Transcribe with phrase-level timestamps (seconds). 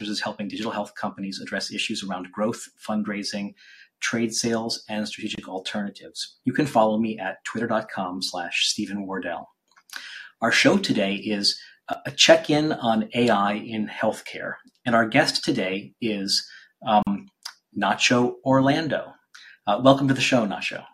[0.00, 3.54] is helping digital health companies address issues around growth, fundraising,
[4.00, 6.38] trade sales, and strategic alternatives.
[6.44, 9.48] You can follow me at twitter.com slash Steven Wardell.
[10.40, 11.60] Our show today is
[12.06, 14.54] a check-in on AI in healthcare.
[14.86, 16.46] And our guest today is
[16.86, 17.26] um,
[17.76, 19.14] Nacho Orlando.
[19.66, 20.84] Uh, welcome to the show, Nacho.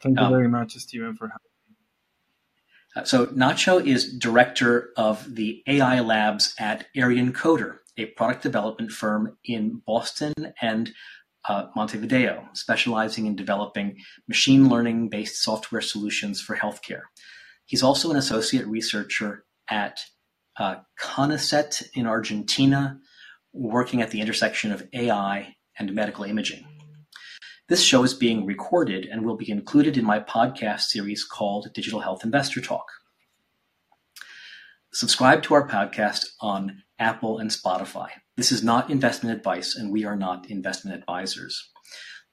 [0.00, 1.53] Thank you um, very much, Steven, for having
[3.02, 9.82] so Nacho is director of the AI labs at Arionkoder, a product development firm in
[9.84, 10.92] Boston and
[11.48, 13.96] uh, Montevideo, specializing in developing
[14.28, 17.02] machine learning based software solutions for healthcare.
[17.66, 20.00] He's also an associate researcher at
[20.56, 22.98] uh, CONICET in Argentina,
[23.52, 26.64] working at the intersection of AI and medical imaging.
[27.66, 32.00] This show is being recorded and will be included in my podcast series called Digital
[32.00, 32.84] Health Investor Talk.
[34.92, 38.08] Subscribe to our podcast on Apple and Spotify.
[38.36, 41.70] This is not investment advice, and we are not investment advisors.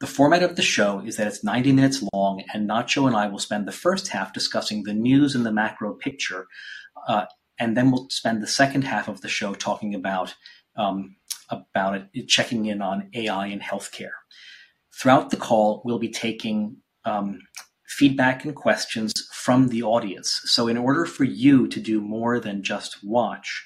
[0.02, 3.28] The format of the show is that it's 90 minutes long, and Nacho and I
[3.28, 6.48] will spend the first half discussing the news and the macro picture,
[7.08, 10.36] uh, and then we'll spend the second half of the show talking about
[10.76, 11.16] um,
[11.50, 14.12] about it, checking in on AI in healthcare.
[14.94, 17.40] Throughout the call, we'll be taking um,
[17.88, 20.42] feedback and questions from the audience.
[20.46, 23.66] So, in order for you to do more than just watch,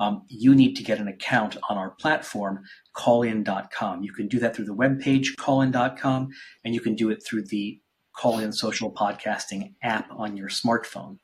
[0.00, 2.64] um, you need to get an account on our platform,
[2.96, 4.02] callin.com.
[4.02, 6.28] You can do that through the webpage, callin.com,
[6.64, 7.80] and you can do it through the
[8.16, 11.18] Callin Social Podcasting app on your smartphone.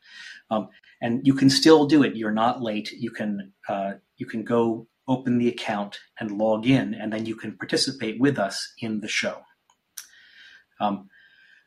[0.50, 0.68] Um,
[1.00, 2.16] and you can still do it.
[2.16, 2.90] You're not late.
[2.92, 7.34] You can uh, you can go open the account and log in, and then you
[7.34, 9.42] can participate with us in the show.
[10.80, 11.10] Um,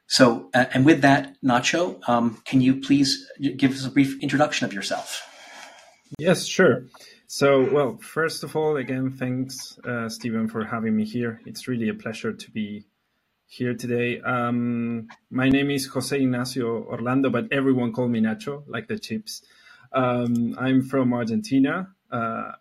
[0.07, 3.27] so, and with that, Nacho, um, can you please
[3.57, 5.21] give us a brief introduction of yourself?
[6.17, 6.85] Yes, sure.
[7.27, 11.41] So, well, first of all, again, thanks, uh, Steven, for having me here.
[11.45, 12.85] It's really a pleasure to be
[13.47, 14.21] here today.
[14.21, 19.41] Um, my name is Jose Ignacio Orlando, but everyone call me Nacho, like the chips.
[19.93, 21.89] Um, I'm from Argentina,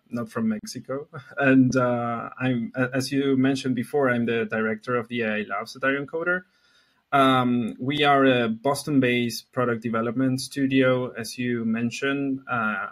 [0.09, 5.23] not from Mexico, and uh, I'm, as you mentioned before, I'm the director of the
[5.23, 6.43] AI Labs at Arionkoder.
[7.11, 12.41] Um, we are a Boston-based product development studio, as you mentioned.
[12.49, 12.87] Uh,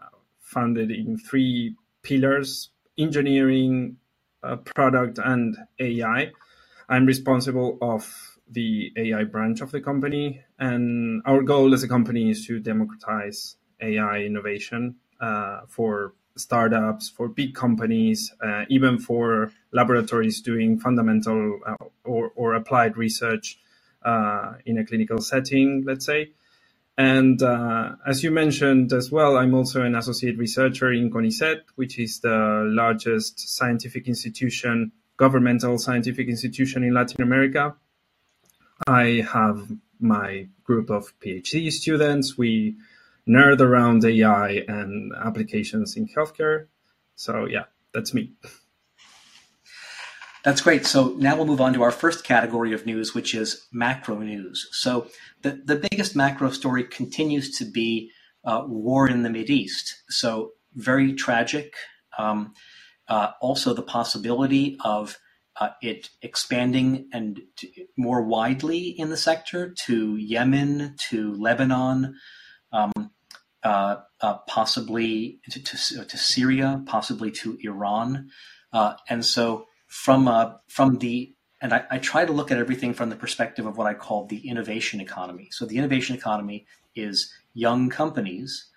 [0.51, 3.97] funded in three pillars engineering,
[4.43, 6.31] uh, product, and AI.
[6.89, 12.29] I'm responsible of the AI branch of the company, and our goal as a company
[12.29, 20.41] is to democratize AI innovation uh, for startups, for big companies, uh, even for laboratories
[20.41, 23.59] doing fundamental uh, or, or applied research
[24.03, 26.31] uh, in a clinical setting, let's say.
[26.97, 31.97] And uh, as you mentioned as well, I'm also an associate researcher in CONICET, which
[31.97, 37.75] is the largest scientific institution, governmental scientific institution in Latin America.
[38.87, 42.37] I have my group of PhD students.
[42.37, 42.75] We
[43.27, 46.67] nerd around AI and applications in healthcare.
[47.15, 48.33] So, yeah, that's me.
[50.43, 50.87] That's great.
[50.87, 54.67] So now we'll move on to our first category of news, which is macro news.
[54.71, 55.07] So
[55.43, 58.09] the, the biggest macro story continues to be
[58.43, 60.01] uh, war in the East.
[60.09, 61.75] So very tragic.
[62.17, 62.53] Um,
[63.07, 65.17] uh, also, the possibility of
[65.59, 67.41] uh, it expanding and
[67.97, 72.15] more widely in the sector to Yemen, to Lebanon,
[72.71, 72.91] um,
[73.63, 78.29] uh, uh, possibly to, to, to, Syria, possibly to Iran.
[78.73, 82.93] Uh, and so from uh, from the and I, I, try to look at everything
[82.93, 85.49] from the perspective of what I call the innovation economy.
[85.51, 86.65] So the innovation economy
[86.95, 88.70] is young companies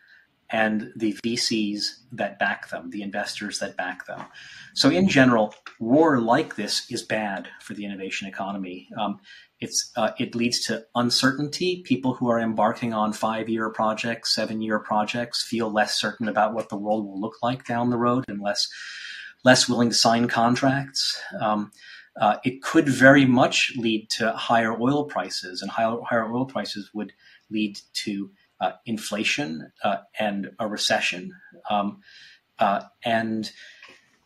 [0.55, 1.83] and the VCs
[2.13, 4.25] that back them, the investors that back them.
[4.75, 8.89] So in general, war like this is bad for the innovation economy.
[8.97, 9.19] Um,
[9.59, 11.83] it's uh, it leads to uncertainty.
[11.85, 16.77] People who are embarking on five-year projects, seven-year projects, feel less certain about what the
[16.77, 18.69] world will look like down the road, and less
[19.45, 21.21] less willing to sign contracts.
[21.41, 21.73] Um,
[22.21, 26.91] uh, it could very much lead to higher oil prices, and higher, higher oil prices
[26.95, 27.13] would
[27.51, 28.31] lead to
[28.87, 31.33] inflation uh, and a recession.
[31.71, 32.01] Um,
[32.59, 33.51] uh, and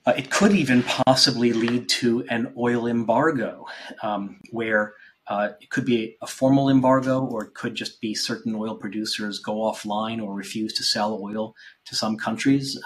[0.06, 3.66] uh, it could even possibly lead to an oil embargo,
[4.02, 4.94] um, where
[5.26, 9.38] uh, it could be a formal embargo, or it could just be certain oil producers
[9.38, 11.54] go offline or refuse to sell oil
[11.84, 12.78] to some countries.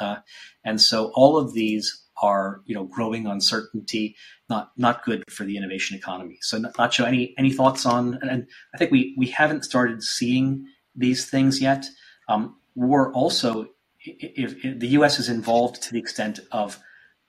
[0.64, 4.16] and so all of these are you know growing uncertainty,
[4.48, 6.38] not not good for the innovation economy.
[6.40, 8.18] So, Nacho, any any thoughts on?
[8.22, 11.86] And I think we we haven't started seeing these things yet.
[12.28, 13.68] Um, war also
[14.04, 15.18] if, if the U.S.
[15.18, 16.78] is involved to the extent of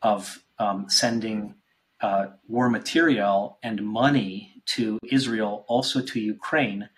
[0.02, 1.56] of um, sending
[2.02, 6.90] uh, war material and money to Israel, also to Ukraine,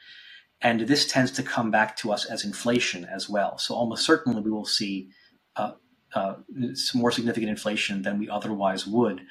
[0.62, 3.58] and this tends to come back to us as inflation as well.
[3.58, 5.10] So almost certainly we will see
[5.56, 5.74] uh,
[6.14, 6.36] uh,
[6.74, 9.22] some more significant inflation than we otherwise would.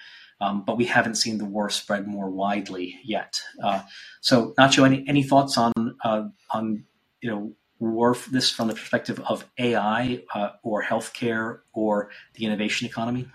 [0.41, 3.41] Um, but we haven't seen the war spread more widely yet.
[3.63, 3.83] Uh,
[4.21, 5.73] so, Nacho, any any thoughts on
[6.03, 6.85] uh, on
[7.25, 12.87] you know war this from the perspective of AI uh, or healthcare or the innovation
[12.87, 13.27] economy?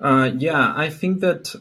[0.00, 1.54] Uh, yeah, I think that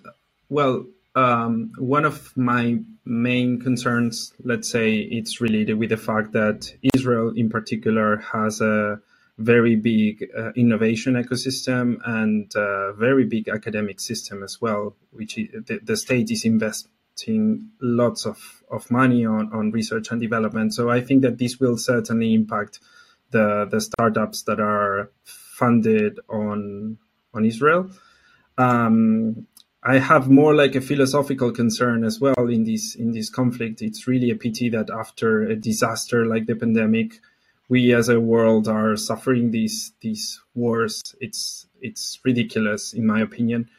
[0.49, 0.85] well,
[1.15, 7.33] um, one of my main concerns, let's say, it's related with the fact that Israel,
[7.35, 8.99] in particular, has a
[9.37, 15.79] very big uh, innovation ecosystem and a very big academic system as well, which the,
[15.83, 16.43] the, state is
[17.17, 20.73] investing lots of, of money on, on research and development.
[20.73, 22.79] So I think that this will certainly impact
[23.31, 26.97] the, the startups that are funded on,
[27.33, 27.89] on Israel.
[28.57, 29.47] Um,
[29.83, 33.81] I have more like a philosophical concern as well in this in this conflict.
[33.81, 37.21] It's really a pity that after a disaster like the pandemic,
[37.69, 41.15] we as a world are suffering these these wars.
[41.21, 43.69] It's it's ridiculous in my opinion.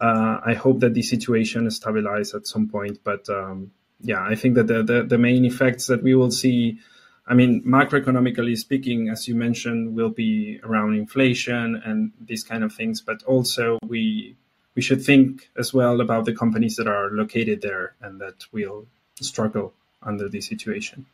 [0.00, 3.70] Uh, I hope that the situation stabilizes at some point, but um,
[4.00, 6.78] yeah, I think that the, the, the main effects that we will see,
[7.26, 12.72] I mean, macroeconomically speaking, as you mentioned, will be around inflation and these kind of
[12.72, 14.36] things, but also we
[14.76, 18.86] we should think as well about the companies that are located there and that will
[19.20, 21.06] struggle under this situation.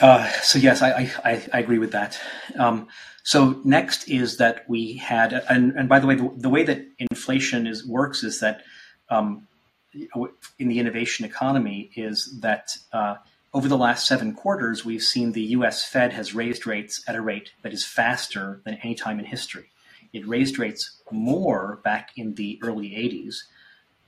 [0.00, 2.18] Uh, so yes, I, I, I, agree with that.
[2.58, 2.88] Um,
[3.24, 6.86] so next is that we had, and, and by the way, the, the way that
[6.98, 8.62] inflation is works is that
[9.08, 9.48] um,
[10.58, 13.16] in the innovation economy is that uh,
[13.54, 15.82] over the last seven quarters, we've seen the U.S.
[15.82, 19.70] Fed has raised rates at a rate that is faster than any time in history.
[20.12, 23.36] It raised rates more back in the early 80s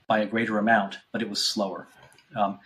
[0.05, 1.87] by a greater amount, but it was slower.
[2.35, 2.59] Um,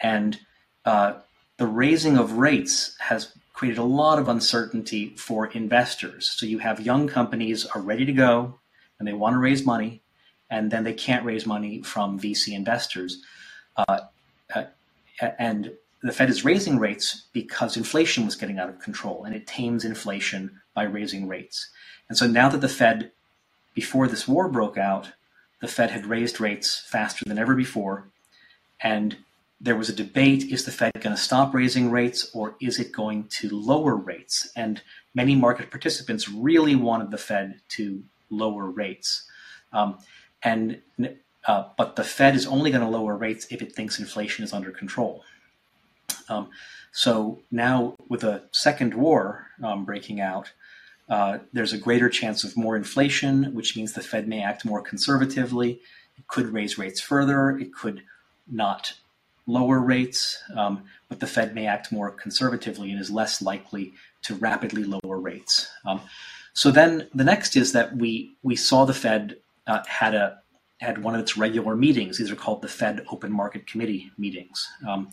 [0.00, 0.38] and
[0.86, 1.14] uh,
[1.58, 6.32] the raising of rates has created a lot of uncertainty for investors.
[6.32, 8.58] So you have young companies are ready to go
[8.98, 10.02] and they want to raise money,
[10.50, 13.22] and then they can't raise money from VC investors.
[13.76, 14.00] Uh,
[14.52, 14.64] uh,
[15.38, 19.46] and the Fed is raising rates because inflation was getting out of control, and it
[19.46, 21.70] tames inflation by raising rates.
[22.08, 23.12] And so now that the Fed,
[23.74, 25.12] before this war broke out,
[25.60, 28.08] the Fed had raised rates faster than ever before,
[28.80, 29.18] and
[29.62, 32.90] there was a debate is the Fed going to stop raising rates or is it
[32.90, 34.50] going to lower rates?
[34.56, 34.82] And
[35.14, 39.24] many market participants really wanted the Fed to lower rates.
[39.72, 39.98] Um,
[40.42, 40.82] and
[41.46, 44.52] uh, but the Fed is only going to lower rates if it thinks inflation is
[44.52, 45.24] under control.
[46.28, 46.50] Um,
[46.90, 50.52] so now, with a second war um, breaking out,
[51.08, 54.82] uh, there's a greater chance of more inflation, which means the Fed may act more
[54.82, 55.80] conservatively.
[56.16, 57.50] It could raise rates further.
[57.58, 58.02] It could
[58.50, 58.94] not
[59.46, 63.92] lower rates, um, but the Fed may act more conservatively and is less likely
[64.22, 65.68] to rapidly lower rates.
[65.84, 66.00] Um,
[66.54, 69.36] so then the next is that we we saw the Fed
[69.66, 70.38] uh, had a
[70.80, 72.18] had one of its regular meetings.
[72.18, 75.10] These are called the Fed Open Market Committee meetings, um,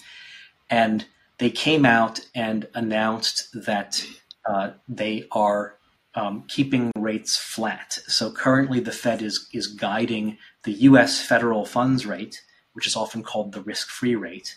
[0.70, 1.06] and
[1.38, 4.06] they came out and announced that
[4.46, 5.75] uh, they are
[6.16, 7.94] um, keeping rates flat.
[8.08, 11.22] So currently, the Fed is is guiding the U.S.
[11.22, 12.42] federal funds rate
[12.74, 14.56] which is often called the risk free rate,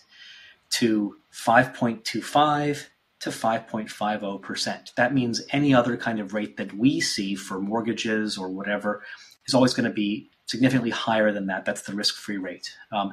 [0.70, 2.86] to 5.25
[3.20, 4.94] to 5.50%.
[4.96, 9.04] That means any other kind of rate that we see for mortgages or whatever
[9.46, 11.64] is always going to be significantly higher than that.
[11.64, 12.76] That's the risk free rate.
[12.90, 13.12] Um,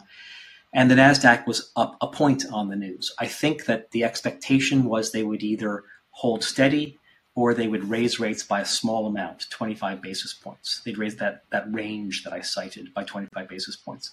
[0.74, 3.14] and the NASDAQ was up a point on the news.
[3.20, 6.98] I think that the expectation was they would either hold steady
[7.36, 10.82] or they would raise rates by a small amount, 25 basis points.
[10.84, 14.12] They'd raise that, that range that I cited by 25 basis points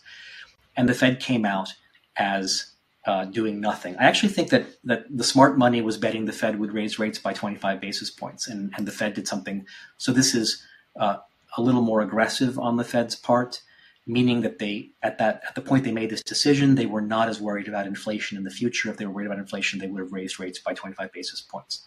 [0.76, 1.68] and the Fed came out
[2.16, 2.72] as
[3.06, 3.96] uh, doing nothing.
[3.96, 7.18] I actually think that that the smart money was betting the Fed would raise rates
[7.18, 9.64] by 25 basis points, and, and the Fed did something.
[9.96, 10.62] So this is
[10.98, 11.18] uh,
[11.56, 13.62] a little more aggressive on the Fed's part,
[14.06, 17.28] meaning that they at that at the point they made this decision, they were not
[17.28, 18.90] as worried about inflation in the future.
[18.90, 21.84] If they were worried about inflation, they would have raised rates by 25 basis points.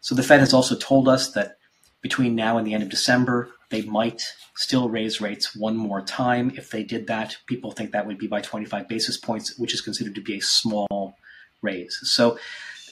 [0.00, 1.58] So the Fed has also told us that
[2.06, 4.22] between now and the end of December, they might
[4.54, 6.52] still raise rates one more time.
[6.56, 9.80] If they did that, people think that would be by 25 basis points, which is
[9.80, 11.16] considered to be a small
[11.62, 11.98] raise.
[12.04, 12.38] So,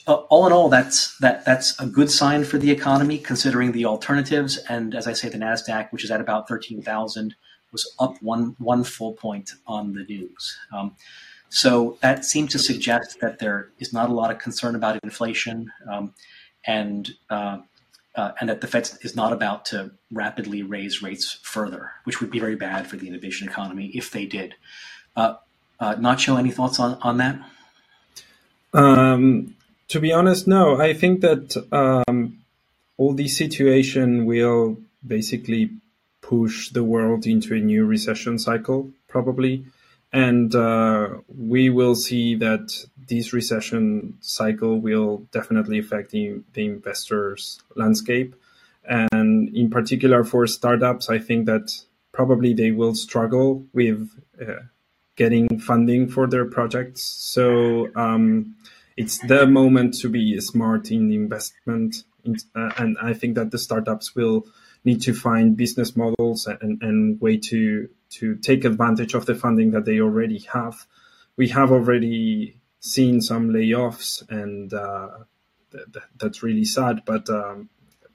[0.09, 3.85] uh, all in all, that's that that's a good sign for the economy, considering the
[3.85, 4.59] alternatives.
[4.69, 7.37] And as I say, the Nasdaq, which is at about 13,000,
[7.71, 10.59] was up one one full point on the news.
[10.77, 10.97] Um,
[11.51, 15.71] so that seems to suggest that there is not a lot of concern about inflation.
[15.89, 16.15] Um,
[16.67, 17.59] and uh,
[18.17, 22.31] uh, and that the Fed is not about to rapidly raise rates further, which would
[22.31, 24.55] be very bad for the innovation economy if they did.
[25.17, 25.35] Uh,
[25.81, 27.41] uh, Nacho, any thoughts on, on that?
[28.73, 29.55] Um,
[29.89, 30.81] to be honest, no.
[30.81, 32.39] I think that um,
[32.97, 35.71] all this situation will basically
[36.21, 39.65] push the world into a new recession cycle, probably.
[40.15, 47.61] And uh, we will see that this recession cycle will definitely affect the, the investors'
[47.75, 48.37] landscape.
[48.85, 51.73] And in particular for startups, I think that
[52.13, 54.09] probably they will struggle with
[54.41, 54.63] uh,
[55.17, 57.03] getting funding for their projects.
[57.03, 58.55] So um,
[58.97, 62.05] it's the moment to be smart in investment.
[62.55, 64.47] Uh, and I think that the startups will
[64.85, 69.71] need to find business models and, and way to to take advantage of the funding
[69.73, 70.87] that they already have.
[71.37, 75.09] We have already seen some layoffs, and uh,
[75.73, 77.03] th- th- that's really sad.
[77.05, 77.69] But um,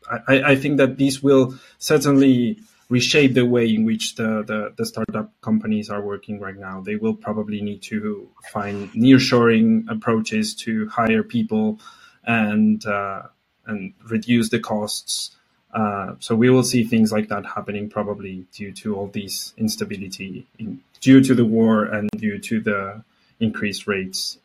[0.09, 4.85] I, I, think that this will certainly reshape the way in which the, the, the,
[4.85, 6.81] startup companies are working right now.
[6.81, 11.79] They will probably need to find nearshoring approaches to hire people
[12.23, 13.23] and uh,
[13.65, 15.35] and reduce the costs.
[15.73, 20.45] Uh, so we will see things like that happening probably due to all this instability,
[20.57, 23.03] in, due to the war and due to the
[23.39, 24.38] increased rates.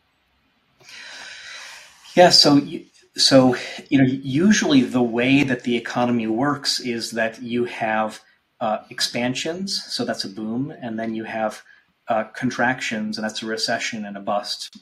[2.15, 2.31] Yeah.
[2.31, 2.61] So.
[3.17, 3.55] So,
[3.91, 8.19] you know, usually the way that the economy works is that you have
[8.61, 11.63] uh, expansions, so that's a boom, and then you have
[12.09, 14.77] uh, contractions, and that's a recession and a bust.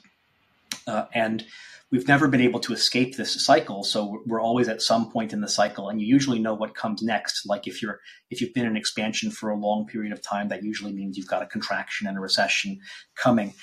[0.87, 1.45] Uh, and
[1.93, 5.41] we've never been able to escape this cycle, so we're always at some point in
[5.41, 7.45] the cycle, and you usually know what comes next.
[7.45, 7.99] Like if you're
[8.31, 11.27] if you've been in expansion for a long period of time, that usually means you've
[11.27, 12.79] got a contraction and a recession
[13.15, 13.53] coming.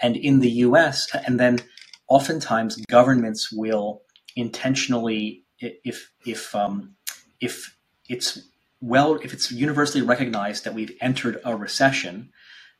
[0.00, 1.60] And in the U.S., and then
[2.08, 4.02] oftentimes governments will
[4.34, 6.96] intentionally, if if um,
[7.40, 7.76] if
[8.08, 8.48] it's
[8.80, 12.30] well, if it's universally recognized that we've entered a recession,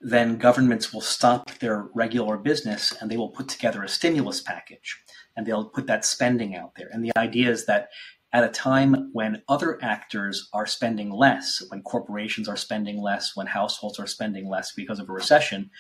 [0.07, 5.03] then governments will stop their regular business and they will put together a stimulus package
[5.37, 6.89] and they'll put that spending out there.
[6.93, 7.89] And the idea is that
[8.33, 13.49] at a time when other actors are spending less, when corporations are spending less, when
[13.49, 15.71] households are spending less because of a recession,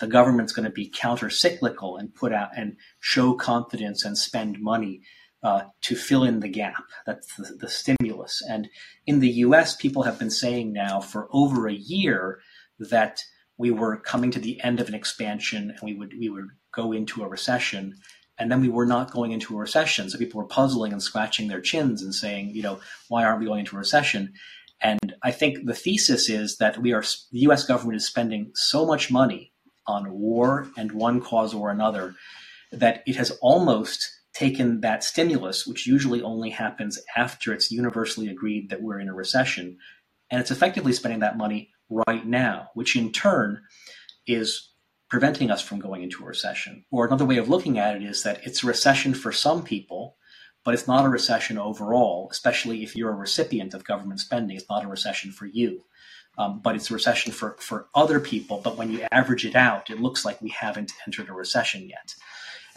[0.00, 4.60] the government's going to be counter cyclical and put out and show confidence and spend
[4.60, 5.00] money
[5.44, 6.82] uh, to fill in the gap.
[7.06, 8.42] That's the, the, stimulus.
[8.48, 8.68] And
[9.06, 12.40] in the US, people have been saying now for over a year
[12.80, 13.20] that
[13.58, 16.92] we were coming to the end of an expansion and we would, we would go
[16.92, 17.96] into a recession.
[18.38, 20.10] And then we were not going into a recession.
[20.10, 23.46] So people were puzzling and scratching their chins and saying, you know, why aren't we
[23.46, 24.34] going into a recession?
[24.80, 28.84] And I think the thesis is that we are, the US government is spending so
[28.84, 29.52] much money
[29.86, 32.14] on war and one cause or another
[32.72, 38.68] that it has almost taken that stimulus, which usually only happens after it's universally agreed
[38.68, 39.78] that we're in a recession,
[40.30, 43.62] and it's effectively spending that money right now, which in turn
[44.26, 44.70] is
[45.08, 46.84] preventing us from going into a recession.
[46.90, 50.16] Or another way of looking at it is that it's a recession for some people,
[50.64, 54.56] but it's not a recession overall, especially if you're a recipient of government spending.
[54.56, 55.84] It's not a recession for you.
[56.38, 58.60] Um, but it's a recession for, for other people.
[58.62, 62.14] But when you average it out, it looks like we haven't entered a recession yet.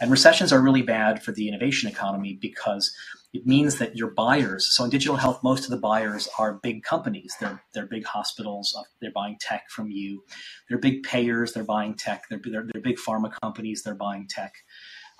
[0.00, 2.94] And recessions are really bad for the innovation economy because
[3.32, 6.82] it means that your buyers, so in digital health, most of the buyers are big
[6.82, 7.32] companies.
[7.40, 8.74] They're, they're big hospitals.
[8.76, 10.24] Uh, they're buying tech from you.
[10.68, 11.52] They're big payers.
[11.52, 12.24] They're buying tech.
[12.28, 13.82] They're, they're, they're big pharma companies.
[13.82, 14.54] They're buying tech.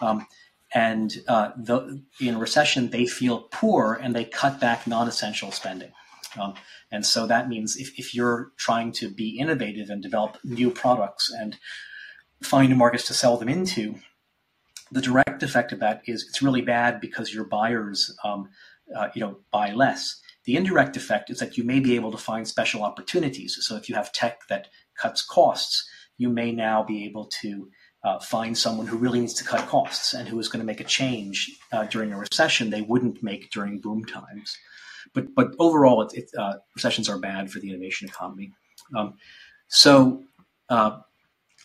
[0.00, 0.26] Um,
[0.75, 5.93] and uh, the, in recession, they feel poor and they cut back non-essential spending.
[6.40, 6.55] Um,
[6.90, 11.31] and so that means if, if you're trying to be innovative and develop new products
[11.33, 11.57] and
[12.43, 13.97] find new markets to sell them into,
[14.92, 18.49] the direct effect of that is it's really bad because your buyers, um,
[18.94, 20.20] uh, you know, buy less.
[20.44, 23.59] The indirect effect is that you may be able to find special opportunities.
[23.61, 27.70] So if you have tech that cuts costs, you may now be able to
[28.02, 30.80] uh, find someone who really needs to cut costs and who is going to make
[30.80, 34.56] a change uh, during a recession they wouldn't make during boom times.
[35.14, 38.52] But but overall, it, it, uh, recessions are bad for the innovation economy.
[38.97, 39.14] Um,
[39.68, 40.23] so
[40.68, 41.00] uh,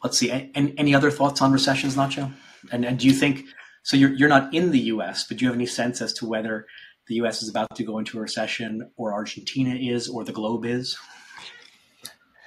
[0.04, 0.32] let's see.
[0.32, 2.34] Any, any other thoughts on recessions, Nacho?
[2.72, 3.46] And, and do you think
[3.84, 3.98] so?
[3.98, 6.68] You're you're not in the U.S., but do you have any sense as to whether
[7.08, 7.44] the U.S.
[7.44, 10.98] is about to go into a recession, or Argentina is, or the globe is?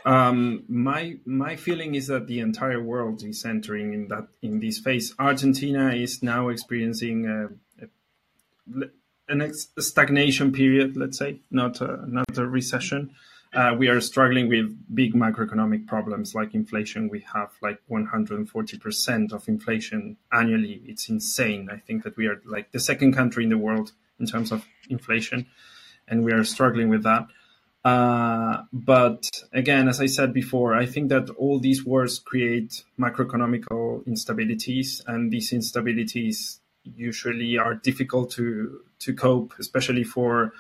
[0.04, 4.78] Um, my my feeling is that the entire world is entering in that in this
[4.78, 5.14] phase.
[5.18, 7.86] Argentina is now experiencing a,
[9.30, 13.10] a, stagnation period, let's say, not a, not a recession.
[13.54, 17.08] Uh, we are struggling with big macroeconomic problems like inflation.
[17.08, 20.82] We have like 140% of inflation annually.
[20.86, 21.68] It's insane.
[21.72, 24.66] I think that we are like the second country in the world in terms of
[24.90, 25.46] inflation,
[26.06, 27.26] and we are struggling with that.
[27.84, 34.06] Uh, but again, as I said before, I think that all these wars create macroeconomical
[34.06, 40.52] instabilities, and these instabilities usually are difficult to to cope, especially for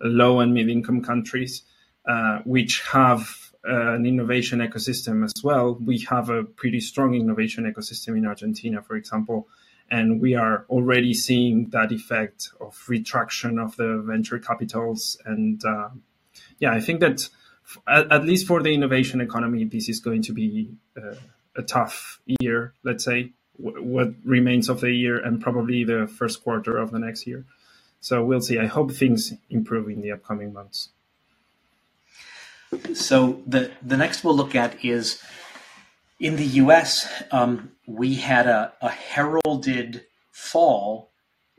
[0.00, 1.62] low and mid income countries,
[2.06, 5.74] uh, which have uh, an innovation ecosystem as well.
[5.74, 9.48] We have a pretty strong innovation ecosystem in Argentina, for example,
[9.90, 15.16] and we are already seeing that effect of retraction of the venture capitals.
[15.24, 15.90] And uh,
[16.58, 17.28] yeah, I think that
[17.88, 21.14] at, at, least for the innovation economy, this is going to be uh,
[21.56, 23.32] a tough year, let's say,
[23.62, 27.44] w- what remains of the year and probably the first quarter of the next year.
[28.00, 28.58] So we'll see.
[28.58, 30.90] I hope things improve in the upcoming months.
[32.94, 35.22] So the the next we'll look at is
[36.20, 37.22] in the U.S.
[37.30, 41.10] Um, we had a, a heralded fall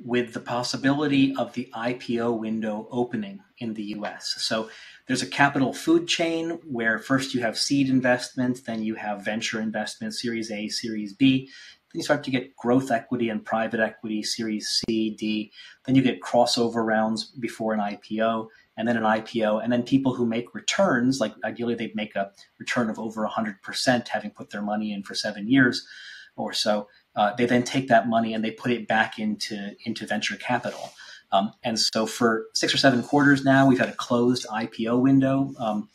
[0.03, 4.35] with the possibility of the IPO window opening in the US.
[4.37, 4.69] So
[5.07, 9.61] there's a capital food chain where first you have seed investment, then you have venture
[9.61, 11.49] investment, Series A, Series B,
[11.95, 15.53] then you start to get growth equity and private equity, Series C, D.
[15.85, 20.13] Then you get crossover rounds before an IPO, and then an IPO, and then people
[20.15, 24.61] who make returns, like ideally they'd make a return of over 100%, having put their
[24.61, 25.87] money in for seven years
[26.35, 26.87] or so.
[27.15, 30.91] Uh, they then take that money and they put it back into into venture capital.
[31.31, 35.53] Um, and so for six or seven quarters now, we've had a closed IPO window,
[35.57, 35.89] um,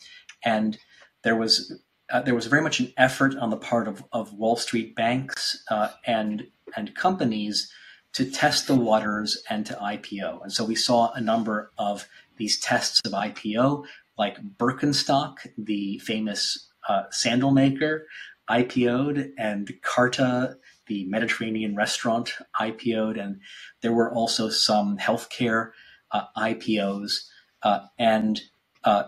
[0.45, 0.79] and
[1.23, 1.79] there was
[2.11, 5.63] uh, there was very much an effort on the part of, of Wall Street banks
[5.71, 6.47] uh, and
[6.77, 7.71] and companies
[8.13, 10.43] to test the waters and to IPO.
[10.43, 12.09] And so we saw a number of
[12.41, 13.85] these tests of IPO,
[14.19, 18.07] like Birkenstock, the famous uh, sandal maker,
[18.49, 20.57] IPO'd, and Cava,
[20.87, 23.41] the Mediterranean restaurant, IPO'd, and
[23.83, 25.71] there were also some healthcare
[26.11, 27.29] uh, IPOs,
[27.63, 28.41] uh, and
[28.85, 29.05] uh,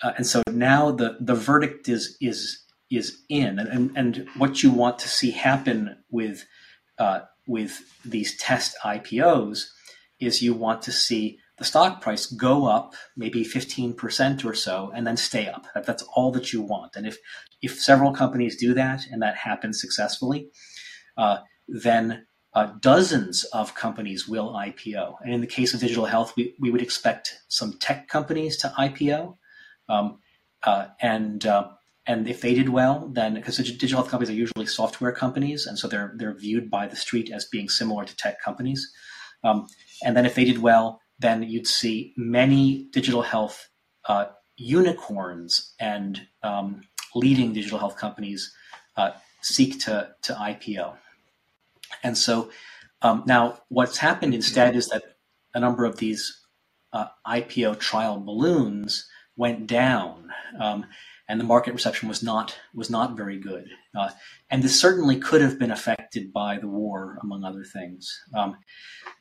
[0.00, 4.70] uh, and so now the, the verdict is is is in, and, and what you
[4.70, 6.46] want to see happen with
[6.98, 9.68] uh, with these test IPOs
[10.20, 15.06] is you want to see the stock price go up maybe 15% or so and
[15.06, 15.66] then stay up.
[15.74, 16.96] That's all that you want.
[16.96, 17.18] And if
[17.60, 20.50] if several companies do that and that happens successfully,
[21.16, 25.16] uh, then uh, dozens of companies will IPO.
[25.22, 28.72] And in the case of digital health, we, we would expect some tech companies to
[28.78, 29.36] IPO.
[29.88, 30.18] Um,
[30.62, 31.68] uh, and uh,
[32.06, 35.78] and if they did well, then because digital health companies are usually software companies, and
[35.78, 38.90] so they're they're viewed by the street as being similar to tech companies.
[39.44, 39.66] Um,
[40.02, 43.68] and then if they did well, then you'd see many digital health
[44.06, 44.26] uh,
[44.56, 46.82] unicorns and um,
[47.14, 48.52] leading digital health companies
[48.96, 50.96] uh, seek to to IPO.
[52.02, 52.50] And so
[53.02, 55.02] um, now, what's happened instead is that
[55.54, 56.40] a number of these
[56.92, 60.84] uh, IPO trial balloons went down, um,
[61.28, 63.68] and the market reception was not was not very good.
[63.96, 64.10] Uh,
[64.50, 68.20] and this certainly could have been affected by the war, among other things.
[68.34, 68.56] Um,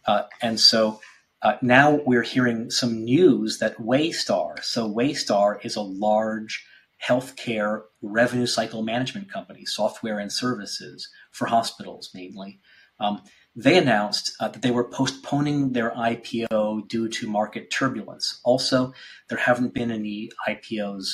[0.06, 1.00] uh, and so
[1.42, 6.66] uh, now we're hearing some news that Waystar, so Waystar is a large
[7.06, 12.60] healthcare revenue cycle management company, software and services for hospitals mainly.
[13.00, 13.22] Um,
[13.56, 18.40] they announced uh, that they were postponing their IPO due to market turbulence.
[18.44, 18.94] Also,
[19.30, 21.06] there haven't been any IPOs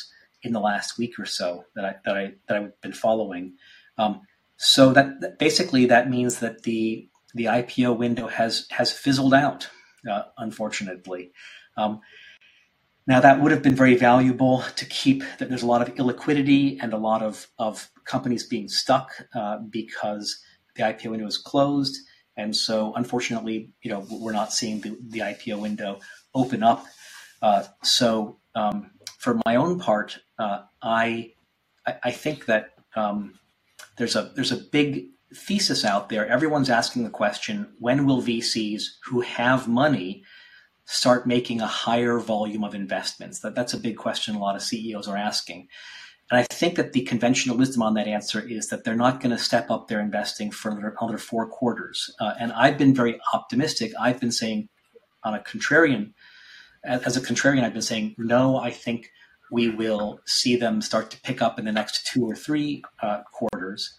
[0.42, 3.54] in the last week or so that I that I that I've been following.
[3.98, 4.22] Um,
[4.58, 9.70] so that, that, basically that means that the the IPO window has has fizzled out,
[10.10, 11.32] uh, unfortunately.
[11.78, 12.02] Um,
[13.06, 15.24] now that would have been very valuable to keep.
[15.40, 19.58] That there's a lot of illiquidity and a lot of of companies being stuck uh,
[19.58, 20.42] because
[20.76, 21.98] the IPO window is closed.
[22.36, 26.00] And so, unfortunately, you know, we're not seeing the, the IPO window
[26.34, 26.86] open up.
[27.42, 31.34] Uh, so, um, for my own part, uh, I,
[31.86, 33.38] I think that um,
[33.98, 36.28] there's a there's a big thesis out there.
[36.28, 40.24] Everyone's asking the question: When will VCs who have money
[40.86, 43.40] start making a higher volume of investments?
[43.40, 44.36] That that's a big question.
[44.36, 45.68] A lot of CEOs are asking.
[46.32, 49.36] And I think that the conventional wisdom on that answer is that they're not going
[49.36, 52.10] to step up their investing for another four quarters.
[52.20, 53.92] Uh, and I've been very optimistic.
[54.00, 54.70] I've been saying,
[55.24, 56.14] on a contrarian,
[56.84, 59.10] as a contrarian, I've been saying, no, I think
[59.52, 63.22] we will see them start to pick up in the next two or three uh,
[63.32, 63.96] quarters.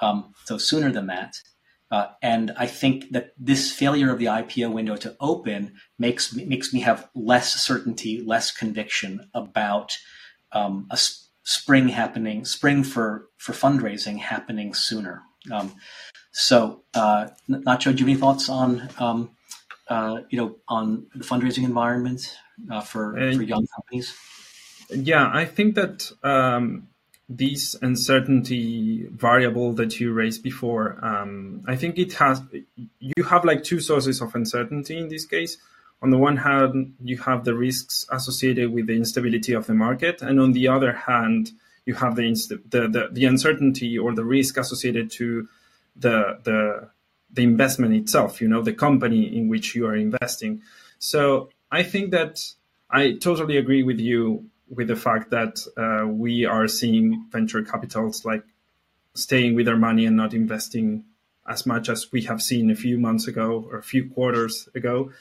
[0.00, 1.36] Um, so sooner than that.
[1.90, 6.72] Uh, and I think that this failure of the IPO window to open makes makes
[6.72, 9.96] me have less certainty, less conviction about
[10.52, 10.98] um, a
[11.44, 15.22] spring happening, spring for for fundraising happening sooner.
[15.52, 15.74] Um,
[16.32, 19.30] so, uh, Nacho, do you have any thoughts on um,
[19.88, 22.36] uh, you know on the fundraising environment
[22.68, 24.12] uh, for for young companies?
[24.90, 26.88] Yeah, I think that um,
[27.28, 32.40] this uncertainty variable that you raised before, um, I think it has
[32.98, 35.58] you have like two sources of uncertainty in this case.
[36.02, 40.22] On the one hand, you have the risks associated with the instability of the market,
[40.22, 41.50] and on the other hand,
[41.84, 42.32] you have the
[42.68, 45.48] the, the, the uncertainty or the risk associated to
[45.96, 46.90] the the
[47.32, 48.40] the investment itself.
[48.40, 50.62] You know, the company in which you are investing.
[50.98, 52.40] So I think that
[52.90, 58.24] I totally agree with you with the fact that uh, we are seeing venture capitals
[58.24, 58.44] like
[59.14, 61.04] staying with their money and not investing
[61.48, 65.12] as much as we have seen a few months ago or a few quarters ago.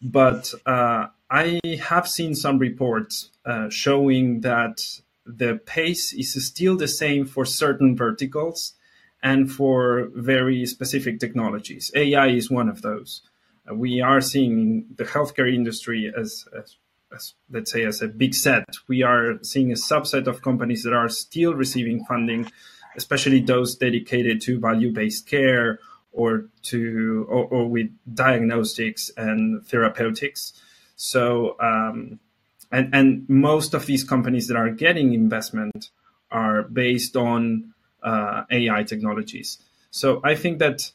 [0.00, 4.82] But uh, I have seen some reports uh, showing that
[5.26, 8.74] the pace is still the same for certain verticals
[9.22, 11.90] and for very specific technologies.
[11.94, 13.22] AI is one of those.
[13.68, 16.76] Uh, we are seeing the healthcare industry as, as
[17.14, 20.92] as, let's say as a big set, we are seeing a subset of companies that
[20.92, 22.50] are still receiving funding,
[22.96, 25.78] especially those dedicated to value-based care
[26.12, 30.52] or to or, or with diagnostics and therapeutics.
[30.96, 32.20] So um,
[32.70, 35.90] and and most of these companies that are getting investment
[36.30, 39.58] are based on uh, AI technologies.
[39.90, 40.90] So I think that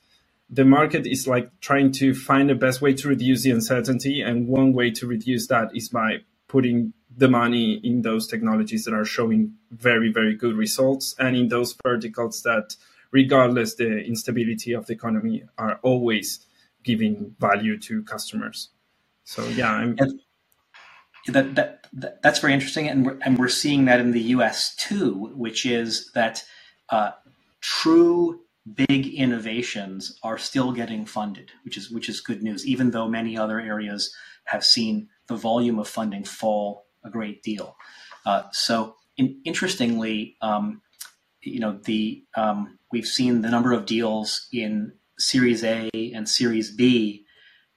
[0.50, 4.22] the market is like trying to find the best way to reduce the uncertainty.
[4.22, 8.94] And one way to reduce that is by putting the money in those technologies that
[8.94, 12.76] are showing very, very good results and in those verticals that,
[13.12, 16.46] regardless the instability of the economy, are always
[16.84, 18.70] giving value to customers.
[19.26, 19.96] So yeah, I'm,
[21.28, 24.76] that, that, that, that's very interesting, and we're, and we're seeing that in the U.S.
[24.76, 26.44] too, which is that
[26.90, 27.12] uh,
[27.62, 28.40] true
[28.76, 32.66] big innovations are still getting funded, which is which is good news.
[32.66, 34.14] Even though many other areas
[34.46, 37.76] have seen the volume of funding fall a great deal.
[38.26, 40.82] Uh, so, in, interestingly, um,
[41.42, 46.76] you know, the um, we've seen the number of deals in Series A and Series
[46.76, 47.26] B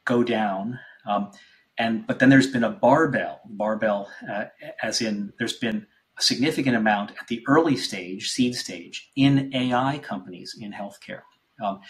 [0.04, 0.78] go down.
[1.06, 1.30] Um,
[1.78, 4.44] and but then there's been a barbell, barbell, uh,
[4.82, 5.86] as in there's been
[6.22, 11.22] significant amount at the early stage, seed stage, in AI companies in healthcare.
[11.62, 11.80] Um,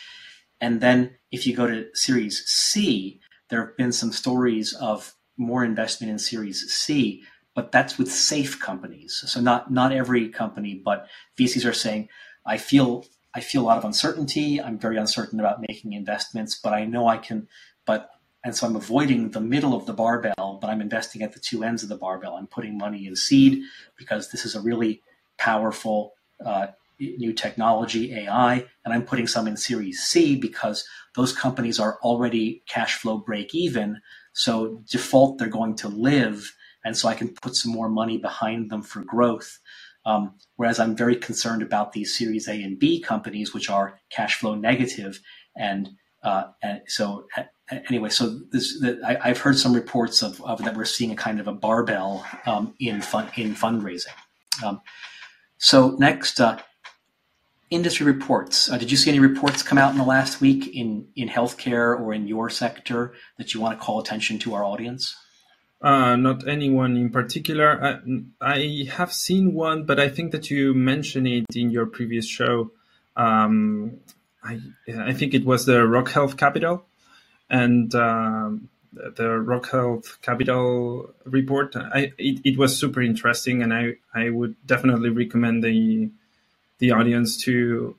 [0.61, 5.64] and then if you go to Series C, there have been some stories of more
[5.64, 7.23] investment in Series C,
[7.55, 9.23] but that's with safe companies.
[9.27, 11.07] So not not every company, but
[11.38, 12.09] VCs are saying,
[12.47, 14.61] I feel I feel a lot of uncertainty.
[14.61, 17.49] I'm very uncertain about making investments, but I know I can.
[17.87, 18.11] But
[18.45, 21.63] and so I'm avoiding the middle of the barbell, but I'm investing at the two
[21.63, 22.35] ends of the barbell.
[22.35, 23.63] I'm putting money in seed
[23.97, 25.03] because this is a really
[25.39, 31.79] powerful uh, new technology, AI, and I'm putting some in Series C because those companies
[31.79, 34.01] are already cash flow break even.
[34.33, 36.53] So default, they're going to live,
[36.85, 39.59] and so I can put some more money behind them for growth.
[40.05, 44.37] Um, whereas I'm very concerned about these Series A and B companies, which are cash
[44.37, 45.21] flow negative,
[45.57, 45.91] and
[46.23, 47.27] uh, and so
[47.89, 51.17] anyway, so this, the, I, have heard some reports of, of, that we're seeing a
[51.17, 54.15] kind of a barbell um, in fun, in fundraising.
[54.65, 54.81] Um,
[55.59, 56.59] so next, uh,
[57.71, 58.71] industry reports.
[58.71, 61.99] Uh, did you see any reports come out in the last week in in healthcare
[61.99, 65.17] or in your sector that you want to call attention to our audience?
[65.81, 68.01] Uh, not anyone in particular.
[68.41, 72.29] I, I, have seen one, but I think that you mentioned it in your previous
[72.29, 72.71] show.
[73.17, 73.99] Um,
[74.45, 74.61] I,
[74.99, 76.85] I think it was the Rock Health Capital
[77.49, 81.77] and um, the Rock Health Capital report.
[81.77, 86.11] I, it, it was super interesting, and I, I would definitely recommend the
[86.79, 87.97] the audience to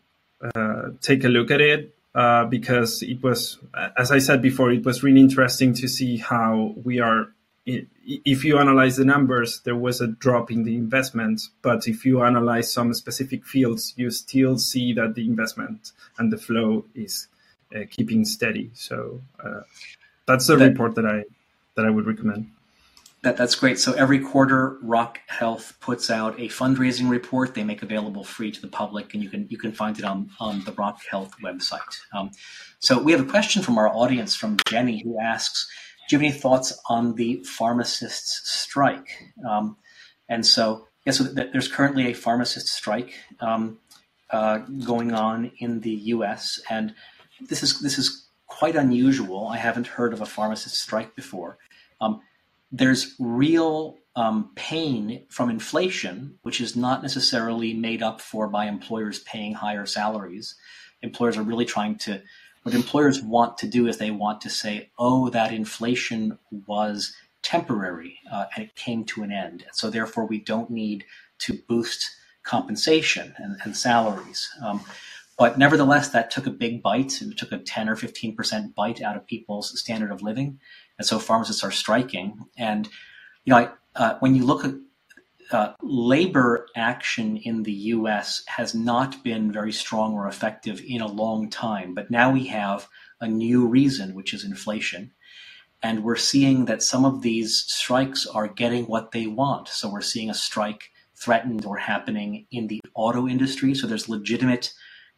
[0.55, 3.57] uh, take a look at it uh, because it was,
[3.97, 7.32] as I said before, it was really interesting to see how we are.
[7.65, 12.21] If you analyze the numbers, there was a drop in the investment, but if you
[12.21, 17.27] analyze some specific fields, you still see that the investment and the flow is
[17.73, 18.69] uh, keeping steady.
[18.73, 19.61] So uh,
[20.25, 21.23] that's the that, report that I
[21.75, 22.51] that I would recommend.
[23.23, 23.79] That, that's great.
[23.79, 27.55] So every quarter, Rock Health puts out a fundraising report.
[27.55, 30.29] They make available free to the public, and you can you can find it on
[30.41, 31.79] on the Rock Health website.
[32.13, 32.31] Um,
[32.79, 36.31] so we have a question from our audience from Jenny, who asks, "Do you have
[36.33, 39.09] any thoughts on the pharmacists' strike?"
[39.47, 39.77] Um,
[40.29, 43.79] and so, yeah, so th- there's currently a pharmacist strike um,
[44.29, 46.61] uh, going on in the U.S.
[46.69, 46.93] and
[47.49, 49.47] this is this is quite unusual.
[49.47, 51.57] I haven't heard of a pharmacist strike before.
[51.99, 52.21] Um,
[52.71, 59.19] there's real um, pain from inflation, which is not necessarily made up for by employers
[59.19, 60.55] paying higher salaries.
[61.01, 62.21] Employers are really trying to,
[62.63, 68.19] what employers want to do is they want to say, oh, that inflation was temporary
[68.31, 69.65] uh, and it came to an end.
[69.73, 71.05] So therefore, we don't need
[71.39, 72.09] to boost
[72.43, 74.49] compensation and, and salaries.
[74.63, 74.81] Um,
[75.37, 77.21] but nevertheless, that took a big bite.
[77.21, 80.59] It took a 10 or 15% bite out of people's standard of living.
[80.97, 82.45] And so pharmacists are striking.
[82.57, 82.87] And,
[83.43, 84.73] you know, I, uh, when you look at
[85.51, 91.07] uh, labor action in the US has not been very strong or effective in a
[91.07, 91.93] long time.
[91.93, 92.87] But now we have
[93.19, 95.11] a new reason, which is inflation.
[95.81, 99.67] And we're seeing that some of these strikes are getting what they want.
[99.67, 103.73] So we're seeing a strike threatened or happening in the auto industry.
[103.75, 104.73] So there's legitimate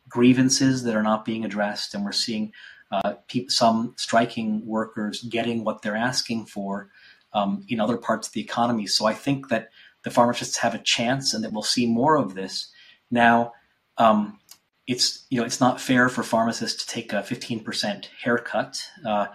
[0.09, 1.93] grievances that are not being addressed.
[1.93, 2.51] And we're seeing
[2.91, 3.13] uh,
[3.47, 6.89] some striking workers getting what they're asking for
[7.33, 8.87] um, in other parts of the economy.
[8.87, 9.69] So I think that
[10.05, 12.71] the pharmacists have a chance, and that we'll see more of this.
[13.11, 13.53] Now,
[13.97, 14.39] um,
[14.87, 19.27] it's you know it's not fair for pharmacists to take a 15% haircut, uh,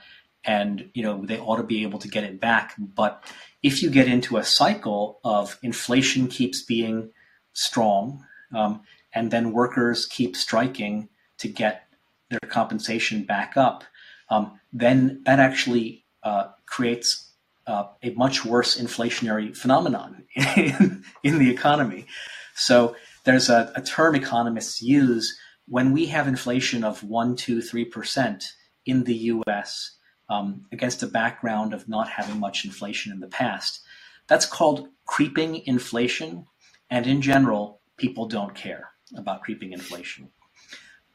[0.44, 2.74] and you know they ought to be able to get it back.
[2.78, 3.22] But
[3.62, 7.10] if you get into a cycle of inflation keeps being
[7.52, 11.88] strong, um, and then workers keep striking to get
[12.30, 13.82] their compensation back up,
[14.28, 17.29] um, then that actually uh, creates
[17.70, 20.24] uh, a much worse inflationary phenomenon
[20.56, 22.04] in, in the economy.
[22.56, 27.84] So there's a, a, term economists use when we have inflation of one, two, three
[27.84, 28.44] percent
[28.84, 29.92] in the U.S.
[30.28, 33.80] Um, against a background of not having much inflation in the past.
[34.26, 36.46] That's called creeping inflation,
[36.90, 40.30] and in general, people don't care about creeping inflation.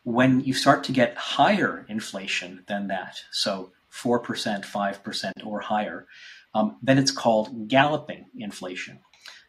[0.04, 6.08] When you start to get higher inflation than that, so 4%, 5%, or higher,
[6.56, 9.00] um, then it's called galloping inflation.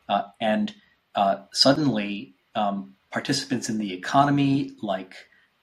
[0.08, 0.74] Uh, and
[1.14, 5.14] uh, suddenly, um, participants in the economy like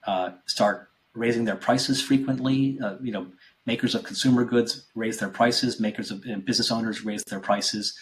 [0.08, 2.80] uh, start raising their prices frequently.
[2.84, 3.28] Uh, you know,
[3.66, 5.80] makers of consumer goods raise their prices.
[5.80, 7.94] Makers of business owners raise their prices.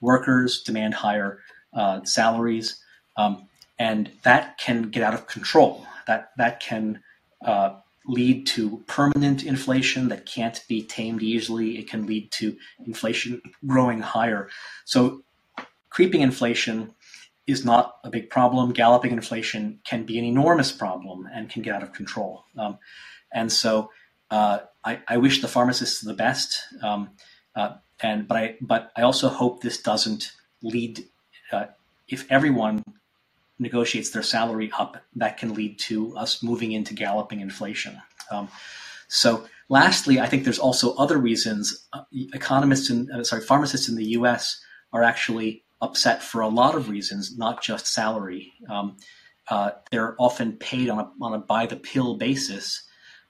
[0.00, 1.40] Workers demand higher
[1.74, 2.82] uh, salaries,
[3.16, 5.86] um, and that can get out of control.
[6.06, 7.02] That that can
[7.44, 11.78] uh, lead to permanent inflation that can't be tamed easily.
[11.78, 14.48] It can lead to inflation growing higher.
[14.84, 15.22] So,
[15.90, 16.94] creeping inflation
[17.46, 18.72] is not a big problem.
[18.72, 22.44] Galloping inflation can be an enormous problem and can get out of control.
[22.56, 22.78] Um,
[23.32, 23.90] and so,
[24.30, 26.58] uh, I, I, wish the pharmacists the best.
[26.82, 27.10] Um,
[27.54, 31.04] uh, and but I but I also hope this doesn't lead.
[31.52, 31.66] Uh,
[32.08, 32.82] if everyone
[33.62, 38.00] negotiates their salary up, that can lead to us moving into galloping inflation.
[38.30, 38.48] Um,
[39.08, 41.86] so, lastly, I think there's also other reasons.
[41.92, 44.60] Uh, economists and uh, sorry, pharmacists in the U.S.
[44.92, 48.52] are actually upset for a lot of reasons, not just salary.
[48.68, 48.96] Um,
[49.48, 52.82] uh, they're often paid on a, on a by the pill basis,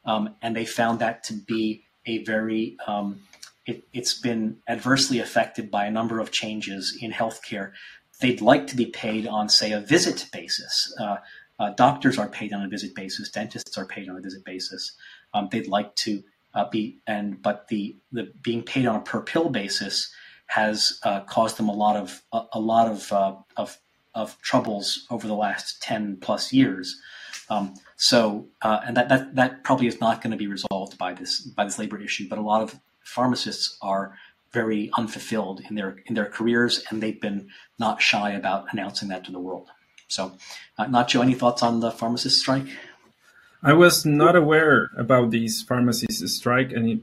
[0.05, 3.23] um, and they found that to be a very um,
[3.66, 7.73] it, has been adversely affected by a number of changes in healthcare
[8.22, 10.94] they'd like to be paid on, say, a visit basis.
[10.98, 11.16] Uh,
[11.58, 13.30] uh, doctors are paid on a visit basis.
[13.30, 14.92] Dentists are paid on a visit basis.
[15.35, 16.22] Um, they'd like to
[16.54, 20.12] uh, be, and but the the being paid on a per pill basis
[20.46, 23.78] has uh, caused them a lot of a, a lot of, uh, of
[24.14, 27.00] of troubles over the last ten plus years.
[27.48, 31.12] Um, so, uh, and that, that that probably is not going to be resolved by
[31.14, 32.28] this by this labor issue.
[32.28, 34.14] But a lot of pharmacists are
[34.52, 39.24] very unfulfilled in their in their careers, and they've been not shy about announcing that
[39.24, 39.68] to the world.
[40.08, 40.32] So,
[40.78, 42.66] uh, Nacho, any thoughts on the pharmacist strike?
[43.62, 47.00] I was not aware about these pharmacists strike, and it,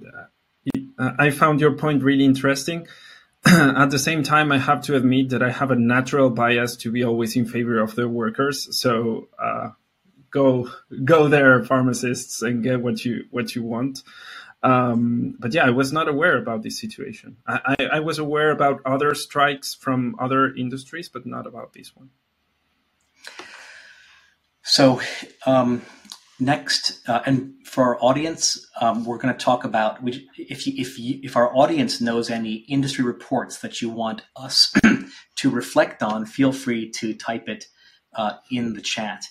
[0.65, 2.87] it, uh, I found your point really interesting.
[3.45, 6.91] At the same time, I have to admit that I have a natural bias to
[6.91, 8.77] be always in favor of the workers.
[8.77, 9.69] So, uh,
[10.31, 10.69] go
[11.03, 14.03] go there, pharmacists, and get what you what you want.
[14.61, 17.37] Um, but yeah, I was not aware about this situation.
[17.47, 21.95] I, I, I, was aware about other strikes from other industries, but not about this
[21.95, 22.09] one.
[24.61, 24.99] So,
[25.45, 25.81] um,
[26.41, 29.99] next, uh, and for our audience, um, we're going to talk about
[30.37, 34.73] if you, if you, if our audience knows any industry reports that you want us
[35.37, 37.65] to reflect on, feel free to type it
[38.13, 39.23] uh, in the chat.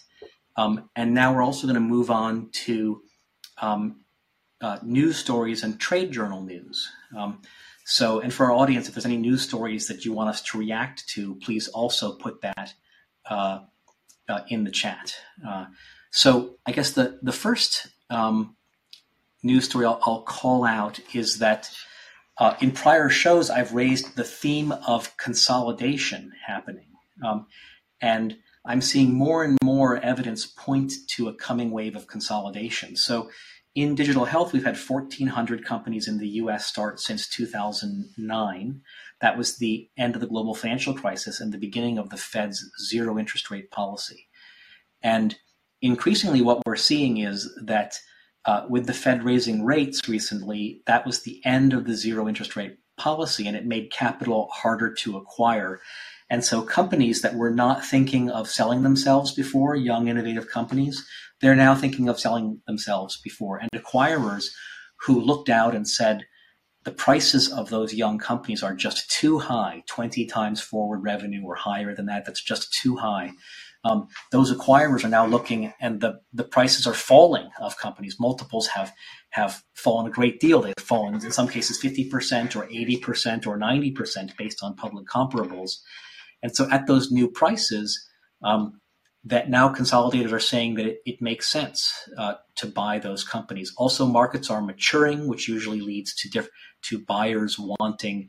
[0.57, 3.03] Um, and now we're also going to move on to
[3.61, 4.01] um,
[4.61, 6.91] uh, news stories and trade journal news.
[7.17, 7.43] Um,
[7.85, 10.59] so, and for our audience, if there's any news stories that you want us to
[10.59, 12.75] react to, please also put that
[13.31, 13.61] uh,
[14.29, 15.15] uh, in the chat.
[15.47, 15.67] Uh,
[16.11, 18.57] so, I guess the the first um,
[19.43, 21.71] news story I'll, I'll, call out is that
[22.37, 26.87] uh, in prior shows, I've raised the theme of consolidation happening.
[27.25, 27.47] Um,
[28.01, 32.97] and I'm seeing more and more evidence point to a coming wave of consolidation.
[32.97, 33.31] So
[33.75, 38.81] in digital health, we've had 1,400 companies in the US start since 2009.
[39.21, 42.71] That was the end of the global financial crisis and the beginning of the Fed's
[42.81, 44.29] zero interest rate policy.
[45.03, 45.37] And
[45.81, 47.99] increasingly, what we're seeing is that
[48.45, 52.57] uh, with the Fed raising rates recently, that was the end of the zero interest
[52.57, 55.81] rate policy, and it made capital harder to acquire.
[56.31, 61.07] And so companies that were not thinking of selling themselves before, young innovative companies,
[61.41, 63.59] they're now thinking of selling themselves before.
[63.59, 64.47] And acquirers
[65.07, 66.25] who looked out and said,
[66.85, 71.55] the prices of those young companies are just too high, 20 times forward revenue or
[71.55, 72.25] higher than that.
[72.25, 73.33] That's just too high.
[73.85, 78.17] Um, those acquirers are now looking and the, the prices are falling of companies.
[78.19, 78.93] Multiples have,
[79.31, 80.61] have fallen a great deal.
[80.61, 85.77] They've fallen in some cases 50% or 80% or 90% based on public comparables.
[86.43, 88.09] And so at those new prices,
[88.43, 88.81] um,
[89.25, 93.73] that now consolidators are saying that it, it makes sense uh, to buy those companies.
[93.77, 96.51] Also, markets are maturing, which usually leads to diff-
[96.83, 98.29] to buyers wanting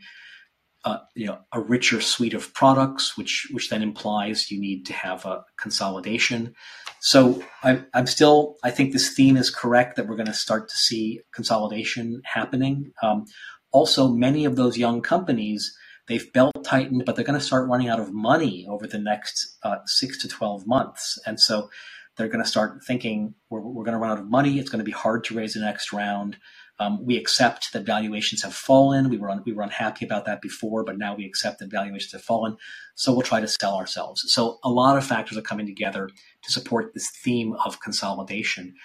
[0.85, 4.93] uh, you know a richer suite of products, which which then implies you need to
[4.93, 6.55] have a consolidation.
[7.01, 10.69] So I'm, I'm still I think this theme is correct that we're going to start
[10.69, 12.91] to see consolidation happening.
[13.03, 13.25] Um,
[13.71, 15.77] also, many of those young companies
[16.09, 19.57] they've belt tightened, but they're going to start running out of money over the next
[19.63, 21.69] uh, six to twelve months, and so
[22.17, 24.59] they're going to start thinking we're, we're going to run out of money.
[24.59, 26.35] It's going to be hard to raise the next round.
[26.81, 29.09] Um, we accept that valuations have fallen.
[29.09, 32.13] We were un- we were unhappy about that before, but now we accept that valuations
[32.13, 32.57] have fallen.
[32.95, 34.23] So we'll try to sell ourselves.
[34.31, 36.09] So a lot of factors are coming together
[36.43, 38.75] to support this theme of consolidation,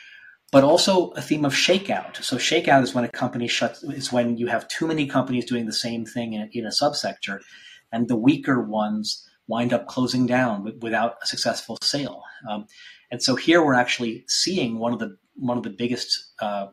[0.53, 2.23] but also a theme of shakeout.
[2.23, 3.83] So shakeout is when a company shuts.
[3.83, 7.41] Is when you have too many companies doing the same thing in, in a subsector,
[7.93, 12.23] and the weaker ones wind up closing down without a successful sale.
[12.49, 12.67] Um,
[13.11, 16.69] and so here we're actually seeing one of the one of the biggest uh,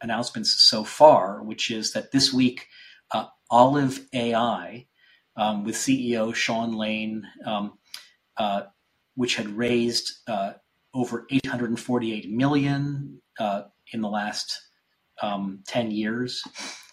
[0.00, 2.68] announcements so far, which is that this week,
[3.10, 4.86] uh, Olive AI,
[5.36, 7.78] um, with CEO Sean Lane, um,
[8.36, 8.62] uh,
[9.14, 10.52] which had raised uh,
[10.94, 14.60] over 848 million uh, in the last
[15.22, 16.42] um, 10 years,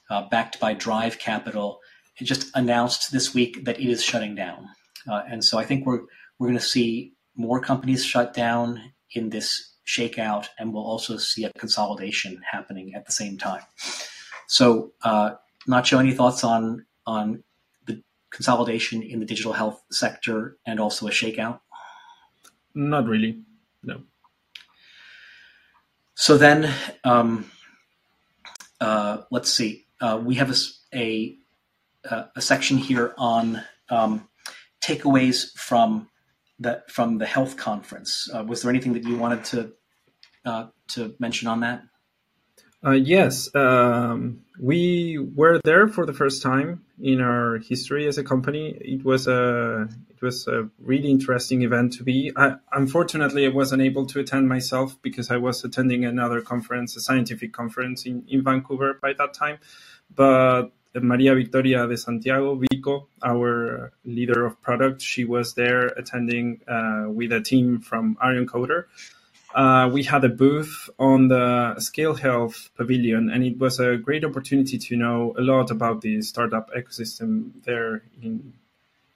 [0.10, 1.80] uh, backed by Drive Capital,
[2.20, 4.68] it just announced this week that it is shutting down.
[5.10, 6.02] Uh, and so I think we're
[6.38, 8.82] we're going to see more companies shut down
[9.14, 13.62] in this shakeout, and we'll also see a consolidation happening at the same time.
[14.48, 15.32] So, uh,
[15.68, 17.44] Nacho, any thoughts on on
[17.88, 21.60] the consolidation in the digital health sector and also a shakeout?
[22.76, 23.42] Not really,
[23.84, 24.04] no.
[26.15, 27.50] So then, um,
[28.82, 29.86] uh, let's see.
[30.02, 30.52] Uh, we have
[30.94, 31.38] a,
[32.04, 34.28] a, a section here on um,
[34.82, 36.10] takeaways from
[36.60, 38.30] the from the health conference.
[38.34, 39.72] Uh, was there anything that you wanted to
[40.46, 41.84] uh, to mention on that?
[42.86, 48.24] Uh, yes, um, we were there for the first time in our history as a
[48.24, 48.70] company.
[48.80, 49.89] It was a
[50.21, 52.32] it was a really interesting event to be.
[52.36, 57.01] I, unfortunately, I wasn't able to attend myself because I was attending another conference, a
[57.01, 59.60] scientific conference in, in Vancouver by that time.
[60.13, 67.05] But Maria Victoria de Santiago Vico, our leader of product, she was there attending uh,
[67.08, 68.86] with a team from Arionkoder
[69.53, 74.23] uh, we had a booth on the Scale Health Pavilion, and it was a great
[74.23, 78.03] opportunity to know a lot about the startup ecosystem there.
[78.21, 78.53] In,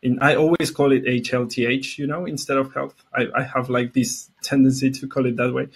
[0.03, 2.95] in I always call it HLTH, you know, instead of health.
[3.13, 5.69] I, I have like this tendency to call it that way.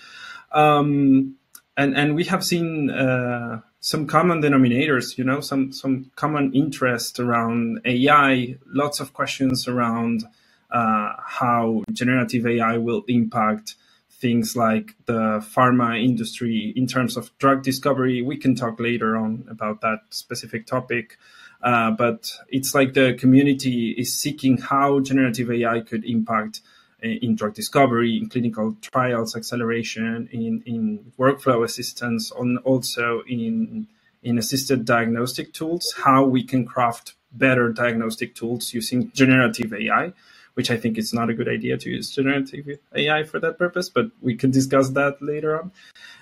[0.51, 1.35] Um,
[1.75, 7.19] and and we have seen uh, some common denominators, you know, some some common interest
[7.19, 8.57] around AI.
[8.65, 10.23] Lots of questions around
[10.71, 13.75] uh, how generative AI will impact
[14.19, 18.21] things like the pharma industry in terms of drug discovery.
[18.21, 21.17] We can talk later on about that specific topic.
[21.61, 26.61] Uh, but it's like the community is seeking how generative AI could impact
[27.03, 33.87] uh, in drug discovery, in clinical trials acceleration, in, in workflow assistance, and also in
[34.23, 40.11] in assisted diagnostic tools, how we can craft better diagnostic tools using generative AI
[40.57, 43.89] which I think is not a good idea to use generative AI for that purpose,
[43.89, 45.71] but we can discuss that later on.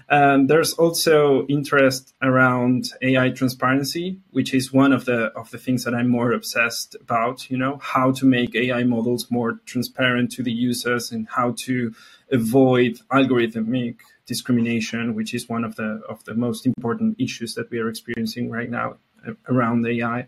[0.09, 5.85] And there's also interest around AI transparency, which is one of the of the things
[5.85, 7.49] that I'm more obsessed about.
[7.49, 11.95] You know, how to make AI models more transparent to the users and how to
[12.29, 17.79] avoid algorithmic discrimination, which is one of the of the most important issues that we
[17.79, 20.27] are experiencing right now uh, around AI.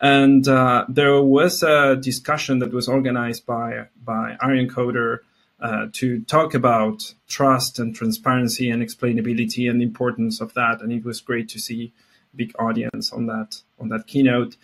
[0.00, 5.18] And uh, there was a discussion that was organized by by Arionkoder
[5.60, 10.82] uh, to talk about trust and transparency and explainability and the importance of that.
[10.82, 11.92] And it was great to see
[12.34, 14.56] big audience on that on that keynote.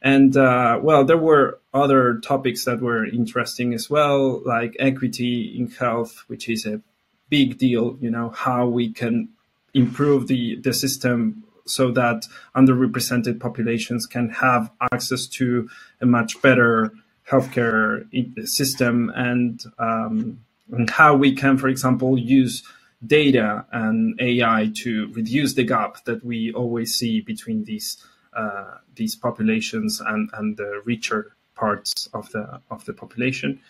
[0.00, 5.70] And uh, well, there were other topics that were interesting as well, like equity in
[5.70, 6.80] health, which is a
[7.28, 7.98] big deal.
[8.00, 9.30] You know how we can
[9.74, 15.68] improve the the system so that underrepresented populations can have access to
[16.00, 16.92] a much better
[17.28, 18.06] healthcare
[18.48, 20.40] system and um,
[20.70, 22.62] and how we can, for example, use
[23.06, 27.96] data and AI to reduce the gap that we always see between these
[28.36, 33.60] uh, these populations and, and the richer parts of the of the population.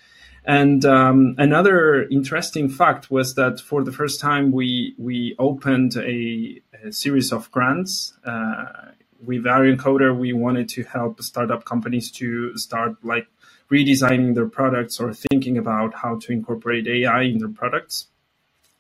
[0.49, 6.63] And um, another interesting fact was that for the first time we we opened a,
[6.83, 8.15] a series of grants.
[8.25, 8.93] Uh,
[9.23, 13.27] with Arionkoder, we wanted to help startup companies to start like
[13.71, 18.07] redesigning their products or thinking about how to incorporate AI in their products.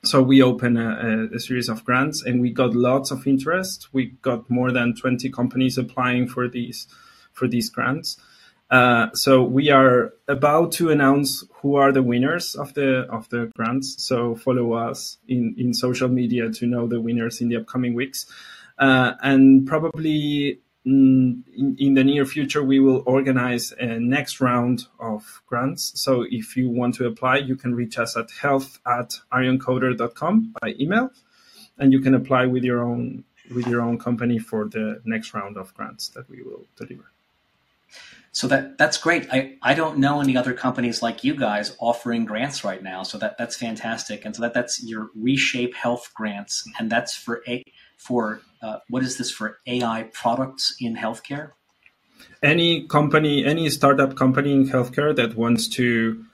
[0.04, 3.88] So we opened a, a, series of grants and we got lots of interest.
[3.92, 6.86] We got more than 20 companies applying for these
[7.34, 8.16] for these grants.
[8.70, 13.50] Uh, so we are about to announce who are the winners of the of the
[13.56, 14.02] grants.
[14.02, 18.26] So follow us in in social media to know the winners in the upcoming weeks.
[18.78, 21.44] Uh, and probably in,
[21.78, 26.00] in, the near future, we will organize a next round of grants.
[26.00, 30.74] So if you want to apply, you can reach us at health at arionkoder.com by
[30.78, 31.10] email,
[31.76, 35.56] and you can apply with your own with your own company for the next round
[35.56, 37.10] of grants that we will deliver.
[38.38, 39.26] So that that's great.
[39.32, 43.02] I, I don't know any other companies like you guys offering grants right now.
[43.02, 44.24] So that that's fantastic.
[44.24, 47.64] And so that that's your reshape health grants, and that's for a
[47.96, 51.50] for uh, what is this for AI products in healthcare?
[52.40, 56.24] Any company, any startup company in healthcare that wants to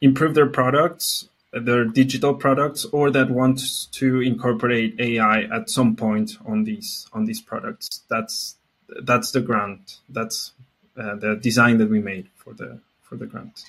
[0.00, 6.38] improve their products, their digital products, or that wants to incorporate AI at some point
[6.46, 8.04] on these on these products.
[8.08, 8.54] That's
[9.02, 9.98] that's the grant.
[10.08, 10.52] That's
[10.98, 13.64] uh, the design that we made for the for the grant.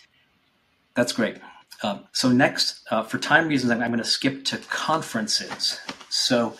[0.96, 1.38] That's great.
[1.82, 5.80] Um, so next, uh, for time reasons, I'm, I'm going to skip to conferences.
[6.10, 6.58] So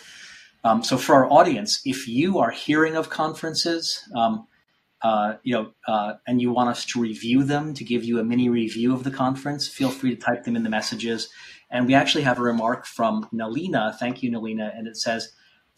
[0.62, 4.46] um, so for our audience, if you are hearing of conferences, um,
[5.02, 8.24] uh, you know, uh, and you want us to review them to give you a
[8.24, 11.30] mini review of the conference, feel free to type them in the messages.
[11.70, 13.96] And we actually have a remark from Nalina.
[13.96, 14.76] Thank you, Nalina.
[14.76, 15.32] And it says,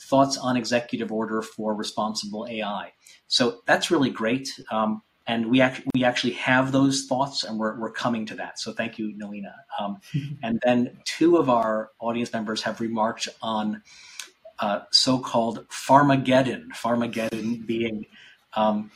[0.09, 2.93] thoughts on executive order for responsible AI.
[3.27, 4.49] So that's really great.
[4.71, 8.59] Um, and we actually we actually have those thoughts, and we're, we're coming to that.
[8.59, 9.55] So thank you, Nalina.
[9.79, 10.01] Um,
[10.43, 13.83] and then two of our audience members have remarked on
[14.59, 16.69] uh, so-called Pharmageddon.
[16.75, 18.07] Pharmageddon being
[18.55, 18.91] um,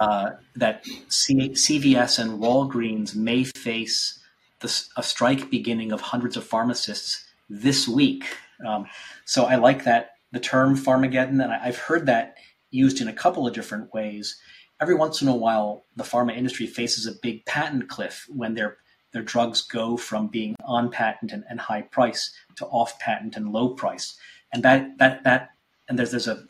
[0.00, 4.18] uh, that C- CVS and Walgreens may face
[4.60, 8.24] the, a strike beginning of hundreds of pharmacists this week.
[8.66, 8.86] Um,
[9.24, 12.36] so I like that the term Pharmageddon, and I've heard that
[12.70, 14.36] used in a couple of different ways.
[14.80, 18.78] Every once in a while, the pharma industry faces a big patent cliff when their
[19.12, 23.50] their drugs go from being on patent and, and high price to off patent and
[23.50, 24.18] low price
[24.52, 25.50] and that that that
[25.88, 26.46] and there's there's a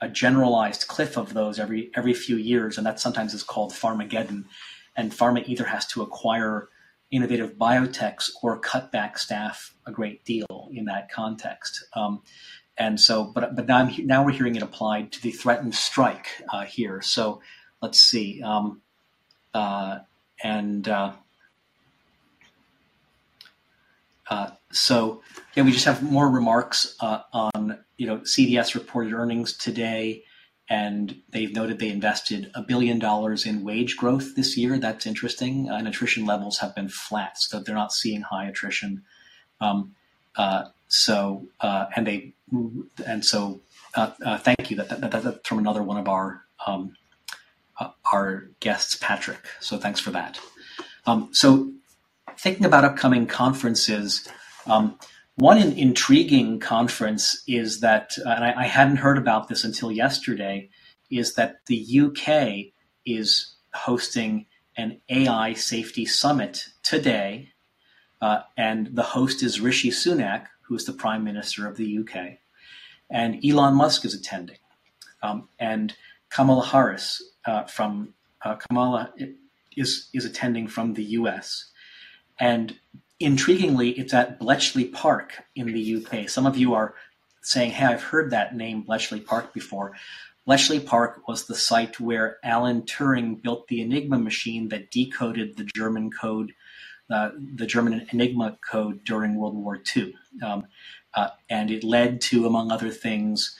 [0.00, 4.44] a generalized cliff of those every every few years, and that sometimes is called Pharmageddon.
[4.96, 6.68] And pharma either has to acquire
[7.10, 11.84] innovative biotechs or cut back staff a great deal in that context.
[11.94, 12.22] Um,
[12.76, 16.28] and so, but but now I'm, now we're hearing it applied to the threatened strike
[16.52, 17.00] uh, here.
[17.02, 17.40] So
[17.80, 18.42] let's see.
[18.42, 18.82] Um,
[19.52, 20.00] uh,
[20.42, 21.12] and uh,
[24.28, 25.22] uh so
[25.54, 30.24] yeah, we just have more remarks uh, on you know CVS reported earnings today,
[30.68, 34.78] and they've noted they invested a billion dollars in wage growth this year.
[34.78, 35.70] That's interesting.
[35.70, 39.04] Uh, and attrition levels have been flat, so they're not seeing high attrition.
[39.60, 39.94] Um,
[40.36, 42.34] uh, so uh, and they
[43.06, 43.60] and so
[43.94, 44.76] uh, uh, thank you.
[44.76, 46.96] That, that, that, that's from another one of our um,
[48.12, 49.40] our guests, Patrick.
[49.60, 50.38] So thanks for that.
[51.06, 51.72] Um, so
[52.38, 54.26] thinking about upcoming conferences.
[54.66, 54.98] Um,
[55.36, 59.90] one in, intriguing conference is that, uh, and I, I, hadn't heard about this until
[59.90, 60.70] yesterday,
[61.10, 62.72] is that the UK
[63.04, 67.50] is hosting an AI safety summit today,
[68.20, 72.38] uh, and the host is Rishi Sunak, who's the Prime Minister of the UK,
[73.10, 74.58] and Elon Musk is attending,
[75.22, 75.94] um, and
[76.30, 79.12] Kamala Harris uh, from uh, Kamala
[79.76, 81.70] is is attending from the US,
[82.38, 82.76] and
[83.20, 86.28] intriguingly, it's at Bletchley Park in the UK.
[86.28, 86.94] Some of you are
[87.42, 89.92] saying, "Hey, I've heard that name, Bletchley Park, before."
[90.46, 95.64] Bletchley Park was the site where Alan Turing built the Enigma machine that decoded the
[95.74, 96.52] German code,
[97.10, 100.14] uh, the German Enigma code during World War II.
[100.42, 100.66] Um,
[101.14, 103.56] uh, and it led to, among other things,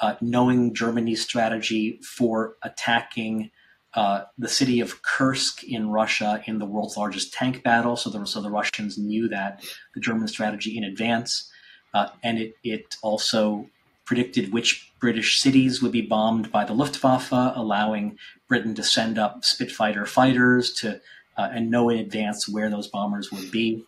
[0.00, 3.50] uh, knowing Germany's strategy for attacking
[3.94, 7.96] uh, the city of Kursk in Russia in the world's largest tank battle.
[7.96, 11.50] So the, so the Russians knew that the German strategy in advance.
[11.94, 13.66] Uh, and it, it also
[14.04, 18.18] predicted which British cities would be bombed by the Luftwaffe, allowing
[18.48, 21.00] Britain to send up Spitfire fighters to
[21.38, 23.84] uh, and know in advance where those bombers would be.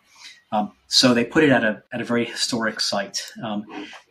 [0.51, 3.65] Um, so they put it at a at a very historic site, um,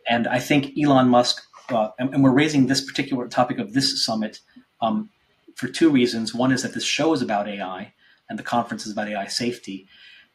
[0.09, 4.05] and I think Elon Musk uh, and, and, we're raising this particular topic of this
[4.05, 4.41] summit
[4.81, 5.11] um,
[5.55, 6.35] for two reasons.
[6.35, 7.93] One is that this show is about AI,
[8.29, 9.87] and the conference is about AI safety,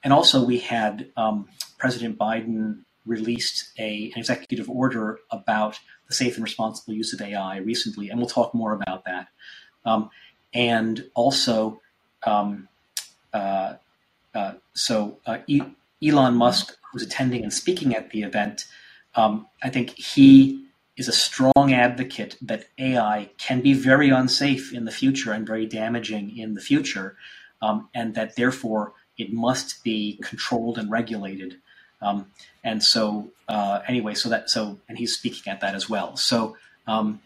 [0.03, 1.47] and also we had um,
[1.79, 7.57] President Biden released a, an executive order about the safe and responsible use of AI
[7.57, 9.27] recently, and we'll talk more about that.
[9.85, 10.09] Um,
[10.53, 11.81] and also,
[12.23, 12.67] um,
[14.73, 15.61] so uh, e-
[16.03, 18.65] Elon Musk, who's attending and speaking at the event,
[19.15, 20.65] um, I think he
[20.97, 25.65] is a strong advocate that AI can be very unsafe in the future and very
[25.65, 27.17] damaging in the future,
[27.61, 31.55] um, and that therefore it must be controlled and regulated.
[32.01, 32.27] Um,
[32.63, 36.15] and so, uh, anyway, so that so, and he's speaking at that as well.
[36.17, 36.57] So,
[36.87, 37.21] um,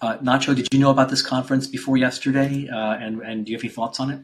[0.00, 2.68] uh, Nacho, did you know about this conference before yesterday?
[2.68, 4.20] Uh, and and do you have any thoughts on it?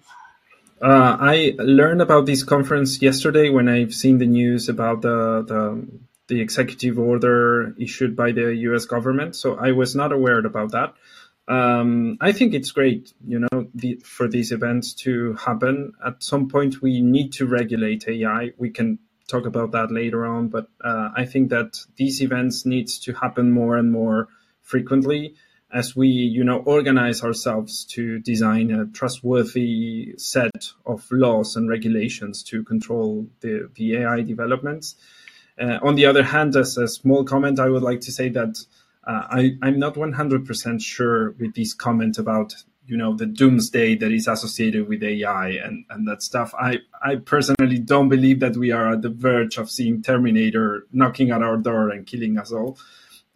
[0.83, 5.87] Uh, I learned about this conference yesterday when I've seen the news about the the
[6.27, 8.87] the executive order issued by the U.S.
[8.87, 9.37] government.
[9.37, 10.95] So I was not aware about that.
[11.47, 15.93] Um, I think it's great, you know, the, for these events to happen.
[16.05, 18.53] At some point, we need to regulate AI.
[18.57, 22.99] We can talk about that later on, but uh, I think that these events needs
[23.01, 24.29] to happen more and more
[24.63, 25.35] frequently
[25.73, 32.43] as we, you know, organize ourselves to design a trustworthy set of laws and regulations
[32.43, 34.97] to control the, the AI developments.
[35.59, 38.59] Uh, on the other hand, as a small comment, I would like to say that
[39.07, 42.55] uh, I, I'm not 100% sure with this comment about
[42.87, 46.53] you know the doomsday that is associated with AI and, and that stuff.
[46.59, 51.31] I, I personally don't believe that we are at the verge of seeing Terminator knocking
[51.31, 52.77] at our door and killing us all.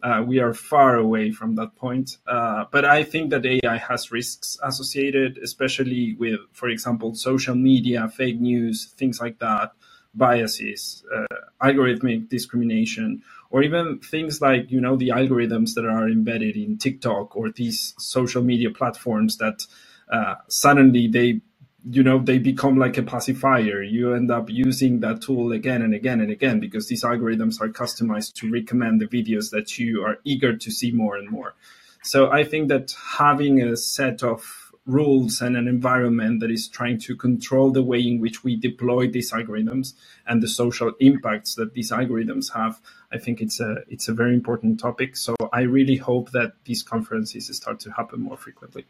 [0.03, 2.17] Uh, we are far away from that point.
[2.27, 8.07] Uh, but I think that AI has risks associated, especially with, for example, social media,
[8.07, 9.71] fake news, things like that
[10.13, 16.55] biases, uh, algorithmic discrimination, or even things like you know the algorithms that are embedded
[16.55, 19.65] in TikTok or these social media platforms that
[20.11, 21.41] uh, suddenly they
[21.89, 23.81] you know they become like a pacifier.
[23.81, 27.69] You end up using that tool again and again and again because these algorithms are
[27.69, 31.55] customized to recommend the videos that you are eager to see more and more.
[32.03, 36.97] So i think that having a set of rules and an environment that is trying
[36.97, 39.93] to control the way in which we deploy these algorithms
[40.25, 42.79] and the social impacts that these algorithms have
[43.11, 45.15] i think it's a it's a very important topic.
[45.17, 48.85] So i really hope that these conferences start to happen more frequently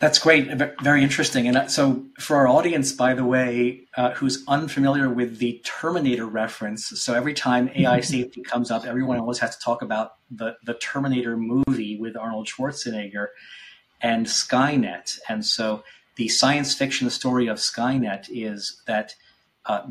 [0.00, 0.50] that's great
[0.82, 5.38] very interesting and uh, so for our audience by the way uh, who's unfamiliar with
[5.38, 9.82] the terminator reference so every time ai safety comes up everyone always has to talk
[9.82, 13.28] about the, the terminator movie with arnold schwarzenegger
[14.00, 15.18] and Skynet.
[15.28, 15.82] And so
[16.16, 19.14] the science fiction story of Skynet is that
[19.66, 19.82] uh,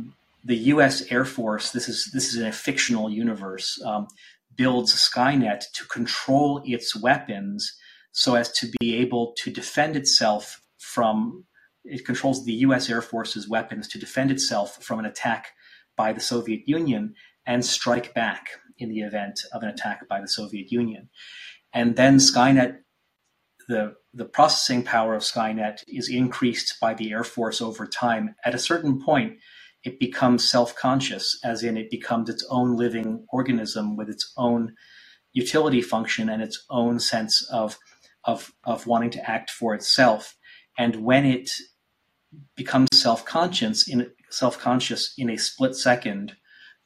[0.43, 1.03] the U.S.
[1.12, 4.07] Air Force, this is this is in a fictional universe, um,
[4.55, 7.78] builds Skynet to control its weapons
[8.20, 11.45] so as to be able to defend itself from.
[11.86, 12.89] It controls the U.S.
[12.89, 15.51] Air Force's weapons to defend itself from an attack
[15.95, 17.13] by the Soviet Union
[17.45, 21.09] and strike back in the event of an attack by the Soviet Union.
[21.72, 22.80] And then Skynet
[23.70, 28.36] the the processing power of Skynet is increased by the Air Force over time.
[28.43, 29.38] At a certain point,
[29.86, 34.76] it becomes self conscious, as in it becomes its own living organism with its own
[35.32, 37.78] utility function and its own sense of,
[38.30, 40.36] of, of wanting to act for itself.
[40.78, 41.50] And when it
[42.56, 46.36] becomes self conscious in self conscious in a split second,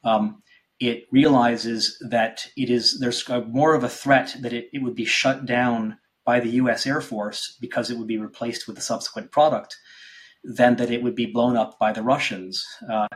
[0.04, 0.42] um,
[0.80, 5.04] it realizes that it is there's more of a threat that it, it would be
[5.04, 9.30] shut down by the US Air Force because it would be replaced with a subsequent
[9.30, 9.76] product
[10.42, 12.64] than that it would be blown up by the Russians.
[12.90, 13.08] Uh,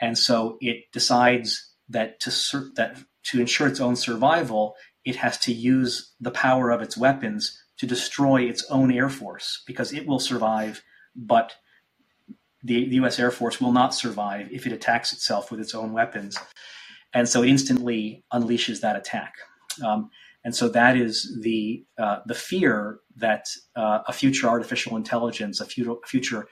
[0.00, 2.30] and so it decides that to
[2.76, 4.74] that to ensure its own survival,
[5.04, 9.62] it has to use the power of its weapons to destroy its own air force
[9.66, 10.82] because it will survive,
[11.14, 11.54] but
[12.62, 13.18] the, the U.S.
[13.18, 16.38] Air Force will not survive if it attacks itself with its own weapons,
[17.12, 19.34] and so it instantly unleashes that attack.
[19.84, 20.10] Um,
[20.44, 23.46] and so that is the uh, the fear that
[23.76, 26.48] uh, a future artificial intelligence, a future, future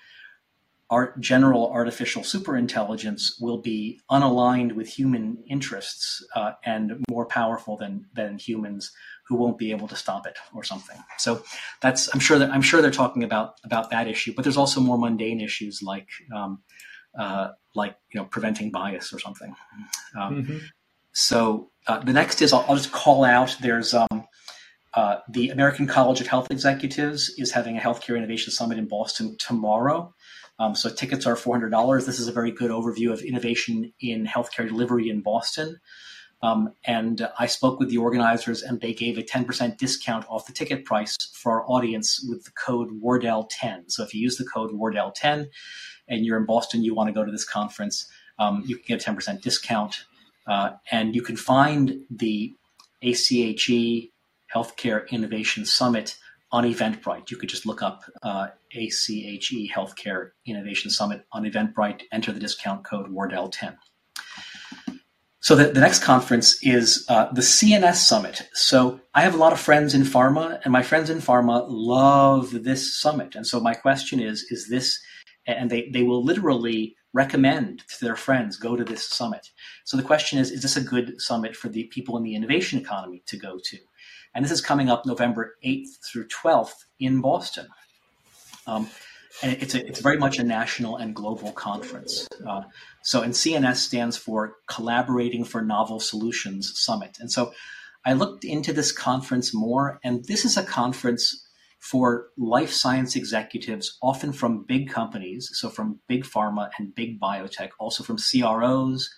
[0.93, 8.05] art, general artificial superintelligence will be unaligned with human interests uh, and more powerful than
[8.13, 8.93] than humans
[9.27, 10.99] who won't be able to stop it or something.
[11.17, 11.43] So
[11.81, 14.81] that's I'm sure that I'm sure they're talking about about that issue, but there's also
[14.81, 16.63] more mundane issues like um,
[17.19, 19.55] uh, like you know preventing bias or something.
[20.15, 20.59] Um, mm-hmm.
[21.13, 23.57] So uh, the next is I'll, I'll, just call out.
[23.61, 24.27] There's um,
[24.95, 29.37] uh, the American College of Health Executives is having a healthcare innovation summit in Boston
[29.39, 30.15] tomorrow.
[30.63, 32.07] Um, so tickets are $400.
[32.07, 35.81] This is a very good overview of innovation in healthcare delivery in Boston.
[36.41, 40.53] Um, and I spoke with the organizers, and they gave a 10% discount off the
[40.53, 43.91] ticket price for our audience with the code Wardell10.
[43.91, 45.49] So if you use the code Wardell10
[46.07, 48.09] and you're in Boston, you want to go to this conference,
[48.39, 50.05] um, you can get a 10% discount.
[50.47, 52.55] Uh, and you can find the
[53.03, 54.13] ACHE
[54.55, 56.17] Healthcare Innovation Summit
[56.53, 57.31] on Eventbrite.
[57.31, 62.85] You could just look up uh, ACHE Healthcare Innovation Summit on Eventbrite, enter the discount
[62.85, 63.77] code Wardell10.
[65.41, 68.49] So the, the next conference is uh, the CNS Summit.
[68.53, 72.63] So I have a lot of friends in pharma, and my friends in pharma love
[72.63, 73.35] this summit.
[73.35, 75.01] And so my question is: Is this?
[75.45, 79.51] And they they will literally recommend to their friends go to this summit.
[79.85, 82.79] So the question is: Is this a good summit for the people in the innovation
[82.79, 83.79] economy to go to?
[84.35, 87.67] And this is coming up November 8th through 12th in Boston.
[88.67, 88.89] Um,
[89.43, 92.29] and it's a, it's very much a national and global conference.
[92.47, 92.63] Uh,
[93.03, 97.19] so, and CNS stands for Collaborating for Novel Solutions Summit.
[97.21, 97.53] And so,
[98.05, 101.47] I looked into this conference more, and this is a conference
[101.79, 107.71] for life science executives, often from big companies, so from big pharma and big biotech,
[107.79, 109.09] also from CROs,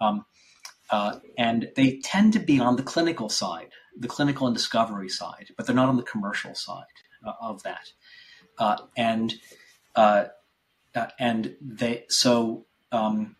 [0.00, 0.24] um,
[0.90, 5.50] uh, and they tend to be on the clinical side the clinical and discovery side,
[5.56, 6.84] but they're not on the commercial side
[7.26, 7.92] uh, of that.
[8.58, 9.34] Uh, and
[9.94, 10.24] uh,
[10.94, 13.36] uh and they so um,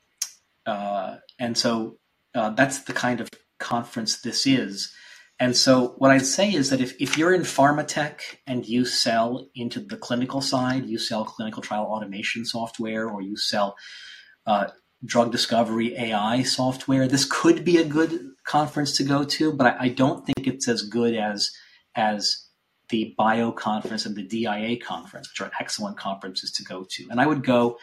[0.66, 1.98] uh, and so
[2.34, 3.28] uh, that's the kind of
[3.58, 4.92] conference this is.
[5.38, 8.84] And so what I'd say is that if, if you're in pharma tech and you
[8.84, 13.76] sell into the clinical side, you sell clinical trial automation software or you sell
[15.04, 17.08] drug discovery AI software.
[17.08, 20.68] This could be a good conference to go to, but I, I don't think it's
[20.68, 21.50] as good as
[21.94, 22.46] as
[22.88, 27.06] the bio conference and the DIA conference, which are excellent conferences to go to.
[27.10, 27.78] And I would go.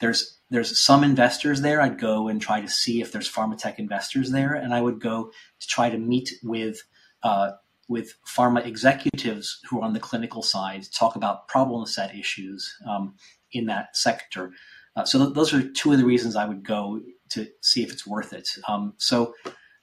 [0.00, 1.80] There's there's some investors there.
[1.80, 5.00] I'd go and try to see if there's pharma tech investors there, and I would
[5.00, 6.82] go to try to meet with
[7.22, 7.52] uh,
[7.88, 13.14] with pharma executives who are on the clinical side, talk about problem set issues um,
[13.52, 14.52] in that sector.
[14.96, 17.00] Uh, so th- those are two of the reasons I would go
[17.30, 18.48] to see if it's worth it.
[18.68, 19.34] Um, so,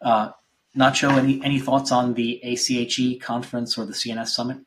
[0.04, 4.58] Nacho, any any thoughts on the ACHE conference or the CNS summit?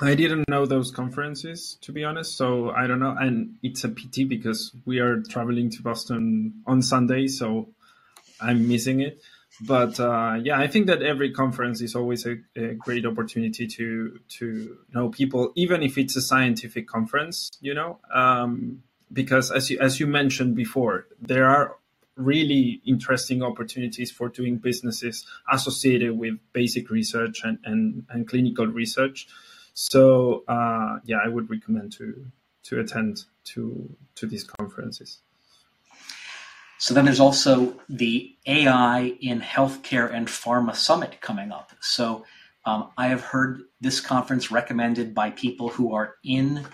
[0.00, 2.36] I didn't know those conferences, to be honest.
[2.36, 6.82] So I don't know, and it's a pity because we are traveling to Boston on
[6.82, 7.68] Sunday, so
[8.40, 9.22] I'm missing it.
[9.60, 14.18] But uh, yeah, I think that every conference is always a, a, great opportunity to
[14.40, 17.52] to know people, even if it's a scientific conference.
[17.60, 21.76] You know, um, because as you, as you mentioned before, there are
[22.16, 29.26] really interesting opportunities for doing businesses associated with basic research and, and, and clinical research.
[29.74, 32.26] So uh, yeah, I would recommend to
[32.64, 35.20] to attend to to these conferences.
[36.78, 41.72] So then there's also the AI in healthcare and pharma summit coming up.
[41.80, 42.24] So
[42.66, 46.66] um, I have heard this conference recommended by people who are in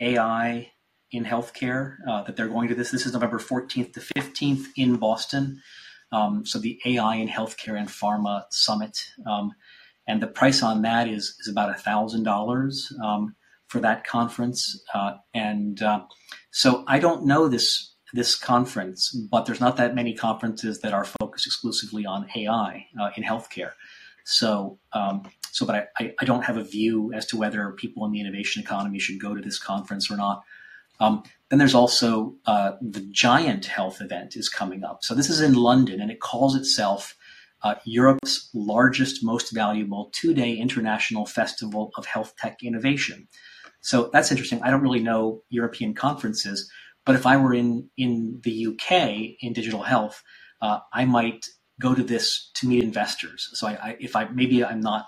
[0.00, 0.70] AI
[1.12, 2.90] in healthcare uh, that they're going to this.
[2.90, 5.62] This is November 14th to 15th in Boston.
[6.12, 8.98] Um, so the AI in healthcare and pharma summit.
[9.26, 9.52] Um,
[10.06, 13.34] and the price on that is, is about $1,000 um,
[13.68, 14.82] for that conference.
[14.94, 16.02] Uh, and uh,
[16.50, 21.04] so I don't know this this conference, but there's not that many conferences that are
[21.04, 23.72] focused exclusively on AI uh, in healthcare.
[24.24, 28.12] So, um, so, but I, I, don't have a view as to whether people in
[28.12, 30.42] the innovation economy should go to this conference or not.
[31.00, 34.98] Um, then there's also uh, the Giant Health event is coming up.
[35.02, 37.16] So this is in London, and it calls itself
[37.62, 43.28] uh, Europe's largest, most valuable two-day international festival of health tech innovation.
[43.80, 44.62] So that's interesting.
[44.62, 46.70] I don't really know European conferences,
[47.04, 50.22] but if I were in in the UK in digital health,
[50.60, 51.46] uh, I might
[51.80, 53.48] go to this to meet investors.
[53.52, 55.06] So I, I, if I maybe I'm not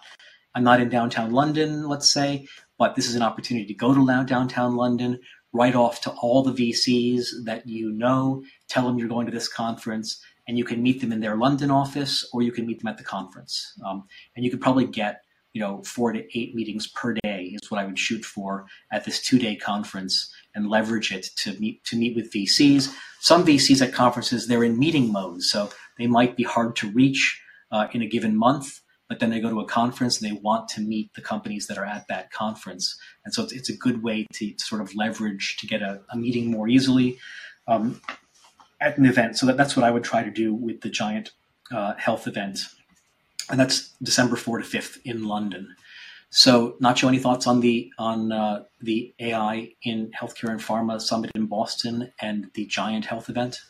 [0.55, 2.47] I'm not in downtown London, let's say,
[2.79, 5.21] but this is an opportunity to go to downtown London,
[5.59, 9.49] write off to all the VCs that you know, tell them you're going to this
[9.49, 12.89] conference, and you can meet them in their London office or you can meet them
[12.89, 13.75] at the conference.
[13.87, 14.05] Um,
[14.35, 17.81] and you could probably get you know four to eight meetings per day is what
[17.81, 21.97] I would shoot for at this two day conference and leverage it to meet to
[21.97, 22.95] meet with VCs.
[23.21, 27.43] Some VCs at conferences they're in meeting mode, so they might be hard to reach
[27.73, 28.81] uh, in a given month.
[29.09, 31.79] But then they go to a conference and they want to meet the companies that
[31.79, 35.57] are at that conference, and so it's, it's a good way to, sort of leverage
[35.59, 37.19] to get a, a meeting more easily
[37.67, 38.01] um,
[38.81, 39.39] at an event.
[39.39, 41.31] So that, that's what I would try to do with the giant
[41.73, 42.61] uh, health event
[43.51, 45.75] and that's December 4 to 5th in London.
[46.31, 51.31] So, Nacho, any thoughts on the on uh, the AI in healthcare and pharma summit
[51.35, 53.61] in Boston and the Giant Health event?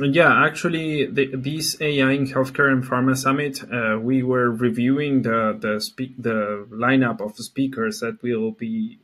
[0.00, 5.56] Yeah, actually, the, this AI in healthcare and pharma summit, uh, we were reviewing the
[5.60, 5.78] the
[6.18, 8.98] the lineup of speakers that will be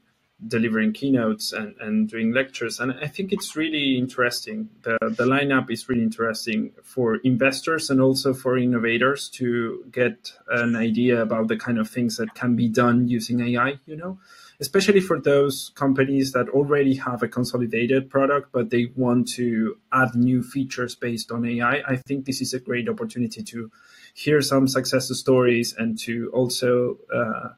[0.47, 2.81] delivering keynotes and, and doing lectures.
[2.81, 4.71] And I think it's really interesting.
[4.83, 10.77] The, the lineup is really interesting for investors and also for innovators to get an
[10.77, 14.19] idea about the kind of things that can be done using AI, you know,
[14.61, 20.15] especially for those companies that already have a consolidated product, but they want to add
[20.15, 21.83] new features based on AI.
[21.87, 23.71] I think this is a great opportunity to
[24.15, 27.51] hear some success stories and to also, uh,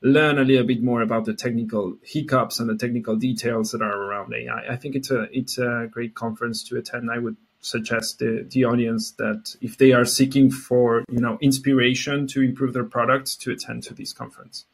[0.00, 4.02] learn a little bit more about the technical hiccups and the technical details that are
[4.02, 4.72] around AI.
[4.72, 7.10] I think it's a it's a great conference to attend.
[7.10, 12.26] I would suggest the, the audience that if they are seeking for you know inspiration
[12.28, 14.66] to improve their products to attend to this conference.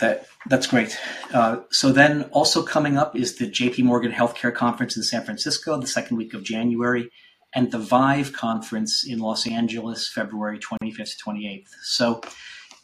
[0.00, 0.98] That that's great.
[1.32, 3.82] Uh, so then also coming up is the J.P.
[3.82, 7.10] Morgan Healthcare Conference in San Francisco, the second week of January,
[7.54, 11.68] and the Vive Conference in Los Angeles, February 25th to 28th.
[11.82, 12.20] So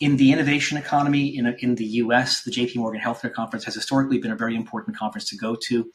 [0.01, 4.19] in the innovation economy in, in the US, the JP Morgan Healthcare Conference has historically
[4.19, 5.91] been a very important conference to go to.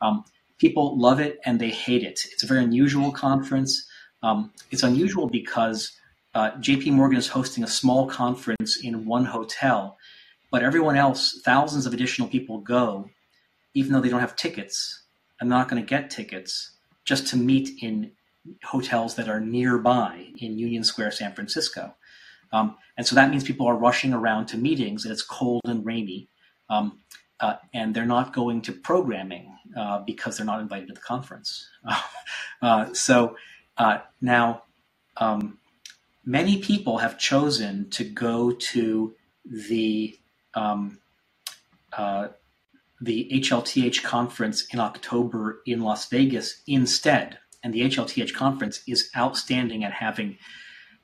[0.00, 0.24] Um,
[0.58, 2.20] people love it and they hate it.
[2.30, 3.84] It's a very unusual conference.
[4.22, 5.92] Um, it's unusual because
[6.34, 9.97] uh, JP Morgan is hosting a small conference in one hotel,
[10.50, 13.10] but everyone else, thousands of additional people go,
[13.74, 15.04] even though they don't have tickets
[15.40, 16.72] and not going to get tickets,
[17.04, 18.12] just to meet in
[18.64, 21.94] hotels that are nearby in Union Square, San Francisco.
[22.52, 25.84] Um, and so that means people are rushing around to meetings and it's cold and
[25.84, 26.28] rainy.
[26.70, 27.00] Um,
[27.40, 31.68] uh, and they're not going to programming uh, because they're not invited to the conference.
[32.62, 33.36] uh, so
[33.76, 34.64] uh, now,
[35.18, 35.58] um,
[36.24, 40.18] many people have chosen to go to the
[40.58, 40.98] um,
[41.92, 42.28] uh,
[43.00, 47.38] the HLTH conference in October in Las Vegas instead.
[47.62, 50.38] And the HLTH conference is outstanding at having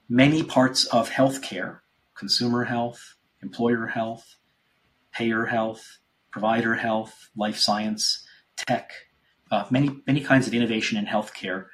[0.08, 1.80] many parts of healthcare
[2.16, 4.36] consumer health, employer health,
[5.12, 5.98] payer health,
[6.30, 8.24] provider health, life science,
[8.56, 8.92] tech,
[9.50, 11.66] uh, many, many kinds of innovation in healthcare.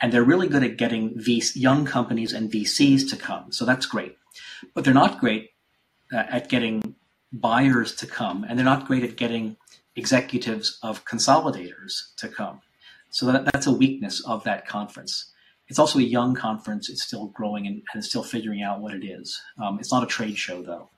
[0.00, 3.52] And they're really good at getting VC, young companies and VCs to come.
[3.52, 4.16] So that's great.
[4.74, 5.50] But they're not great
[6.12, 6.96] uh, at getting
[7.32, 9.56] buyers to come, and they're not great at getting
[9.96, 12.60] executives of consolidators to come.
[13.10, 15.32] So that, that's a weakness of that conference.
[15.68, 16.88] It's also a young conference.
[16.88, 19.40] It's still growing and, and still figuring out what it is.
[19.62, 20.88] Um, it's not a trade show, though.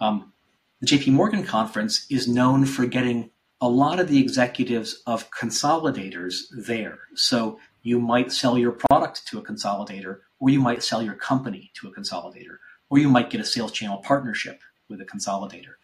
[0.00, 0.32] Um,
[0.80, 6.42] the JP Morgan conference is known for getting a lot of the executives of consolidators
[6.52, 6.98] there.
[7.14, 11.70] So you might sell your product to a consolidator, or you might sell your company
[11.74, 12.58] to a consolidator,
[12.90, 15.74] or you might get a sales channel partnership with a consolidator.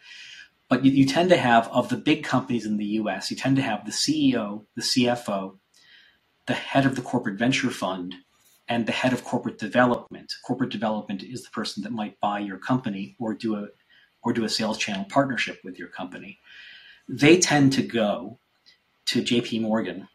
[0.69, 3.57] But you, you tend to have, of the big companies in the US, you tend
[3.57, 5.59] to have the CEO, the CFO,
[6.47, 8.15] the head of the corporate venture fund
[8.69, 10.33] and the head of corporate development.
[10.45, 13.69] Corporate development is the person that might buy your company or do a
[14.25, 16.39] or do a sales channel partnership with your company.
[17.09, 18.39] They tend to go
[19.07, 20.09] to JP Morgan.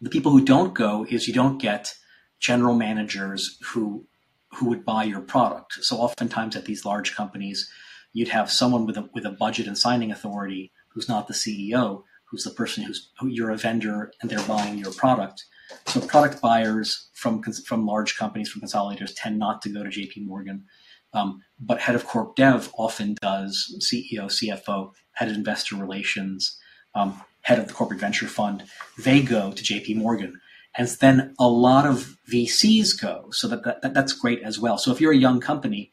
[0.00, 1.94] The people who don't go is you don't get
[2.38, 4.06] general managers who
[4.48, 5.82] who would buy your product.
[5.82, 7.68] So oftentimes at these large companies,
[8.14, 12.04] you'd have someone with a with a budget and signing authority who's not the CEO
[12.34, 15.44] who's the person who's who you're a vendor and they're buying your product.
[15.86, 20.26] So product buyers from from large companies from consolidators tend not to go to JP
[20.26, 20.64] Morgan,
[21.12, 23.72] um, but head of corp dev often does.
[23.80, 26.58] CEO, CFO, head of investor relations,
[26.96, 28.64] um, head of the corporate venture fund,
[28.98, 30.40] they go to JP Morgan.
[30.76, 34.76] And then a lot of VCs go, so that, that that's great as well.
[34.76, 35.92] So if you're a young company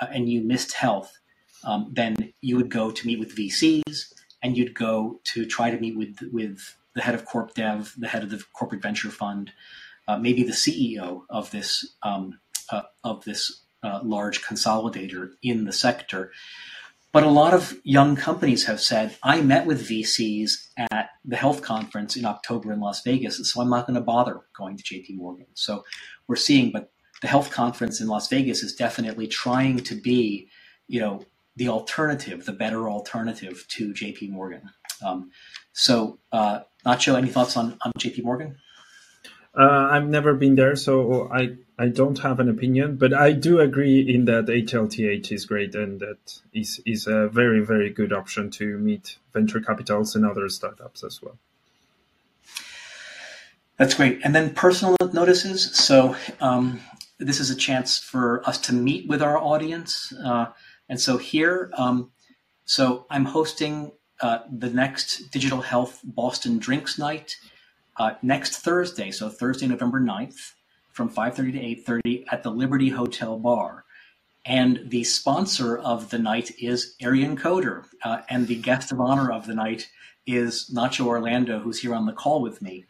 [0.00, 1.18] uh, and you missed health,
[1.64, 5.78] um, then you would go to meet with VCs and you'd go to try to
[5.78, 9.50] meet with with the head of corp dev, the head of the corporate venture fund,
[10.08, 12.38] uh, maybe the CEO of this um,
[12.70, 16.32] uh, of this uh, large consolidator in the sector.
[17.12, 21.60] but a lot of young companies have said, I met with VCs at the health
[21.60, 25.16] conference in October in Las Vegas, so I'm not going to bother going to JP
[25.16, 25.46] Morgan.
[25.54, 25.84] So
[26.26, 26.90] we're seeing, but
[27.20, 30.48] the health conference in Las Vegas is definitely trying to be,
[30.88, 31.24] you know,
[31.56, 34.70] the alternative, the better alternative to JP Morgan.
[35.04, 35.30] Um,
[35.72, 38.56] so, uh, Nacho, any thoughts on, on JP Morgan?
[39.54, 43.60] Uh, I've never been there, so I, I don't have an opinion, but I do
[43.60, 48.50] agree in that HLTH is great and that is, is a very, very good option
[48.52, 51.36] to meet venture capitals and other startups as well.
[53.76, 54.20] That's great.
[54.24, 55.74] And then personal notices.
[55.76, 56.80] So um,
[57.18, 60.12] this is a chance for us to meet with our audience.
[60.24, 60.46] Uh,
[60.92, 62.10] and so here, um,
[62.66, 67.38] so I'm hosting uh, the next Digital Health Boston Drinks Night
[67.96, 70.52] uh, next Thursday, so Thursday, November 9th,
[70.92, 73.86] from 5.30 to 8.30 at the Liberty Hotel Bar.
[74.44, 79.46] And the sponsor of the night is Arionkoder, uh, and the guest of honor of
[79.46, 79.88] the night
[80.26, 82.84] is Nacho Orlando, who's here on the call with me.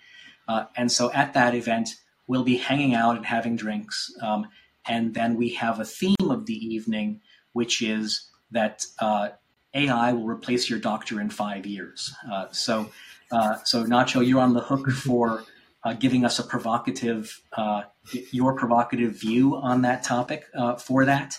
[0.48, 1.90] Uh, and so at that event,
[2.26, 4.12] we'll be hanging out and having drinks.
[4.20, 4.48] Um,
[4.88, 7.20] and then we have a theme of the evening,
[7.52, 9.30] which is that uh,
[9.74, 12.14] AI will replace your doctor in five years.
[12.30, 12.90] Uh, so
[13.32, 15.42] uh, so Nacho, you're on the hook for
[15.84, 17.82] uh, giving us a provocative, uh,
[18.30, 21.38] your provocative view on that topic uh, for that.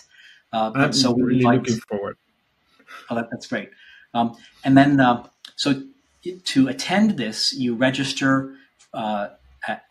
[0.52, 2.16] Uh, I'm so we really looking forward.
[3.10, 3.70] Oh, that, that's great.
[4.14, 5.82] Um, and then, um, so
[6.44, 8.54] to attend this, you register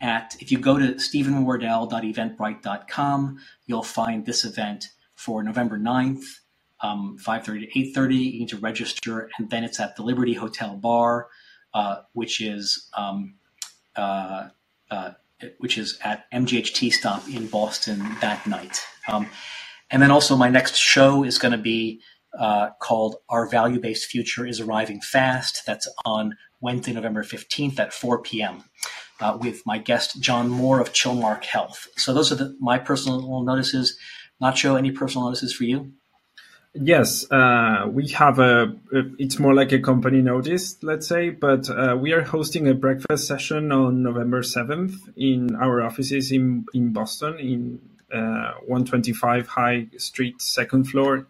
[0.00, 4.90] at, if you go to stevenwardell.eventbrite.com, you'll find this event
[5.24, 6.24] for November 9th,
[6.80, 8.14] um, 5.30 to 8.30.
[8.14, 11.28] You need to register, and then it's at the Liberty Hotel Bar.
[11.74, 13.34] Uh, which is um,
[13.96, 14.46] uh,
[14.92, 15.10] uh,
[15.58, 18.80] which is at MGHT stop in Boston that night.
[19.08, 19.26] Um,
[19.90, 22.00] and then also my next show is going to be
[22.38, 25.66] uh, called Our Value Based Future is Arriving Fast.
[25.66, 28.62] That's on Wednesday, November 15th at 4 p.m.
[29.18, 31.88] Uh, with my guest, John Moore of Chilmark Health.
[31.96, 33.98] So those are the, my personal notices.
[34.42, 35.92] Nacho, any personal notices for you?
[36.74, 38.74] Yes, uh, we have a,
[39.16, 43.28] It's more like a company notice, let's say, but uh, we are hosting a breakfast
[43.28, 47.80] session on November seventh in our offices in in Boston, in
[48.12, 51.28] uh, 125 High Street, second floor.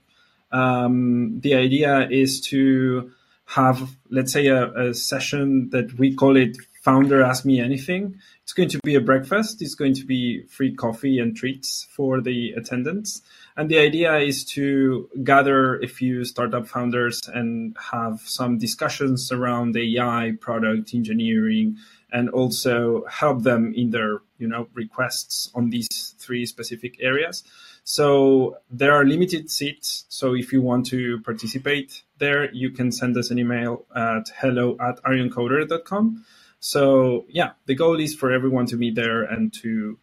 [0.50, 3.12] Um, the idea is to
[3.44, 8.52] have, let's say, a, a session that we call it "Founder Ask Me Anything." It's
[8.52, 9.62] going to be a breakfast.
[9.62, 13.22] It's going to be free coffee and treats for the attendants
[13.56, 19.76] and the idea is to gather a few startup founders and have some discussions around
[19.76, 21.76] AI, product engineering,
[22.12, 27.44] and also help them in their you know requests on these three specific areas.
[27.84, 30.04] So there are limited seats.
[30.08, 34.76] So if you want to participate there, you can send us an email at hello
[34.80, 36.24] at arionkoder.com.
[36.64, 39.98] So yeah, the goal is for everyone to meet there and to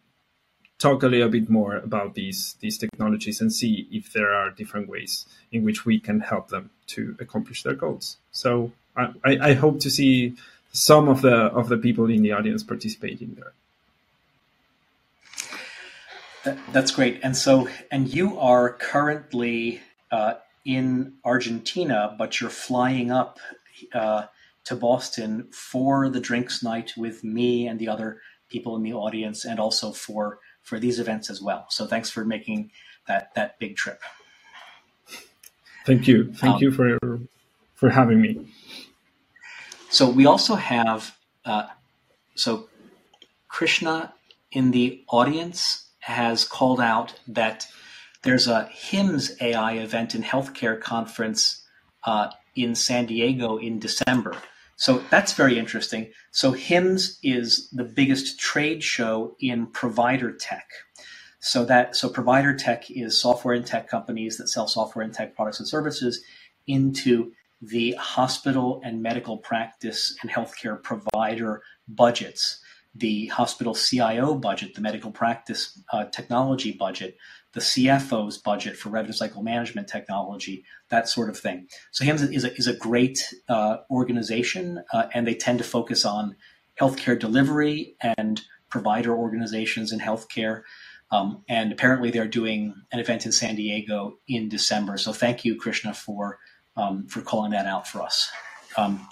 [0.78, 4.88] talk a little bit more about these these technologies and see if there are different
[4.88, 8.16] ways in which we can help them to accomplish their goals.
[8.30, 10.36] So I, I hope to see
[10.72, 13.52] some of the of the people in the audience participating there.
[16.44, 17.18] That, that's great.
[17.24, 19.80] And so, and you are currently
[20.12, 20.34] uh,
[20.64, 23.40] in Argentina, but you're flying up
[23.92, 24.26] uh,
[24.64, 29.44] to Boston for the drinks night with me and the other people in the audience,
[29.44, 31.66] and also for for these events as well.
[31.70, 32.70] So thanks for making
[33.08, 34.00] that that big trip.
[35.84, 36.32] Thank you.
[36.32, 36.98] Thank um, you for
[37.74, 38.46] for having me.
[39.90, 41.66] So we also have uh,
[42.34, 42.68] so
[43.48, 44.14] Krishna
[44.52, 47.66] in the audience has called out that
[48.22, 51.62] there's a HIMSS AI event in healthcare conference
[52.04, 54.36] uh, in San Diego in December.
[54.76, 56.10] So that's very interesting.
[56.30, 60.68] So HIMSS is the biggest trade show in provider tech.
[61.40, 65.34] So that so provider tech is software and tech companies that sell software and tech
[65.34, 66.22] products and services
[66.66, 72.60] into the hospital and medical practice and healthcare provider budgets,
[72.94, 77.16] the hospital CIO budget, the medical practice uh, technology budget,
[77.52, 81.68] the CFO's budget for revenue cycle management technology, that sort of thing.
[81.90, 86.04] So HIMSS is a, is a great uh, organization, uh, and they tend to focus
[86.04, 86.36] on
[86.80, 90.62] healthcare delivery and provider organizations in healthcare.
[91.10, 94.96] Um, and apparently, they're doing an event in San Diego in December.
[94.96, 96.38] So thank you, Krishna, for
[96.74, 98.30] um, for calling that out for us.
[98.78, 99.06] Um,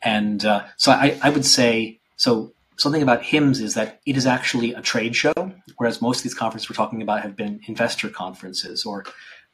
[0.00, 4.26] and uh, so I, I would say so something about HIMSS is that it is
[4.26, 5.32] actually a trade show,
[5.76, 9.04] whereas most of these conferences we're talking about have been investor conferences or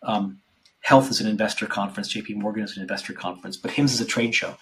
[0.02, 0.40] um,
[0.82, 4.04] Health is an investor conference, JP Morgan is an investor conference, but HIMSS is a
[4.04, 4.56] trade show.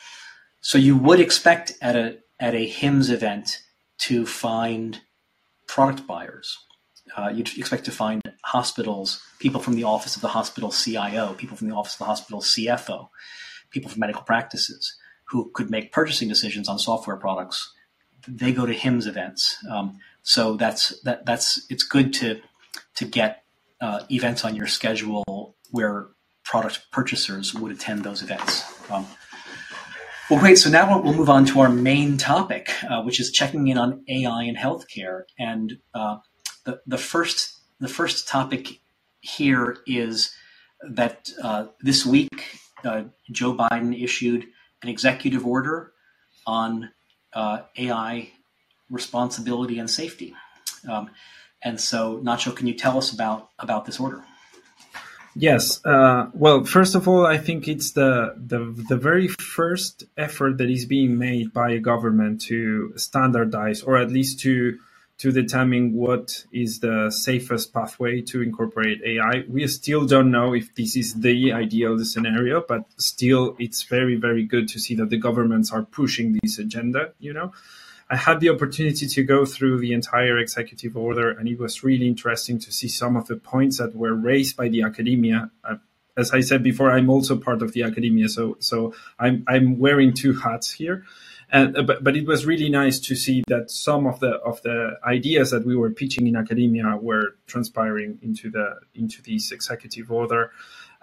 [0.61, 3.63] So you would expect at a at a HIMSS event
[4.01, 5.01] to find
[5.67, 6.59] product buyers.
[7.17, 11.57] Uh, you'd expect to find hospitals, people from the office of the hospital CIO, people
[11.57, 13.09] from the office of the hospital CFO,
[13.71, 17.73] people from medical practices who could make purchasing decisions on software products.
[18.31, 19.59] They go to HIMSS events.
[19.69, 22.41] Um, so that's that that's it's good to
[22.97, 23.45] to get
[23.81, 26.09] uh, events on your schedule where
[26.45, 28.65] product purchasers would attend those events.
[28.91, 29.07] Um,
[30.29, 30.59] well, great.
[30.59, 34.05] So now we'll move on to our main topic, uh, which is checking in on
[34.09, 35.23] AI in healthcare.
[35.39, 36.19] And uh,
[36.65, 38.81] the the first the first topic
[39.21, 40.33] here is
[40.89, 44.47] that uh, this week uh, Joe Biden issued
[44.83, 45.93] an executive order
[46.47, 46.91] on
[47.33, 48.31] uh, AI
[48.91, 50.35] responsibility and safety.
[50.89, 51.11] Um,
[51.63, 54.25] and so, Nacho, can you tell us about about this order?
[55.37, 55.85] Yes.
[55.85, 58.59] Uh, well, first of all, I think it's the, the
[58.89, 64.11] the very first effort that is being made by a government to standardize, or at
[64.11, 64.79] least to
[65.21, 69.45] to determine what is the safest pathway to incorporate AI.
[69.49, 74.45] We still don't know if this is the ideal scenario, but still, it's very very
[74.45, 77.13] good to see that the governments are pushing this agenda.
[77.19, 77.53] You know.
[78.13, 82.09] I had the opportunity to go through the entire executive order, and it was really
[82.09, 85.53] interesting to see some of the points that were raised by the academia.
[85.63, 85.77] Uh,
[86.17, 90.13] as I said before, I'm also part of the academia, so so I'm I'm wearing
[90.13, 91.05] two hats here.
[91.53, 94.63] And, uh, but, but it was really nice to see that some of the of
[94.63, 100.13] the ideas that we were pitching in academia were transpiring into the into this executive
[100.13, 100.53] order,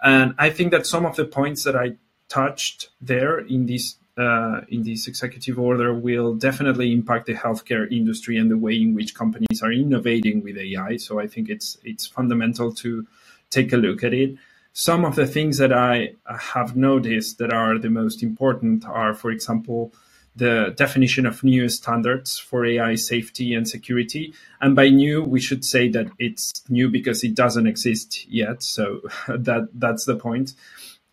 [0.02, 1.96] and I think that some of the points that I
[2.28, 8.36] touched there in this uh, in this executive order will definitely impact the healthcare industry
[8.36, 10.96] and the way in which companies are innovating with AI.
[10.96, 13.06] So I think it's it's fundamental to
[13.50, 14.36] take a look at it.
[14.72, 19.30] Some of the things that I have noticed that are the most important are, for
[19.30, 19.92] example,
[20.38, 24.32] the definition of new standards for AI safety and security.
[24.60, 28.62] And by new, we should say that it's new because it doesn't exist yet.
[28.62, 30.54] So that that's the point.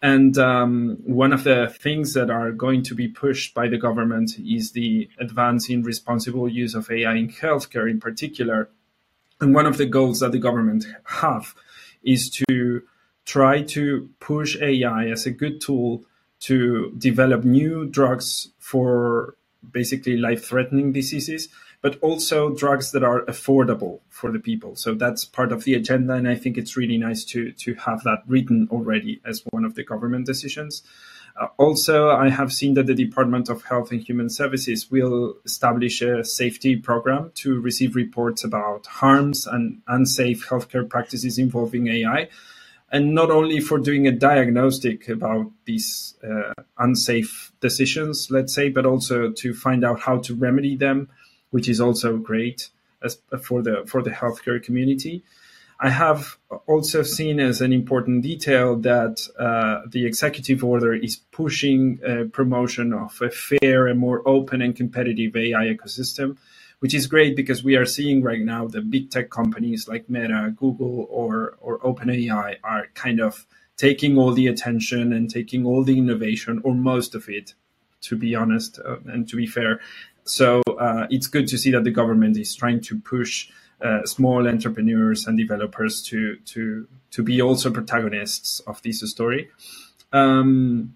[0.01, 4.37] And um, one of the things that are going to be pushed by the government
[4.37, 8.69] is the advance in responsible use of AI in healthcare, in particular.
[9.41, 11.55] And one of the goals that the government have
[12.03, 12.83] is to
[13.25, 16.05] try to push AI as a good tool
[16.47, 19.35] to develop new drugs for
[19.71, 21.49] basically life-threatening diseases
[21.85, 24.75] but also drugs that are affordable for the people.
[24.75, 28.03] So that's part of the agenda, and I think it's really nice to to have
[28.05, 30.81] that written already as one of the government decisions.
[31.39, 36.01] Uh, also, I have seen that the Department of Health and Human Services will establish
[36.01, 42.29] a safety program to receive reports about harms and unsafe healthcare practices involving AI.
[42.91, 48.85] And not only for doing a diagnostic about these uh, unsafe decisions, let's say, but
[48.85, 51.09] also to find out how to remedy them,
[51.49, 52.69] which is also great
[53.03, 55.23] as, for the for the healthcare community.
[55.79, 61.99] I have also seen as an important detail that uh, the executive order is pushing
[62.05, 66.37] a promotion of a fair and more open and competitive AI ecosystem,
[66.85, 70.53] which is great because we are seeing right now the big tech companies like Meta,
[70.55, 75.97] Google, or or OpenAI are kind of taking all the attention and taking all the
[75.97, 77.55] innovation, or most of it,
[78.01, 79.81] to be honest uh, and to be fair,
[80.25, 83.49] so uh, it's good to see that the government is trying to push
[83.81, 89.49] uh, small entrepreneurs and developers to to to be also protagonists of this story.
[90.13, 90.93] Um,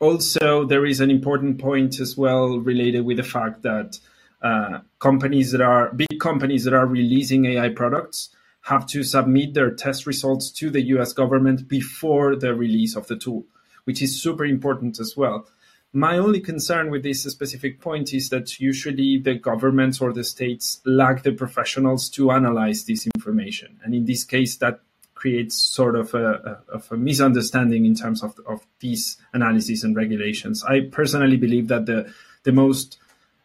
[0.00, 4.00] also, there is an important point as well related with the fact that
[4.42, 8.30] uh, companies that are big companies that are releasing AI products
[8.62, 11.12] have to submit their test results to the U.S.
[11.12, 13.44] government before the release of the tool,
[13.84, 15.46] which is super important as well.
[15.92, 20.80] My only concern with this specific point is that usually the governments or the states
[20.86, 23.78] lack the professionals to analyze this information.
[23.84, 24.80] And in this case, that
[25.14, 30.64] creates sort of a, of a misunderstanding in terms of, of these analyses and regulations.
[30.64, 32.12] I personally believe that the,
[32.44, 32.98] the most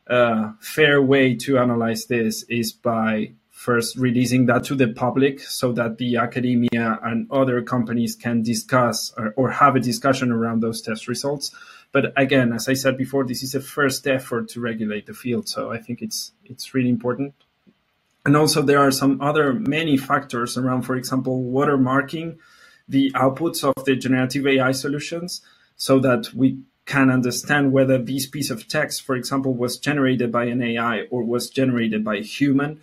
[0.10, 5.72] uh, fair way to analyze this is by first releasing that to the public so
[5.72, 10.82] that the academia and other companies can discuss or, or have a discussion around those
[10.82, 11.51] test results
[11.91, 15.47] but again, as I said before, this is a first effort to regulate the field.
[15.47, 17.34] So I think it's it's really important.
[18.26, 22.38] And also there are some other many factors around, for example, watermarking
[22.89, 25.41] the outputs of the generative AI solutions
[25.78, 30.46] so that we can understand whether this piece of text, for example, was generated by
[30.46, 32.82] an AI or was generated by a human.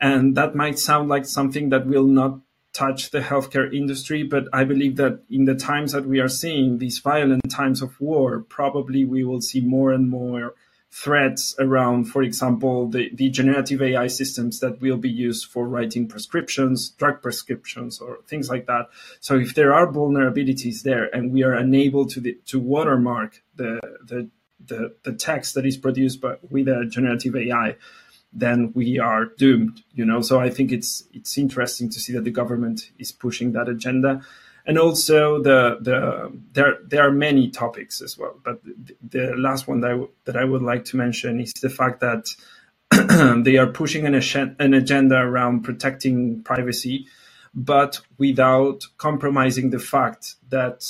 [0.00, 2.38] And that might sound like something that will not
[2.72, 6.78] touch the healthcare industry, but I believe that in the times that we are seeing,
[6.78, 10.54] these violent times of war, probably we will see more and more
[10.92, 16.08] threats around, for example, the, the generative AI systems that will be used for writing
[16.08, 18.88] prescriptions, drug prescriptions, or things like that.
[19.20, 23.80] So if there are vulnerabilities there and we are unable to the, to watermark the,
[24.04, 24.28] the
[24.66, 27.76] the, the text that is produced by, with a generative AI,
[28.32, 29.82] then we are doomed.
[29.92, 33.52] You know, so I think it's it's interesting to see that the government is pushing
[33.52, 34.22] that agenda,
[34.70, 38.38] and also the the there there are many topics as well.
[38.44, 41.68] But the, the last one that I, that I would like to mention is the
[41.68, 42.28] fact that
[43.44, 44.14] they are pushing an,
[44.60, 47.08] an agenda around protecting privacy,
[47.52, 50.88] but without compromising the fact that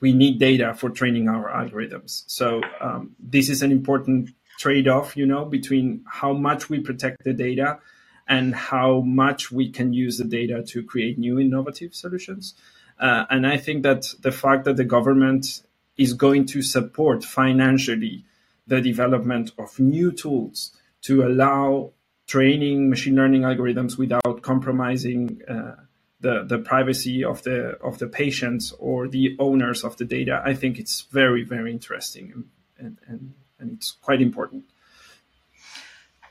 [0.00, 2.24] we need data for training our algorithms.
[2.26, 7.32] So um, this is an important trade-off, you know, between how much we protect the
[7.32, 7.78] data
[8.26, 12.54] and how much we can use the data to create new innovative solutions.
[13.00, 15.62] Uh, and I think that the fact that the government
[15.96, 18.24] is going to support financially
[18.66, 21.92] the development of new tools to allow
[22.26, 25.76] training machine learning algorithms without compromising uh,
[26.20, 30.52] the, the privacy of the of the patients or the owners of the data, I
[30.54, 32.44] think it's very very interesting
[32.78, 34.64] and and, and, it's quite important.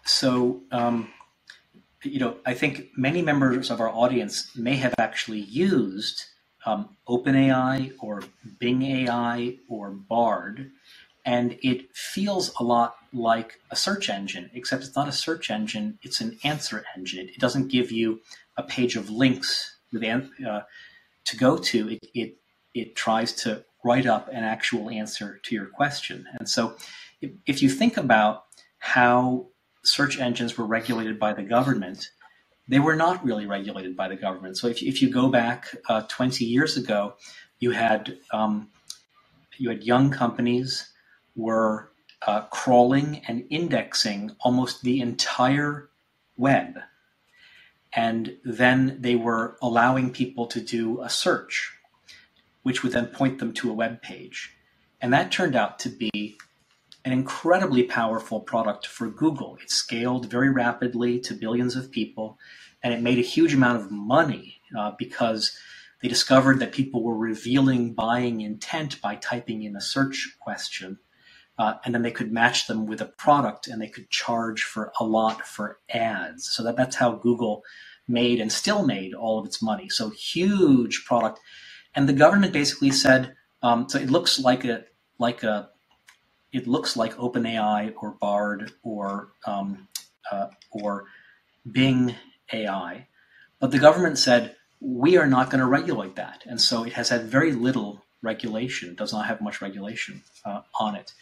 [0.05, 0.61] So.
[0.71, 1.09] Um,
[2.03, 6.28] you know, I think many members of our audience may have actually used
[6.65, 8.23] um, OpenAI or
[8.59, 10.71] Bing AI or Bard,
[11.25, 15.99] and it feels a lot like a search engine, except it's not a search engine;
[16.01, 17.29] it's an answer engine.
[17.29, 18.21] It doesn't give you
[18.57, 20.61] a page of links with uh,
[21.25, 22.35] to go to, it, it
[22.73, 26.27] it tries to write up an actual answer to your question.
[26.39, 26.75] And so,
[27.21, 28.45] if, if you think about
[28.79, 29.47] how
[29.83, 32.09] search engines were regulated by the government,
[32.69, 34.57] they were not really regulated by the government.
[34.57, 37.15] So if, if you go back uh, 20 years ago,
[37.59, 38.69] you had um,
[39.57, 40.93] you had young companies
[41.35, 41.91] were
[42.25, 45.89] uh, crawling and indexing almost the entire
[46.37, 46.77] web
[47.93, 51.73] and then they were allowing people to do a search,
[52.63, 54.55] which would then point them to a web page.
[55.01, 56.37] And that turned out to be
[57.05, 59.57] an incredibly powerful product for Google.
[59.61, 62.37] It scaled very rapidly to billions of people,
[62.83, 65.57] and it made a huge amount of money uh, because
[66.01, 70.97] they discovered that people were revealing buying intent by typing in a search question
[71.59, 74.93] uh, and then they could match them with a product and they could charge for
[74.99, 76.51] a lot for ads.
[76.51, 77.63] So that, that's how Google
[78.09, 79.89] made and still made all of its money.
[79.89, 81.39] So huge product.
[81.95, 84.85] And the government basically said, um, so it looks like a,
[85.19, 85.69] like a,
[86.51, 89.87] it looks like OpenAI or Bard or, um,
[90.31, 91.05] uh, or
[91.69, 92.15] Bing
[92.51, 93.07] AI.
[93.59, 96.43] But the government said, we are not going to regulate that.
[96.45, 100.95] And so it has had very little regulation, does not have much regulation uh, on
[100.95, 101.13] it.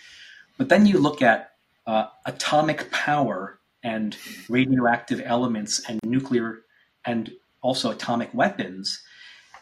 [0.57, 1.51] But then you look at
[1.85, 4.17] uh, atomic power and
[4.49, 6.59] radioactive elements and nuclear
[7.05, 9.01] and also atomic weapons.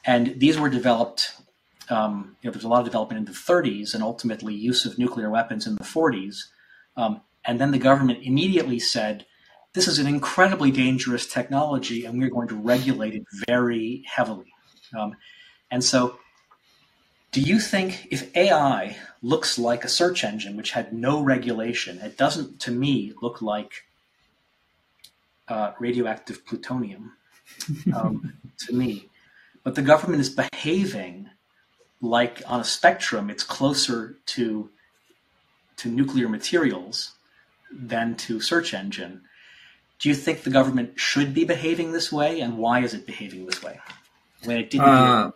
[0.03, 1.34] And these were developed,
[1.90, 4.98] um, you know, there's a lot of development in the 30s and ultimately use of
[4.98, 6.46] nuclear weapons in the 40s.
[6.98, 9.26] Um, and then the government immediately said,
[9.74, 14.54] this is an incredibly dangerous technology and we're going to regulate it very heavily.
[14.98, 15.18] Um,
[15.70, 16.18] and so
[17.32, 22.18] do you think if AI looks like a search engine which had no regulation, it
[22.18, 23.84] doesn't, to me, look like
[25.50, 27.12] uh, radioactive plutonium
[27.94, 29.10] um, to me.
[29.64, 31.30] But the government is behaving
[32.06, 34.70] like on a spectrum, it's closer to
[35.77, 37.11] to nuclear materials
[37.72, 39.22] than to search engine.
[39.99, 43.45] Do you think the government should be behaving this way, and why is it behaving
[43.45, 43.80] this way
[44.44, 44.88] when it didn't?
[44.88, 45.32] Uh,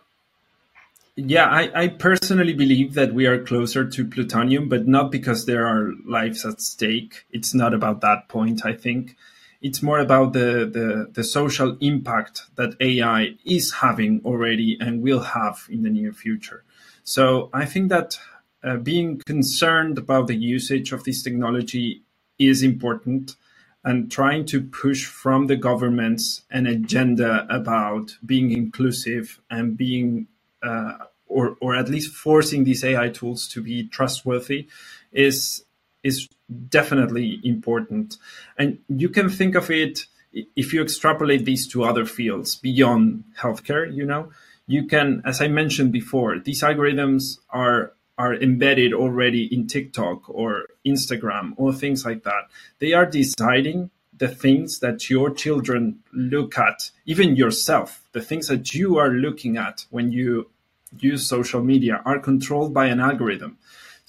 [1.16, 5.66] yeah, I, I personally believe that we are closer to plutonium, but not because there
[5.66, 7.26] are lives at stake.
[7.30, 9.16] It's not about that point, I think.
[9.60, 15.20] It's more about the, the, the social impact that AI is having already and will
[15.20, 16.64] have in the near future.
[17.04, 18.18] So I think that
[18.62, 22.02] uh, being concerned about the usage of this technology
[22.38, 23.36] is important
[23.84, 30.26] and trying to push from the governments an agenda about being inclusive and being
[30.62, 34.68] uh, or or at least forcing these AI tools to be trustworthy
[35.12, 35.64] is
[36.02, 36.28] is
[36.68, 38.16] definitely important.
[38.58, 43.92] And you can think of it if you extrapolate these to other fields beyond healthcare,
[43.92, 44.30] you know,
[44.66, 50.66] you can, as I mentioned before, these algorithms are are embedded already in TikTok or
[50.86, 52.50] Instagram or things like that.
[52.78, 58.74] They are deciding the things that your children look at, even yourself, the things that
[58.74, 60.50] you are looking at when you
[60.98, 63.56] use social media are controlled by an algorithm.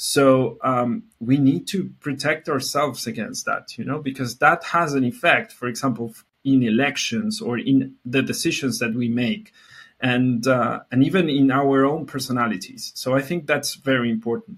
[0.03, 5.03] So um, we need to protect ourselves against that, you know, because that has an
[5.03, 9.51] effect, for example, in elections or in the decisions that we make,
[9.99, 12.91] and uh, and even in our own personalities.
[12.95, 14.57] So I think that's very important.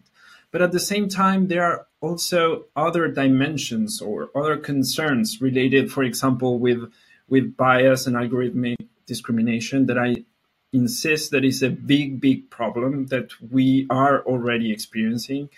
[0.49, 6.03] But at the same time, there are also other dimensions or other concerns related, for
[6.03, 6.89] example, with
[7.27, 10.23] with bias and algorithmic discrimination that I
[10.73, 15.49] insist that is a big, big problem that we are already experiencing.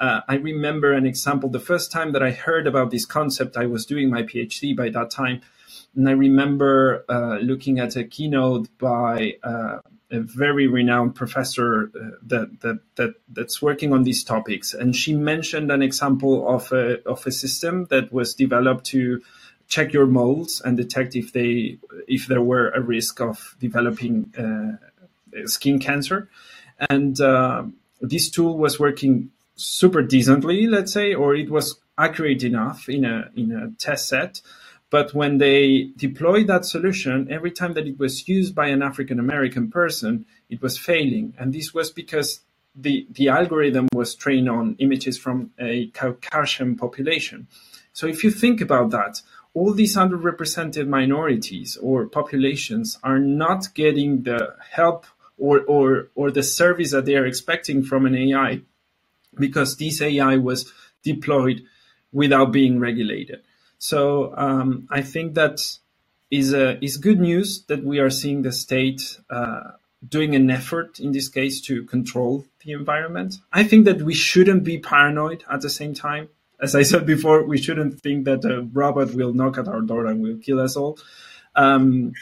[0.00, 1.48] Uh, I remember an example.
[1.48, 4.88] The first time that I heard about this concept, I was doing my PhD by
[4.90, 5.40] that time,
[5.94, 9.78] and I remember uh, looking at a keynote by uh,
[10.10, 15.14] a very renowned professor uh, that, that that that's working on these topics, and she
[15.14, 19.22] mentioned an example of a of a system that was developed to
[19.68, 25.46] check your moles and detect if they if there were a risk of developing uh,
[25.46, 26.28] skin cancer.
[26.90, 27.64] And uh,
[28.00, 33.30] this tool was working super decently let's say or it was accurate enough in a
[33.36, 34.40] in a test set.
[34.90, 39.18] But when they deployed that solution every time that it was used by an african
[39.20, 41.34] american person it was failing.
[41.38, 42.40] And this was because
[42.74, 47.46] the the algorithm was trained on images from a caucasian population.
[47.92, 49.22] So if you think about that
[49.54, 55.06] all these underrepresented minorities or populations are not getting the help
[55.38, 58.60] or, or, or the service that they are expecting from an AI
[59.38, 60.72] because this AI was
[61.02, 61.64] deployed
[62.12, 63.42] without being regulated.
[63.78, 65.60] So um, I think that
[66.30, 69.72] is a, is good news that we are seeing the state uh,
[70.06, 73.36] doing an effort in this case to control the environment.
[73.52, 76.28] I think that we shouldn't be paranoid at the same time
[76.60, 80.06] as I said before, we shouldn't think that a robot will knock at our door
[80.06, 80.98] and will kill us all.
[81.54, 82.12] Um,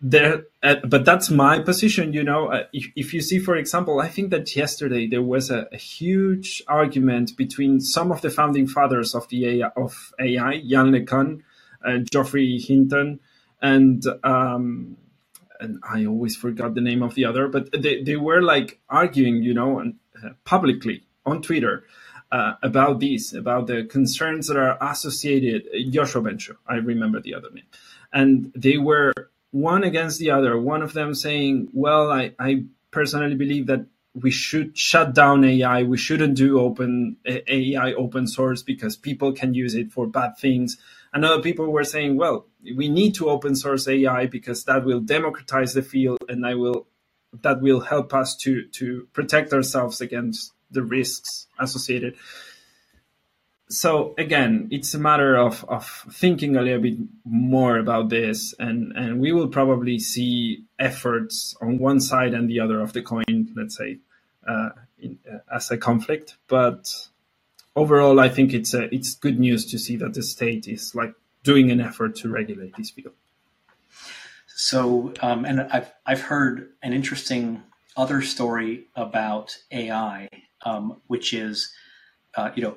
[0.00, 2.12] there, uh, but that's my position.
[2.12, 5.50] You know, uh, if, if you see, for example, I think that yesterday there was
[5.50, 10.52] a, a, huge argument between some of the founding fathers of the AI, of AI,
[10.52, 11.42] Yann LeCun,
[11.84, 13.18] uh, Geoffrey Hinton,
[13.60, 14.96] and um,
[15.60, 19.42] and I always forgot the name of the other, but they, they were like arguing,
[19.42, 21.84] you know, and, uh, publicly on Twitter
[22.30, 25.66] uh, about this, about the concerns that are associated.
[25.72, 27.64] Yoshua Bengio, I remember the other name,
[28.12, 29.12] and they were
[29.50, 30.58] one against the other.
[30.58, 35.84] One of them saying, "Well, I, I personally believe that we should shut down AI.
[35.84, 40.76] We shouldn't do open AI open source because people can use it for bad things."
[41.14, 45.00] And other people were saying, "Well, we need to open source AI because that will
[45.00, 46.86] democratize the field, and I will."
[47.42, 52.16] That will help us to to protect ourselves against the risks associated.
[53.70, 58.92] So again, it's a matter of, of thinking a little bit more about this, and,
[58.96, 63.52] and we will probably see efforts on one side and the other of the coin,
[63.54, 63.98] let's say,
[64.46, 66.36] uh, in, uh, as a conflict.
[66.48, 67.08] But
[67.76, 71.14] overall, I think it's a, it's good news to see that the state is like
[71.42, 73.14] doing an effort to regulate this field.
[74.46, 77.62] So, um, and I've I've heard an interesting
[77.98, 80.28] other story about AI
[80.62, 81.72] um, which is,
[82.34, 82.76] uh, you know,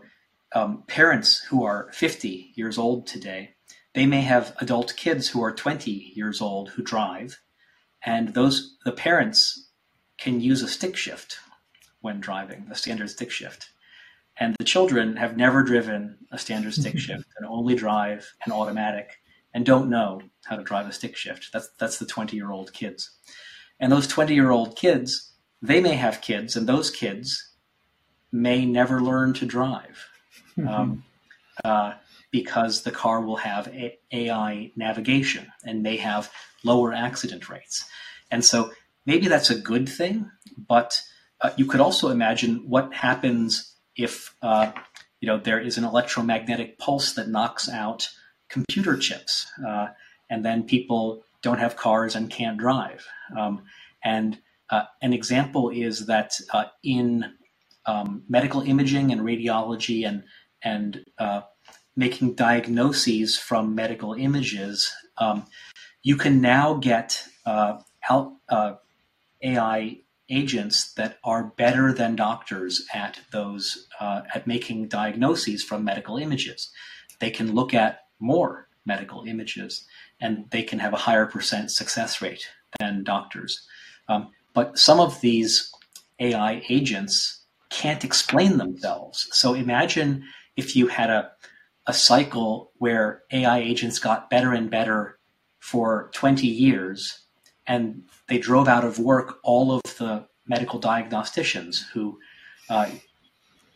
[0.53, 3.51] um, parents who are 50 years old today,
[3.93, 7.39] they may have adult kids who are 20 years old who drive,
[8.03, 9.67] and those the parents
[10.17, 11.39] can use a stick shift
[12.01, 13.69] when driving, a standard stick shift.
[14.37, 19.21] And the children have never driven a standard stick shift and only drive an automatic
[19.53, 21.51] and don't know how to drive a stick shift.
[21.53, 23.11] That's that's the 20 year old kids.
[23.81, 27.51] And those 20 year old kids, they may have kids, and those kids
[28.31, 30.07] may never learn to drive
[30.57, 30.67] mm-hmm.
[30.67, 31.03] um,
[31.65, 31.93] uh,
[32.29, 36.31] because the car will have a- AI navigation and may have
[36.63, 37.83] lower accident rates.
[38.29, 38.71] And so
[39.05, 41.01] maybe that's a good thing, but
[41.41, 44.71] uh, you could also imagine what happens if uh,
[45.19, 48.07] you know there is an electromagnetic pulse that knocks out
[48.47, 49.87] computer chips, uh,
[50.29, 53.05] and then people don't have cars and can't drive.
[53.37, 53.63] Um,
[54.03, 54.39] and
[54.69, 57.25] uh, an example is that uh, in
[57.85, 60.23] um, medical imaging and radiology and
[60.63, 61.41] and uh,
[61.95, 65.47] making diagnoses from medical images, um,
[66.03, 68.73] you can now get uh, out, uh,
[69.43, 69.97] AI
[70.29, 76.71] agents that are better than doctors at those uh, at making diagnoses from medical images.
[77.19, 79.85] They can look at more medical images
[80.21, 82.47] and they can have a higher percent success rate
[82.79, 83.67] than doctors.
[84.07, 85.71] Um, but some of these
[86.19, 89.27] AI agents can't explain themselves.
[89.31, 90.23] So imagine
[90.55, 91.31] if you had a
[91.87, 95.17] a cycle where AI agents got better and better
[95.59, 97.21] for 20 years,
[97.67, 102.19] and they drove out of work all of the medical diagnosticians who
[102.69, 102.89] uh,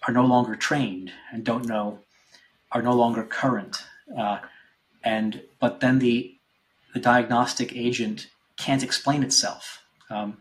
[0.07, 1.99] are no longer trained and don't know,
[2.72, 3.84] are no longer current.
[4.17, 4.39] Uh,
[5.03, 6.35] and but then the
[6.95, 8.27] the diagnostic agent
[8.57, 10.38] can't explain itself, um,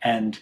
[0.00, 0.38] and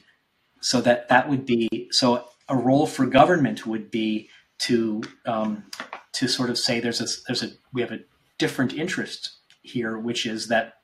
[0.61, 4.29] so that that would be so a role for government would be
[4.59, 5.65] to um,
[6.13, 8.01] to sort of say there's a there's a we have a
[8.37, 9.31] different interest
[9.63, 10.75] here, which is that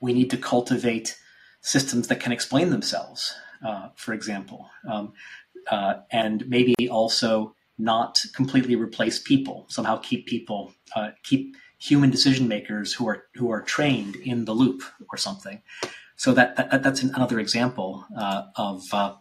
[0.00, 1.18] we need to cultivate
[1.60, 3.34] systems that can explain themselves,
[3.66, 5.12] uh, for example, um,
[5.68, 9.66] uh, and maybe also not completely replace people.
[9.68, 14.52] Somehow keep people uh, keep human decision makers who are who are trained in the
[14.52, 15.62] loop or something.
[16.16, 18.82] So that, that that's another example uh, of.
[18.92, 19.14] Uh,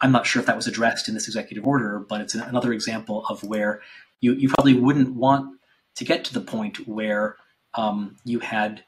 [0.00, 3.24] I'm not sure if that was addressed in this executive order, but it's another example
[3.26, 3.80] of where
[4.20, 5.58] you, you probably wouldn't want
[5.94, 7.36] to get to the point where
[7.74, 8.84] um, you had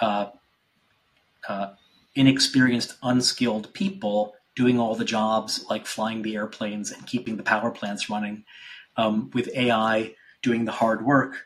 [0.00, 0.26] uh,
[1.48, 1.72] uh,
[2.14, 7.70] inexperienced, unskilled people doing all the jobs like flying the airplanes and keeping the power
[7.70, 8.44] plants running,
[8.96, 11.44] um, with AI doing the hard work.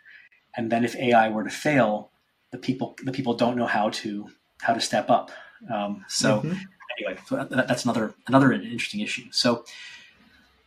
[0.57, 2.11] And then if AI were to fail,
[2.51, 4.29] the people the people don't know how to
[4.61, 5.31] how to step up.
[5.73, 6.59] Um, so mm-hmm.
[6.99, 9.25] anyway, so that, that's another another interesting issue.
[9.31, 9.65] So.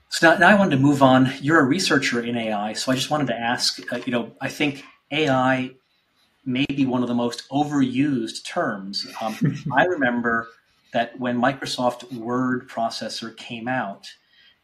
[0.10, 1.34] So now, now, I wanted to move on.
[1.42, 3.82] You're a researcher in AI, so I just wanted to ask.
[3.92, 5.72] Uh, you know, I think AI
[6.46, 9.08] may be one of the most overused terms.
[9.22, 10.50] Um, I remember
[10.94, 14.08] that when Microsoft Word processor came out,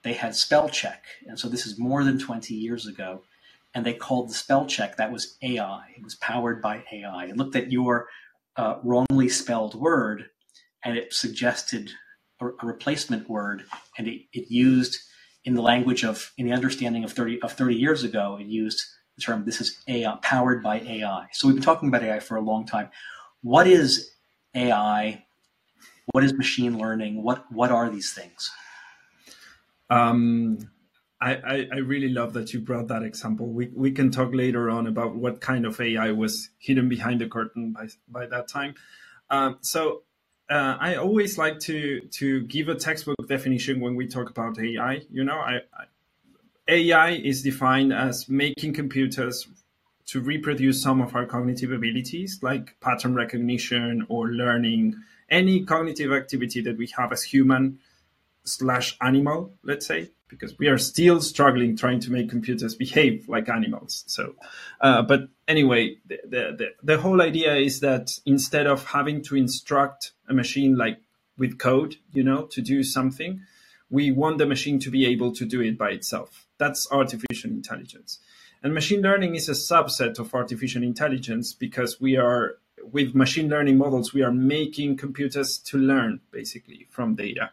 [0.03, 1.03] they had spell check.
[1.27, 3.21] And so this is more than 20 years ago.
[3.73, 5.83] And they called the spell check, that was AI.
[5.95, 7.25] It was powered by AI.
[7.25, 8.07] It looked at your
[8.55, 10.25] uh, wrongly spelled word
[10.83, 11.91] and it suggested
[12.41, 13.63] a, a replacement word.
[13.97, 14.97] And it, it, used,
[15.45, 18.81] in the language of, in the understanding of 30, of 30 years ago, it used
[19.15, 21.27] the term this is AI, powered by AI.
[21.33, 22.89] So we've been talking about AI for a long time.
[23.41, 24.11] What is
[24.55, 25.25] AI?
[26.11, 27.21] What is machine learning?
[27.21, 28.49] What what are these things?
[29.89, 30.59] Um,
[31.21, 33.47] I, I, I, really love that you brought that example.
[33.47, 37.27] We, we can talk later on about what kind of AI was hidden behind the
[37.27, 38.75] curtain by, by that time.
[39.29, 40.03] Um, so
[40.49, 45.01] uh, I always like to to give a textbook definition when we talk about AI.
[45.11, 45.85] You know, I, I
[46.67, 49.47] AI is defined as making computers
[50.07, 54.95] to reproduce some of our cognitive abilities, like pattern recognition or learning,
[55.29, 57.79] any cognitive activity that we have as human
[58.43, 63.49] slash animal, let's say, because we are still struggling trying to make computers behave like
[63.49, 64.03] animals.
[64.07, 64.35] So,
[64.79, 66.19] uh, but anyway, the,
[66.57, 70.99] the, the whole idea is that instead of having to instruct a machine like
[71.37, 73.41] with code, you know, to do something,
[73.89, 76.47] we want the machine to be able to do it by itself.
[76.57, 78.19] That's artificial intelligence.
[78.61, 82.57] And machine learning is a subset of artificial intelligence because we are,
[82.91, 87.51] with machine learning models, we are making computers to learn basically from data.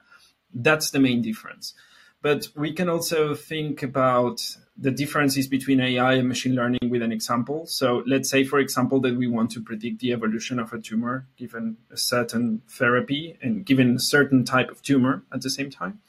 [0.52, 1.74] That's the main difference.
[2.22, 7.12] But we can also think about the differences between AI and machine learning with an
[7.12, 7.66] example.
[7.66, 11.26] So let's say, for example, that we want to predict the evolution of a tumor
[11.36, 16.00] given a certain therapy and given a certain type of tumor at the same time.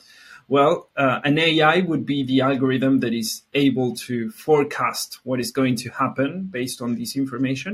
[0.50, 5.52] Well, uh, an AI would be the algorithm that is able to forecast what is
[5.52, 7.74] going to happen based on this information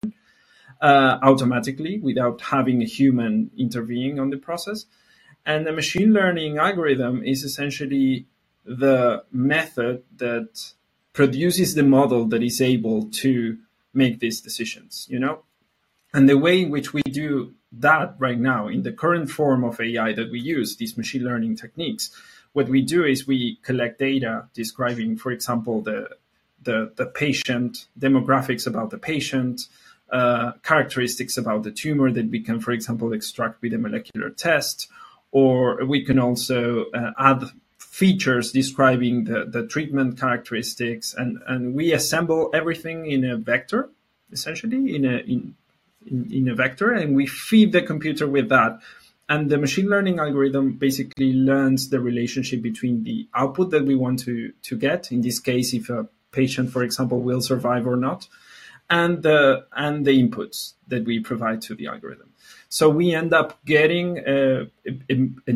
[0.81, 4.85] uh, automatically without having a human intervening on the process.
[5.45, 8.27] And the machine learning algorithm is essentially
[8.65, 10.73] the method that
[11.11, 13.57] produces the model that is able to
[13.93, 15.43] make these decisions, you know?
[16.13, 19.79] And the way in which we do that right now in the current form of
[19.79, 22.11] AI that we use, these machine learning techniques,
[22.53, 26.09] what we do is we collect data describing, for example, the
[26.61, 29.67] the, the patient demographics about the patient,
[30.11, 34.87] uh, characteristics about the tumor that we can, for example, extract with a molecular test,
[35.33, 37.43] or we can also uh, add
[37.77, 43.89] features describing the, the treatment characteristics, and, and we assemble everything in a vector,
[44.31, 45.55] essentially in a in,
[46.05, 48.79] in, in a vector, and we feed the computer with that
[49.29, 54.19] and the machine learning algorithm basically learns the relationship between the output that we want
[54.19, 58.27] to, to get, in this case, if a patient, for example, will survive or not,
[58.89, 62.32] and the, and the inputs that we provide to the algorithm.
[62.73, 64.71] So we end up getting an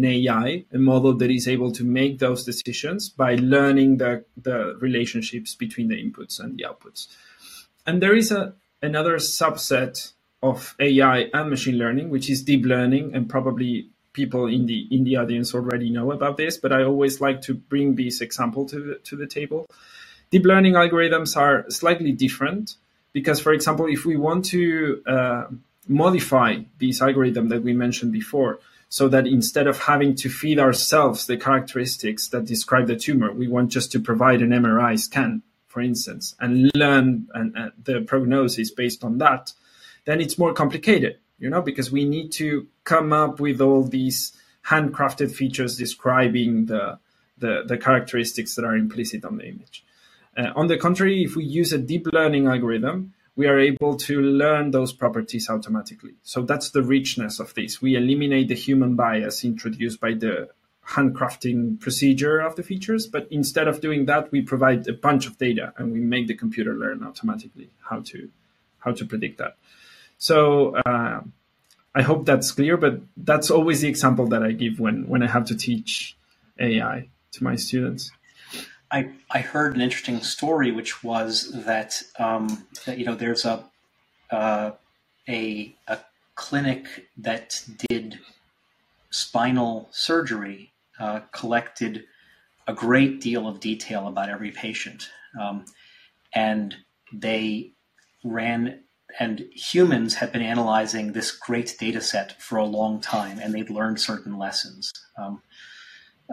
[0.06, 5.56] AI, a model that is able to make those decisions by learning the, the relationships
[5.56, 7.08] between the inputs and the outputs.
[7.88, 8.54] And there is a,
[8.84, 10.14] another subset
[10.44, 15.04] of AI and machine learning, which is deep learning, and probably people in the in
[15.04, 16.58] the audience already know about this.
[16.58, 19.66] But I always like to bring this example to the, to the table.
[20.30, 22.76] deep learning algorithms are slightly different
[23.12, 25.46] because, for example, if we want to uh,
[25.88, 28.60] modify this algorithm that we mentioned before,
[28.90, 33.48] so that instead of having to feed ourselves the characteristics that describe the tumor, we
[33.48, 39.04] want just to provide an MRI scan, for instance, and learn and, the prognosis based
[39.04, 39.52] on that,
[40.06, 44.32] then it's more complicated, you know, because we need to come up with all these
[44.66, 46.98] handcrafted features describing the,
[47.38, 49.84] the, the characteristics that are implicit on the image.
[50.38, 54.20] Uh, on the contrary, if we use a deep learning algorithm, we are able to
[54.20, 56.16] learn those properties automatically.
[56.24, 57.82] So that's the richness of this.
[57.82, 60.50] We eliminate the human bias introduced by the
[60.90, 65.38] handcrafting procedure of the features, but instead of doing that, we provide a bunch of
[65.38, 68.30] data and we make the computer learn automatically how to
[68.80, 69.58] how to predict that.
[70.18, 71.22] So uh,
[71.94, 75.28] I hope that's clear, but that's always the example that I give when when I
[75.28, 76.18] have to teach
[76.60, 78.12] AI to my students.
[78.92, 83.64] I, I heard an interesting story, which was that, um, that you know there's a,
[84.32, 84.72] uh,
[85.28, 86.00] a a
[86.36, 88.20] clinic that did
[89.10, 92.06] spinal surgery uh, collected
[92.68, 95.10] a great deal of detail about every patient,
[95.40, 95.66] um,
[96.34, 96.76] and
[97.12, 97.72] they
[98.24, 98.80] ran
[99.20, 103.70] and humans had been analyzing this great data set for a long time, and they'd
[103.70, 104.92] learned certain lessons.
[105.18, 105.42] Um,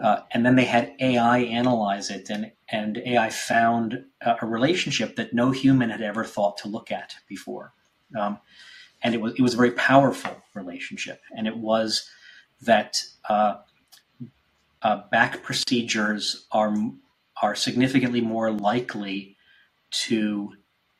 [0.01, 5.15] uh, and then they had AI analyze it, and, and AI found a, a, relationship
[5.15, 7.73] that no human had ever thought to look at before.
[8.17, 8.39] Um,
[9.01, 11.21] and it was, it was a very powerful relationship.
[11.35, 12.09] And it was
[12.61, 13.57] that uh,
[14.81, 16.75] uh, back procedures are,
[17.41, 19.37] are significantly more likely
[19.91, 20.53] to,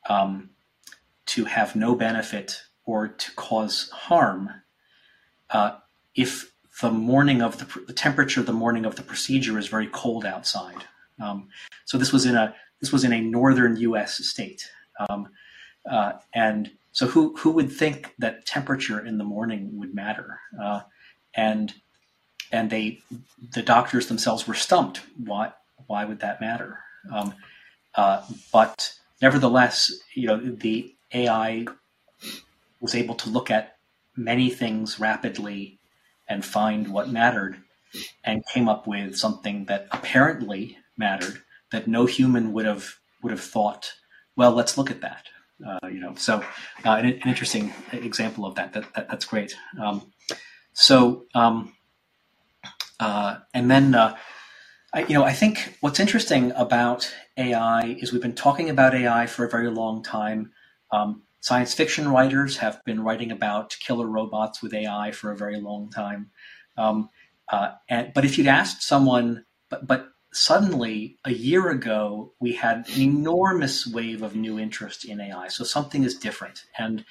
[0.07, 0.51] um,
[1.25, 4.49] to have no benefit or to cause harm
[5.49, 5.77] uh,
[6.15, 10.25] if the morning of the, the temperature the morning of the procedure is very cold
[10.25, 10.83] outside.
[11.21, 11.47] Um,
[11.85, 14.17] so this was in a this was in a northern U.S.
[14.25, 14.69] state,
[15.09, 15.29] um,
[15.89, 20.39] uh, and so who who would think that temperature in the morning would matter?
[20.61, 20.81] Uh,
[21.33, 21.73] and
[22.51, 22.99] and they
[23.53, 25.01] the doctors themselves were stumped.
[25.23, 25.53] Why
[25.87, 26.79] why would that matter?
[27.13, 27.33] Um,
[27.95, 31.65] uh, but nevertheless, you know the AI
[32.81, 33.77] was able to look at
[34.17, 35.79] many things rapidly
[36.27, 37.61] and find what mattered
[38.23, 41.41] and came up with something that apparently mattered
[41.71, 43.93] that no human would have would have thought
[44.35, 45.27] well let's look at that
[45.63, 46.13] uh, you know.
[46.15, 46.43] So
[46.85, 49.55] uh, an, an, interesting example of that, that, that that's great.
[49.81, 50.11] Um,
[50.73, 51.73] so um,
[52.99, 54.17] uh, and then uh,
[54.93, 59.27] I, you know I think what's interesting about AI is we've been talking about AI
[59.27, 60.51] for a very long time.
[60.91, 65.61] Um, Science fiction writers have been writing about killer robots with AI for a very
[65.61, 66.31] long time.
[66.75, 67.11] Um,
[67.49, 72.89] uh, and, but if you'd asked someone, but, but suddenly a year ago, we had
[72.89, 75.49] an enormous wave of new interest in AI.
[75.49, 77.05] So something is different and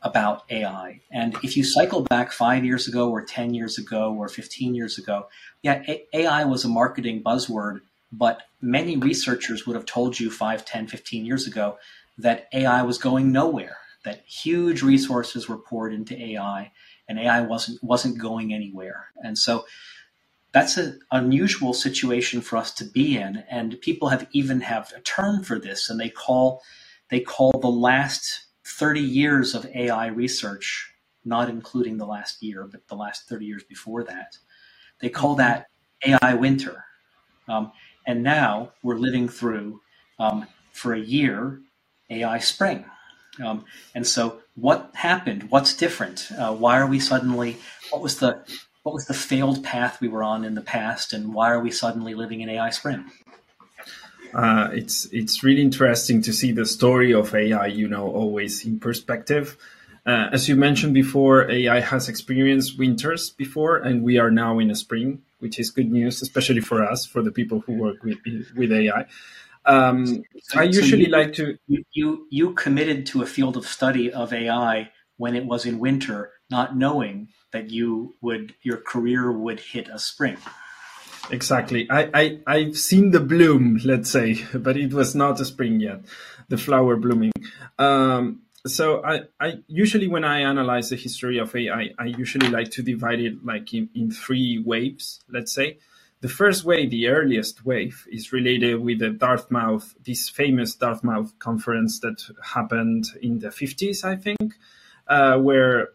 [0.00, 1.00] about AI.
[1.10, 4.96] And if you cycle back five years ago, or 10 years ago, or 15 years
[4.96, 5.26] ago,
[5.62, 7.80] yeah, a- AI was a marketing buzzword,
[8.12, 11.78] but many researchers would have told you 5, 10, 15 years ago
[12.18, 16.72] that AI was going nowhere, that huge resources were poured into AI
[17.08, 19.08] and AI wasn't wasn't going anywhere.
[19.22, 19.64] And so
[20.52, 23.44] that's an unusual situation for us to be in.
[23.50, 26.62] And people have even have a term for this, and they call
[27.10, 30.92] they call the last 30 years of AI research,
[31.24, 34.36] not including the last year, but the last 30 years before that,
[35.00, 35.66] they call that
[36.04, 36.84] AI winter.
[37.48, 37.70] Um,
[38.06, 39.80] and now we're living through
[40.18, 41.60] um, for a year
[42.10, 42.84] AI Spring.
[43.44, 43.64] Um,
[43.94, 45.50] and so, what happened?
[45.50, 46.30] What's different?
[46.36, 47.58] Uh, why are we suddenly?
[47.90, 48.42] What was the
[48.82, 51.70] what was the failed path we were on in the past, and why are we
[51.70, 53.04] suddenly living in AI Spring?
[54.32, 57.66] Uh, it's it's really interesting to see the story of AI.
[57.66, 59.56] You know, always in perspective.
[60.06, 64.70] Uh, as you mentioned before, AI has experienced winters before, and we are now in
[64.70, 68.18] a spring, which is good news, especially for us, for the people who work with
[68.56, 69.06] with AI.
[69.66, 71.58] Um, so, I usually so you, like to.
[71.92, 76.32] You you committed to a field of study of AI when it was in winter,
[76.50, 80.36] not knowing that you would your career would hit a spring.
[81.30, 81.88] Exactly.
[81.90, 86.00] I, I I've seen the bloom, let's say, but it was not a spring yet,
[86.48, 87.32] the flower blooming.
[87.78, 92.70] Um, so I, I usually when I analyze the history of AI, I usually like
[92.72, 95.78] to divide it like in, in three waves, let's say.
[96.26, 102.00] The first wave, the earliest wave, is related with the Dartmouth, this famous Dartmouth conference
[102.00, 104.54] that happened in the 50s, I think,
[105.06, 105.90] uh, where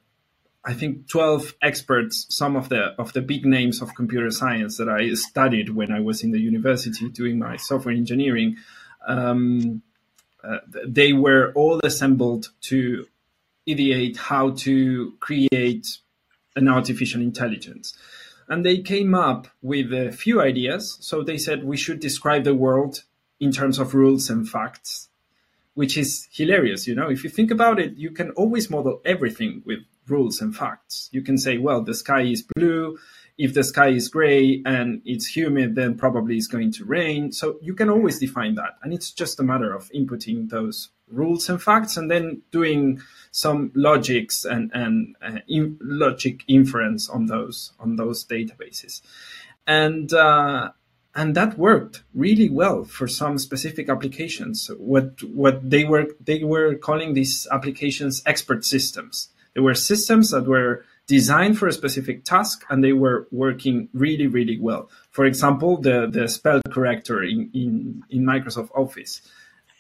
[0.64, 4.88] I think 12 experts, some of the of the big names of computer science that
[4.88, 8.56] I studied when I was in the university doing my software engineering,
[9.06, 9.82] um,
[10.46, 13.06] uh, they were all assembled to
[13.68, 15.98] ideate how to create
[16.56, 17.98] an artificial intelligence.
[18.52, 20.98] And they came up with a few ideas.
[21.00, 23.06] So they said we should describe the world
[23.40, 25.08] in terms of rules and facts,
[25.74, 26.86] which is hilarious.
[26.86, 30.54] You know, if you think about it, you can always model everything with rules and
[30.54, 31.08] facts.
[31.14, 33.00] You can say, well, the sky is blue.
[33.38, 37.32] If the sky is gray and it's humid, then probably it's going to rain.
[37.32, 38.76] So you can always define that.
[38.84, 43.02] And it's just a matter of inputting those rules and facts and then doing
[43.32, 49.02] some logics and, and uh, in, logic inference on those on those databases.
[49.66, 50.72] And uh,
[51.14, 54.70] and that worked really well for some specific applications.
[54.78, 59.30] What what they were they were calling these applications expert systems.
[59.54, 64.28] They were systems that were designed for a specific task and they were working really
[64.28, 64.90] really well.
[65.12, 69.22] For example, the the spell corrector in in, in Microsoft Office.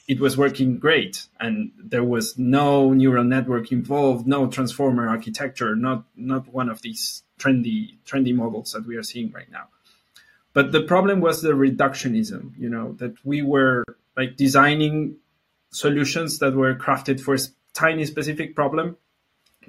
[0.08, 6.06] It was working great, and there was no neural network involved, no transformer architecture, not
[6.16, 9.68] not one of these trendy trendy models that we are seeing right now.
[10.54, 13.86] But the problem was the reductionism, you know, that we were
[14.18, 15.18] like designing
[15.72, 17.40] solutions that were crafted for a
[17.74, 18.98] tiny specific problem,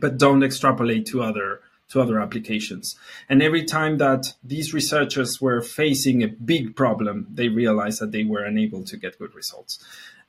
[0.01, 1.61] but don't extrapolate to other
[1.91, 2.97] to other applications.
[3.29, 8.25] And every time that these researchers were facing a big problem, they realized that they
[8.25, 9.79] were unable to get good results.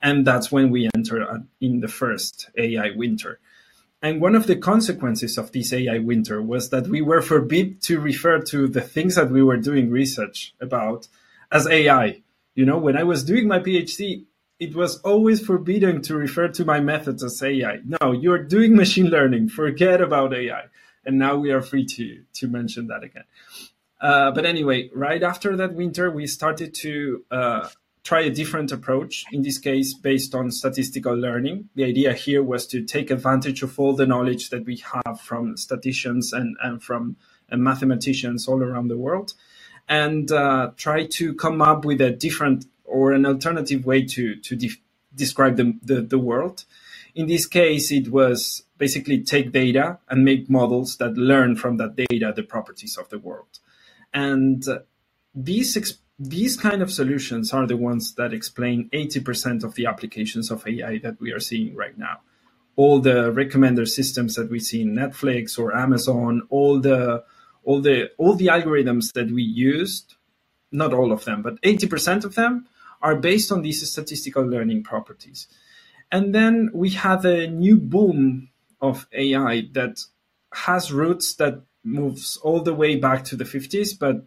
[0.04, 3.40] And that's when we entered in the first AI winter.
[4.02, 8.02] And one of the consequences of this AI winter was that we were forbid to
[8.02, 11.08] refer to the things that we were doing research about
[11.50, 12.22] as AI.
[12.54, 14.26] You know, when I was doing my PhD,
[14.60, 17.80] it was always forbidden to refer to my methods as AI.
[17.86, 19.50] No, you're doing machine learning.
[19.50, 20.66] Forget about AI.
[21.06, 23.24] And now we are free to to mention that again.
[24.02, 27.70] Uh, but anyway, right after that winter, we started to uh,
[28.04, 31.70] try a different approach, in this case, based on statistical learning.
[31.76, 35.56] The idea here was to take advantage of all the knowledge that we have from
[35.56, 37.16] statisticians and, and from
[37.52, 39.34] uh, mathematicians all around the world
[39.88, 44.56] and uh, try to come up with a different or an alternative way to, to
[44.56, 44.82] de-
[45.16, 46.66] describe the, the, the world.
[47.16, 51.96] In this case, it was basically take data and make models that learn from that
[51.96, 53.60] data the properties of the world.
[54.14, 54.80] And uh,
[55.36, 55.74] these
[56.20, 61.00] these kind of solutions are the ones that explain 80% of the applications of AI
[61.00, 62.22] that we are seeing right now.
[62.76, 67.24] All the recommender systems that we see in Netflix or Amazon, all the
[67.64, 70.16] all the all the algorithms that we used,
[70.72, 72.68] not all of them, but 80% of them
[73.02, 75.48] are based on these statistical learning properties.
[76.12, 78.50] And then we have a new boom
[78.82, 80.00] of AI that
[80.54, 84.26] has roots that moves all the way back to the 50s, but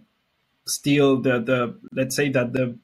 [0.67, 2.79] still the the let's say that the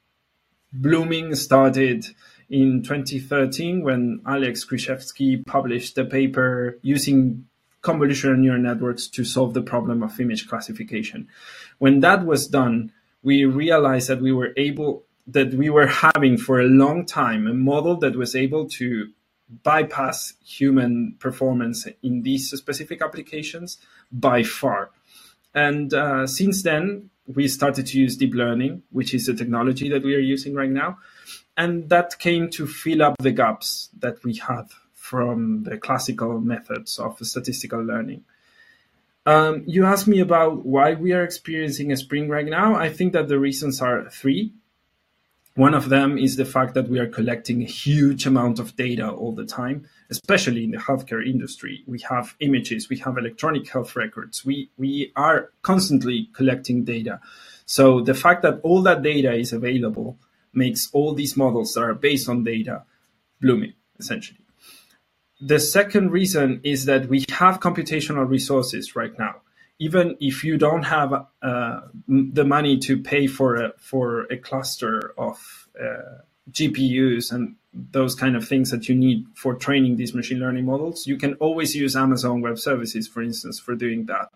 [0.73, 2.07] blooming started
[2.49, 7.47] in 2013 when Alex Krizhevsky published the paper using
[7.83, 11.29] convolutional neural networks to solve the problem of image classification.
[11.79, 12.93] When that was done,
[13.23, 17.55] we realized that we were able that we were having for a long time a
[17.55, 19.09] model that was able to
[19.63, 23.79] bypass human performance in these specific applications
[24.11, 24.91] by far.
[25.55, 30.03] And uh, since then, we started to use deep learning, which is the technology that
[30.03, 30.99] we are using right now.
[31.57, 36.99] And that came to fill up the gaps that we had from the classical methods
[36.99, 38.25] of statistical learning.
[39.25, 42.75] Um, you asked me about why we are experiencing a spring right now.
[42.75, 44.53] I think that the reasons are three.
[45.55, 49.11] One of them is the fact that we are collecting a huge amount of data
[49.11, 51.85] all the time, especially in the healthcare industry.
[51.87, 57.21] We have images, we have electronic health records, we, we are constantly collecting data.
[57.67, 60.19] So the fact that all that data is available
[60.55, 62.85] makes all these models that are based on data
[63.41, 64.41] blooming, essentially.
[65.39, 69.43] The second reason is that we have computational resources right now
[69.83, 75.13] even if you don't have uh, the money to pay for a, for a cluster
[75.19, 76.19] of uh,
[76.53, 81.09] GPUs and those kind of things that you need for training these machine learning models,
[81.09, 84.29] you can always use Amazon Web Services, for instance, for doing that.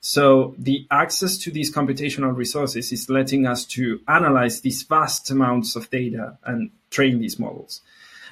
[0.00, 5.74] So the access to these computational resources is letting us to analyze these vast amounts
[5.74, 7.80] of data and train these models.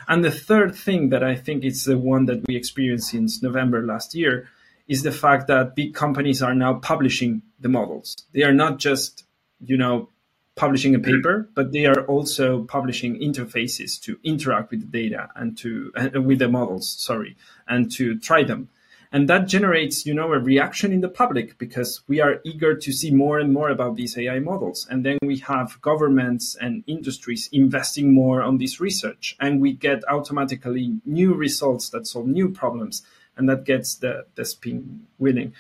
[0.09, 3.81] And the third thing that I think is the one that we experienced since November
[3.83, 4.51] last year
[4.91, 8.17] is the fact that big companies are now publishing the models.
[8.35, 9.25] They are not just,
[9.65, 10.09] you know,
[10.57, 15.57] publishing a paper, but they are also publishing interfaces to interact with the data and
[15.59, 17.37] to uh, with the models, sorry,
[17.69, 18.69] and to try them.
[19.13, 22.91] and that generates you know a reaction in the public because we are eager to
[22.93, 27.49] see more and more about these ai models and then we have governments and industries
[27.53, 33.03] investing more on this research and we get automatically new results that solve new problems
[33.41, 35.55] and that gets the the spin winning.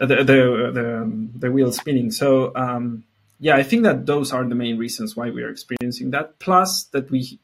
[0.00, 2.10] Uh, the the the, um, the wheel spinning.
[2.10, 3.04] So um,
[3.38, 6.38] yeah i think that those are the main reasons why we are experiencing that.
[6.38, 7.38] Plus that we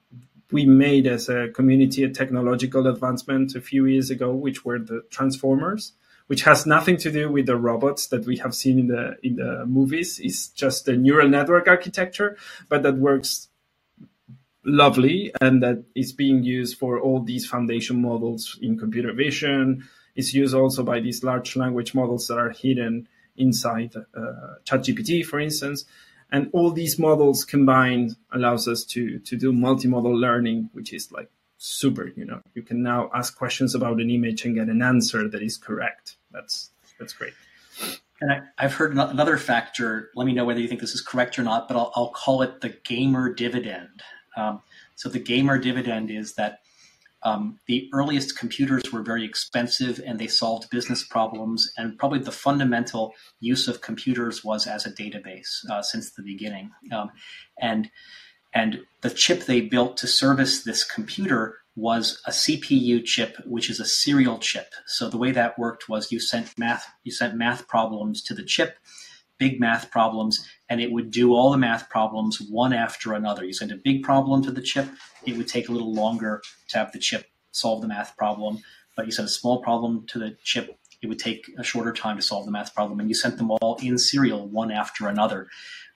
[0.50, 5.02] we made as a community a technological advancement a few years ago, which were the
[5.10, 5.92] transformers,
[6.26, 9.36] which has nothing to do with the robots that we have seen in the in
[9.36, 10.20] the movies.
[10.22, 12.36] It's just a neural network architecture,
[12.68, 13.48] but that works
[14.64, 19.88] lovely and that is being used for all these foundation models in computer vision.
[20.14, 25.40] It's used also by these large language models that are hidden inside uh, ChatGPT, for
[25.40, 25.84] instance.
[26.30, 31.30] And all these models combined allows us to, to do multimodal learning, which is like
[31.58, 35.28] super, you know, you can now ask questions about an image and get an answer
[35.28, 36.16] that is correct.
[36.30, 37.34] That's, that's great.
[38.20, 40.10] And I, have heard another factor.
[40.14, 42.42] Let me know whether you think this is correct or not, but I'll, I'll call
[42.42, 44.02] it the gamer dividend.
[44.36, 44.62] Um,
[44.94, 46.60] so the gamer dividend is that
[47.24, 51.72] um, the earliest computers were very expensive and they solved business problems.
[51.76, 56.70] And probably the fundamental use of computers was as a database uh, since the beginning.
[56.92, 57.10] Um,
[57.60, 57.90] and
[58.54, 63.80] and the chip they built to service this computer was a CPU chip, which is
[63.80, 64.74] a serial chip.
[64.86, 68.44] So the way that worked was you sent math you sent math problems to the
[68.44, 68.78] chip,
[69.42, 73.44] big math problems, and it would do all the math problems one after another.
[73.44, 74.88] You send a big problem to the chip,
[75.26, 78.58] it would take a little longer to have the chip solve the math problem.
[78.96, 82.16] But you send a small problem to the chip, it would take a shorter time
[82.18, 83.00] to solve the math problem.
[83.00, 85.48] And you sent them all in serial, one after another.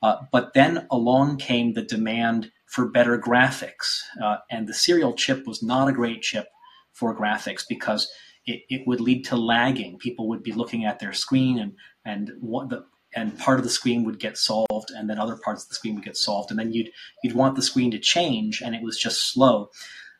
[0.03, 4.01] Uh, but then along came the demand for better graphics.
[4.21, 6.49] Uh, and the serial chip was not a great chip
[6.93, 8.11] for graphics because
[8.45, 9.99] it, it would lead to lagging.
[9.99, 11.75] People would be looking at their screen and,
[12.05, 12.85] and what the,
[13.17, 15.95] and part of the screen would get solved and then other parts of the screen
[15.95, 16.91] would get solved and then you'd
[17.25, 19.71] you'd want the screen to change and it was just slow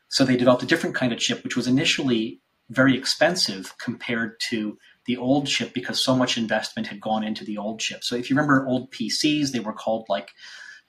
[0.09, 4.77] so they developed a different kind of chip which was initially very expensive compared to
[5.05, 8.29] the old chip because so much investment had gone into the old chip so if
[8.29, 10.31] you remember old pcs they were called like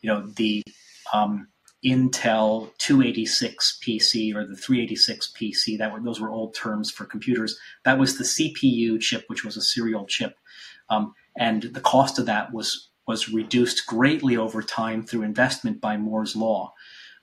[0.01, 0.63] you know the
[1.13, 1.49] um,
[1.85, 5.79] Intel 286 PC or the 386 PC.
[5.79, 7.57] That were those were old terms for computers.
[7.85, 10.37] That was the CPU chip, which was a serial chip.
[10.91, 15.97] Um, and the cost of that was was reduced greatly over time through investment by
[15.97, 16.75] Moore's law.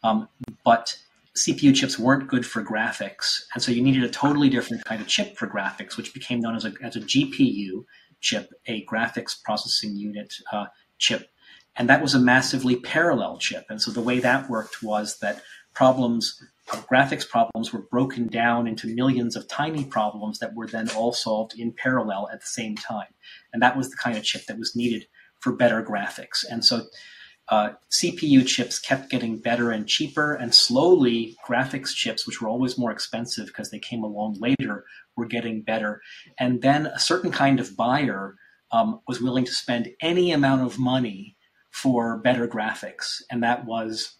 [0.01, 0.27] Um,
[0.63, 0.97] but
[1.37, 5.07] CPU chips weren't good for graphics, and so you needed a totally different kind of
[5.07, 7.83] chip for graphics, which became known as a as a GPU
[8.21, 10.65] chip, a graphics processing unit uh,
[10.97, 11.29] chip,
[11.75, 13.65] and that was a massively parallel chip.
[13.69, 15.43] And so the way that worked was that
[15.73, 21.13] problems graphics problems were broken down into millions of tiny problems that were then all
[21.13, 23.13] solved in parallel at the same time.
[23.53, 25.07] And that was the kind of chip that was needed
[25.39, 26.43] for better graphics.
[26.49, 26.83] And so
[27.49, 32.77] uh, CPU chips kept getting better and cheaper, and slowly graphics chips, which were always
[32.77, 34.85] more expensive because they came along later,
[35.15, 36.01] were getting better.
[36.39, 38.35] And then a certain kind of buyer
[38.71, 41.37] um, was willing to spend any amount of money
[41.69, 44.15] for better graphics, and that was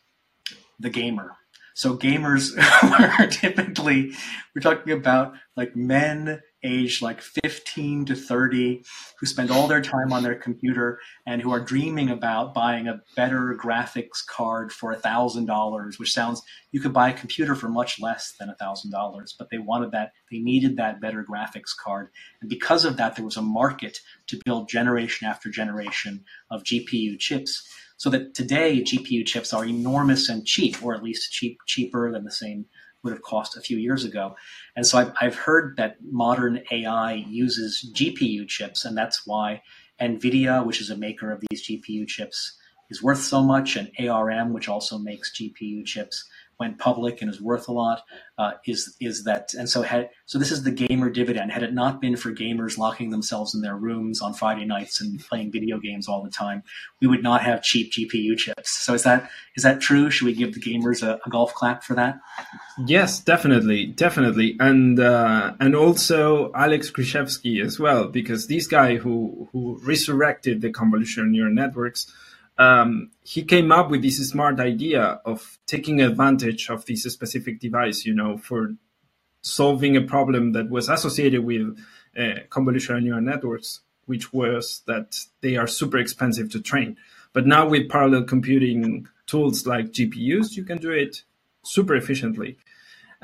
[0.80, 1.32] the gamer.
[1.76, 2.57] So gamers
[3.19, 4.14] are typically
[4.56, 8.81] we're talking about like men aged like 15 to 30
[9.19, 13.02] who spend all their time on their computer and who are dreaming about buying a
[13.18, 16.41] better graphics card for a thousand dollars which sounds
[16.72, 19.91] you could buy a computer for much less than a thousand dollars but they wanted
[19.91, 22.07] that they needed that better graphics card.
[22.39, 27.19] And because of that there was a market to build generation after generation of gpu
[27.19, 27.68] chips
[27.98, 32.24] so that today GPU chips are enormous and cheap, or at least cheap cheaper than
[32.24, 32.66] the same
[33.04, 34.36] would have cost a few years ago.
[34.76, 39.62] And so I've, I've heard that modern AI uses GPU chips, and that's why
[40.02, 42.58] NVIDIA, which is a maker of these GPU chips,
[42.90, 46.28] is worth so much, and ARM, which also makes GPU chips,
[46.60, 48.03] went public and is worth a lot
[48.38, 51.52] uh, is is that and so had so this is the gamer dividend.
[51.52, 55.19] Had it not been for gamers locking themselves in their rooms on friday nights and
[55.19, 56.64] playing video games all the time
[57.02, 58.72] we would not have cheap gpu chips.
[58.72, 60.10] So is that is that true?
[60.10, 62.19] Should we give the gamers a, a golf clap for that?
[62.86, 64.56] Yes definitely definitely.
[64.60, 70.72] And uh, and also alex krizhevsky as well because this guy who who resurrected the
[70.72, 72.11] convolutional neural networks
[72.57, 78.06] um, he came up with this smart idea of taking advantage of this specific device,
[78.06, 78.76] you know, for
[79.41, 81.77] solving a problem that was associated with
[82.18, 86.98] uh, convolutional neural networks, which was that they are super expensive to train.
[87.34, 91.23] But now with parallel computing tools like GPUs, you can do it
[91.64, 92.57] super efficiently.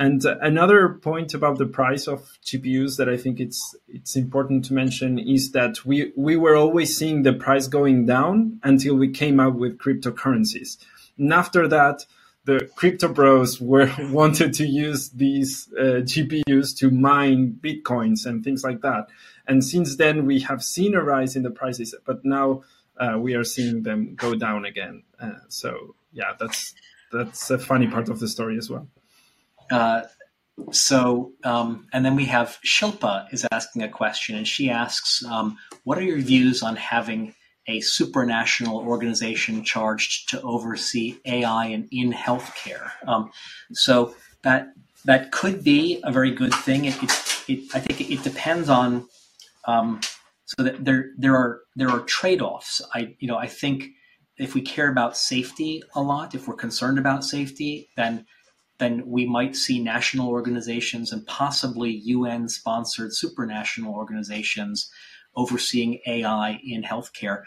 [0.01, 4.73] And another point about the price of GPUs that I think it's it's important to
[4.73, 9.39] mention is that we we were always seeing the price going down until we came
[9.39, 10.77] up with cryptocurrencies.
[11.19, 12.07] And after that,
[12.45, 18.63] the crypto bros were wanted to use these uh, GPUs to mine bitcoins and things
[18.63, 19.05] like that.
[19.45, 22.63] And since then, we have seen a rise in the prices, but now
[22.97, 25.03] uh, we are seeing them go down again.
[25.19, 26.73] Uh, so yeah, that's
[27.11, 28.87] that's a funny part of the story as well.
[29.71, 30.01] Uh,
[30.71, 35.57] so, um, and then we have Shilpa is asking a question, and she asks, um,
[35.83, 37.33] "What are your views on having
[37.67, 43.31] a supranational organization charged to oversee AI in, in healthcare?" Um,
[43.73, 44.73] so that
[45.05, 46.85] that could be a very good thing.
[46.85, 49.07] It, it, it I think it, depends on.
[49.65, 50.01] Um,
[50.45, 52.81] so that there there are there are trade offs.
[52.93, 53.85] I you know I think
[54.37, 58.25] if we care about safety a lot, if we're concerned about safety, then
[58.81, 64.89] then we might see national organizations and possibly UN sponsored supranational organizations
[65.35, 67.43] overseeing AI in healthcare.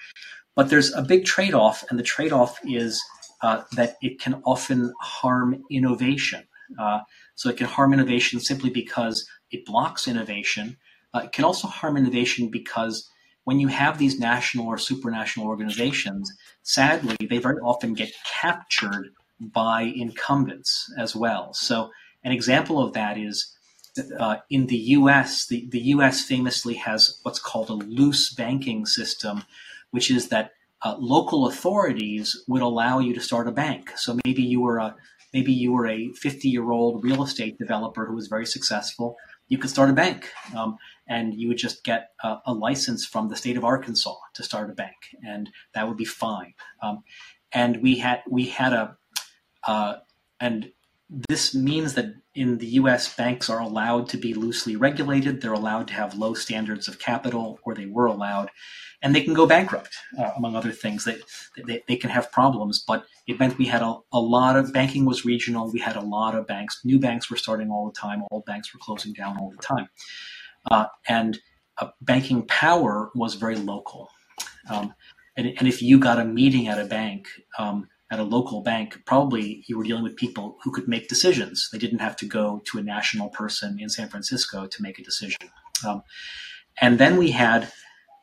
[0.55, 3.03] But there's a big trade off, and the trade off is
[3.43, 6.45] uh, that it can often harm innovation.
[6.79, 7.01] Uh,
[7.35, 10.77] so it can harm innovation simply because it blocks innovation.
[11.13, 13.11] Uh, it can also harm innovation because
[13.43, 16.33] when you have these national or supranational organizations,
[16.63, 19.09] sadly, they very often get captured
[19.41, 21.53] by incumbents as well.
[21.55, 21.91] So,
[22.23, 23.55] an example of that is
[24.19, 29.45] uh, in the US, the, the US famously has what's called a loose banking system,
[29.91, 30.53] which is that
[30.83, 33.91] uh, local authorities would allow you to start a bank.
[33.97, 34.97] So maybe you were a
[35.33, 39.17] maybe you were a 50 year old real estate developer who was very successful.
[39.49, 43.29] You could start a bank, um, and you would just get a, a, license from
[43.29, 46.55] the state of Arkansas to start a bank, and that would be fine.
[46.83, 47.03] Um,
[47.53, 48.97] and we had we had a
[49.67, 49.97] uh,
[50.41, 50.71] and
[51.29, 55.41] this means that in the US, banks are allowed to be loosely regulated.
[55.41, 58.51] They're allowed to have low standards of capital, or they were allowed,
[59.03, 61.05] and they can go bankrupt, uh, among other things.
[61.05, 61.19] They,
[61.67, 65.05] they, they, can have problems, but it meant we had a, a lot of banking
[65.05, 65.71] was regional.
[65.71, 66.81] We had a lot of banks.
[66.85, 68.25] New banks were starting all the time.
[68.31, 69.89] Old banks were closing down all the time.
[70.71, 71.39] Uh, and
[71.79, 74.11] uh, banking power was very local.
[74.69, 74.95] Um,
[75.37, 77.29] and, and, if you got a meeting at a bank,
[77.59, 81.69] um, at a local bank, probably you were dealing with people who could make decisions.
[81.73, 85.03] They didn't have to go to a national person in San Francisco to make a
[85.03, 85.49] decision.
[85.87, 86.03] Um,
[86.81, 87.73] and then we had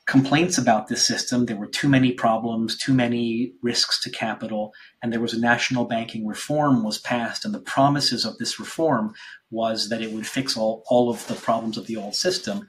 [0.07, 1.45] complaints about this system.
[1.45, 5.85] There were too many problems, too many risks to capital, and there was a national
[5.85, 7.43] banking reform was passed.
[7.43, 9.13] And the promises of this reform
[9.49, 12.68] was that it would fix all, all of the problems of the old system.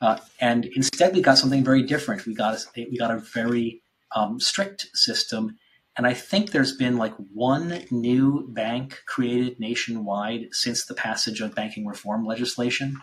[0.00, 2.26] Uh, and instead, we got something very different.
[2.26, 3.82] We got a, we got a very
[4.16, 5.58] um, strict system
[5.96, 11.54] and I think there's been like one new bank created nationwide since the passage of
[11.54, 12.96] banking reform legislation.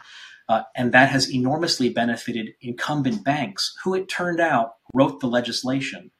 [0.49, 6.11] Uh, and that has enormously benefited incumbent banks, who it turned out wrote the legislation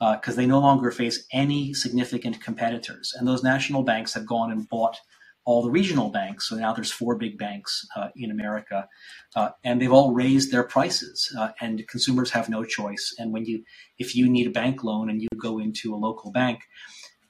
[0.00, 3.14] because uh, they no longer face any significant competitors.
[3.16, 4.98] And those national banks have gone and bought
[5.44, 6.48] all the regional banks.
[6.48, 8.88] So now there's four big banks uh, in America,
[9.36, 13.14] uh, and they've all raised their prices, uh, and consumers have no choice.
[13.18, 13.64] And when you,
[13.98, 16.60] if you need a bank loan and you go into a local bank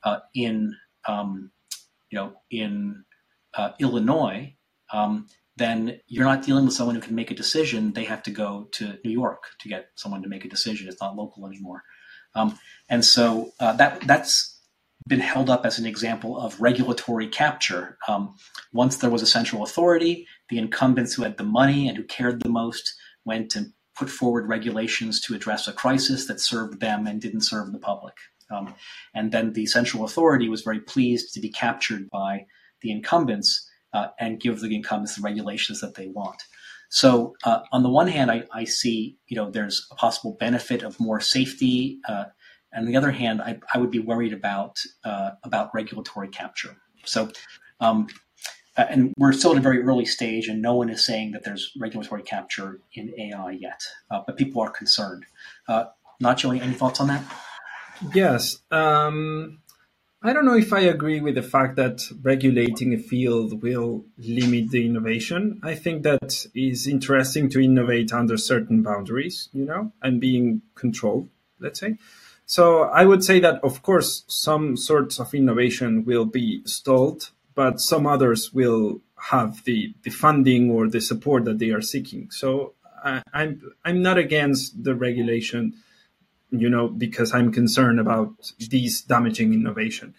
[0.04, 0.76] uh, in,
[1.08, 1.50] um,
[2.10, 3.04] you know, in
[3.54, 4.54] uh, Illinois,
[4.92, 5.26] um,
[5.56, 7.92] then you're not dealing with someone who can make a decision.
[7.92, 10.88] They have to go to New York to get someone to make a decision.
[10.88, 11.82] It's not local anymore.
[12.34, 12.58] Um,
[12.88, 14.53] and so uh, that that's
[15.06, 17.98] been held up as an example of regulatory capture.
[18.08, 18.36] Um,
[18.72, 22.42] once there was a central authority, the incumbents who had the money and who cared
[22.42, 22.94] the most
[23.24, 27.72] went and put forward regulations to address a crisis that served them and didn't serve
[27.72, 28.14] the public.
[28.50, 28.74] Um,
[29.14, 32.46] and then the central authority was very pleased to be captured by
[32.82, 36.42] the incumbents uh, and give the incumbents the regulations that they want.
[36.90, 40.82] So, uh, on the one hand, I, I, see you know there's a possible benefit
[40.82, 41.98] of more safety.
[42.06, 42.26] Uh,
[42.74, 46.76] on the other hand, I, I would be worried about uh, about regulatory capture.
[47.04, 47.30] So,
[47.80, 48.08] um,
[48.76, 51.44] uh, and we're still at a very early stage, and no one is saying that
[51.44, 55.24] there's regulatory capture in AI yet, uh, but people are concerned.
[55.68, 55.84] Uh,
[56.22, 57.24] Nacho, any thoughts on that?
[58.12, 58.58] Yes.
[58.70, 59.60] Um,
[60.22, 64.70] I don't know if I agree with the fact that regulating a field will limit
[64.70, 65.60] the innovation.
[65.62, 71.28] I think that is interesting to innovate under certain boundaries, you know, and being controlled,
[71.60, 71.98] let's say.
[72.46, 77.80] So I would say that, of course, some sorts of innovation will be stalled, but
[77.80, 79.00] some others will
[79.30, 82.30] have the, the funding or the support that they are seeking.
[82.30, 85.74] So I, I'm I'm not against the regulation,
[86.50, 90.14] you know, because I'm concerned about these damaging innovation.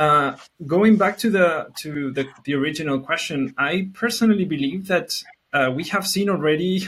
[0.00, 0.34] uh,
[0.66, 5.22] going back to the to the, the original question, I personally believe that
[5.52, 6.86] uh, we have seen already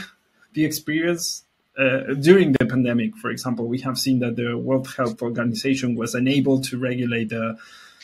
[0.53, 1.43] the experience
[1.77, 3.17] uh, during the pandemic.
[3.17, 7.57] For example, we have seen that the World Health Organization was unable to regulate the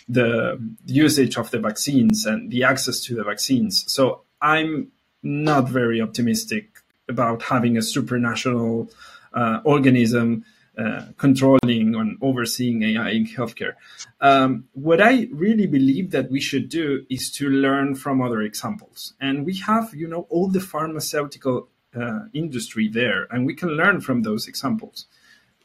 [0.07, 3.85] the usage of the vaccines and the access to the vaccines.
[3.93, 4.91] So I'm
[5.21, 8.91] not very optimistic about having a supranational
[9.33, 10.45] uh, organism
[10.77, 13.73] uh, controlling and overseeing AI in healthcare.
[14.21, 19.13] Um, what I really believe that we should do is to learn from other examples,
[19.19, 24.01] and we have, you know, all the pharmaceutical uh, industry there, and we can learn
[24.01, 25.05] from those examples.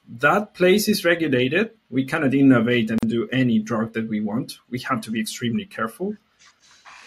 [0.06, 1.70] That place is regulated.
[1.88, 4.58] We cannot innovate and do any drug that we want.
[4.68, 6.16] We have to be extremely careful.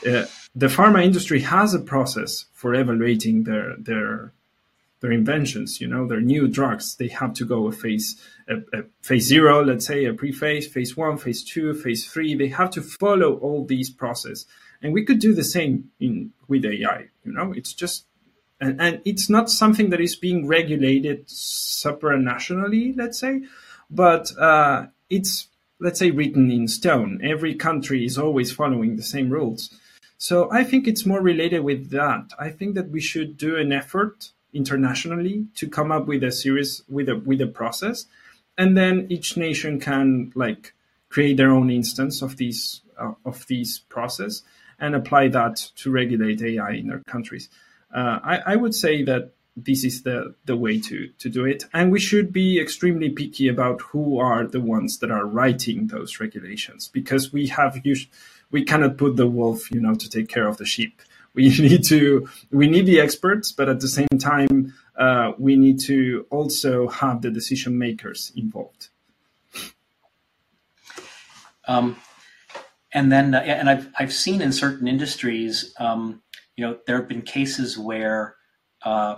[0.06, 0.26] Uh,
[0.56, 4.34] the pharma industry has a process for evaluating their their
[5.00, 6.96] their inventions, you know, their new drugs.
[6.96, 10.98] They have to go a phase, a, a phase zero, let's say, a pre-phase, phase
[10.98, 12.34] one, phase two, phase three.
[12.34, 14.48] They have to follow all these process,
[14.82, 17.10] and we could do the same in with AI.
[17.24, 18.07] You know, it's just,
[18.60, 23.42] and, and it's not something that is being regulated supranationally, let's say,
[23.90, 25.48] but uh, it's
[25.80, 27.20] let's say written in stone.
[27.24, 29.70] Every country is always following the same rules.
[30.18, 32.32] So I think it's more related with that.
[32.40, 36.82] I think that we should do an effort internationally to come up with a series
[36.90, 38.06] with a with a process,
[38.58, 40.74] and then each nation can like
[41.10, 44.42] create their own instance of these uh, of these process
[44.80, 47.50] and apply that to regulate AI in their countries.
[47.94, 51.64] Uh, I, I would say that this is the, the way to, to do it.
[51.74, 56.20] And we should be extremely picky about who are the ones that are writing those
[56.20, 57.82] regulations because we have
[58.52, 61.02] we cannot put the wolf, you know, to take care of the sheep
[61.38, 65.80] we need to we need the experts, but at the same time, uh, we need
[65.82, 68.90] to also have the decision makers involved.
[71.68, 71.96] Um,
[72.92, 76.24] and then, uh, and I've I've seen in certain industries, um,
[76.58, 78.36] you know, there have been cases where,
[78.82, 79.18] uh,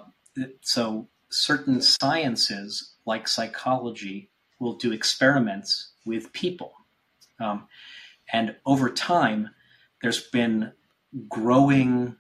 [0.62, 4.30] so certain sciences like psychology
[4.60, 6.74] will do experiments with people,
[7.40, 7.68] um,
[8.32, 9.50] and over time,
[10.02, 10.72] there's been
[11.28, 12.16] growing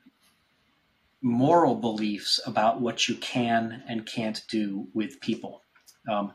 [1.22, 5.64] moral beliefs about what you can and can't do with people.
[6.10, 6.34] Um,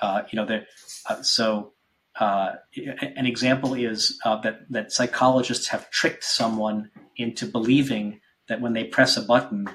[0.00, 0.66] uh, you know, that
[1.08, 1.72] uh, so
[2.18, 8.74] uh, an example is uh, that that psychologists have tricked someone into believing that when
[8.74, 9.66] they press a button,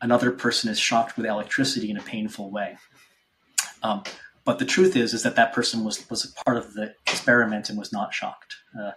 [0.00, 2.76] another person is shocked with electricity in a painful way.
[3.82, 4.04] Um,
[4.44, 7.68] but the truth is, is that that person was was a part of the experiment
[7.68, 8.56] and was not shocked.
[8.78, 8.92] Uh,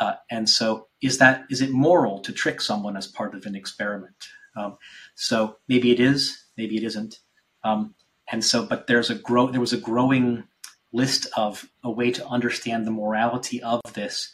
[0.00, 3.54] uh, and so, is that is it moral to trick someone as part of an
[3.54, 4.16] experiment?
[4.56, 4.78] Um,
[5.14, 7.16] so maybe it is, maybe it isn't.
[7.62, 7.94] Um,
[8.32, 10.44] and so, but there's a grow there was a growing
[10.92, 14.32] list of a way to understand the morality of this,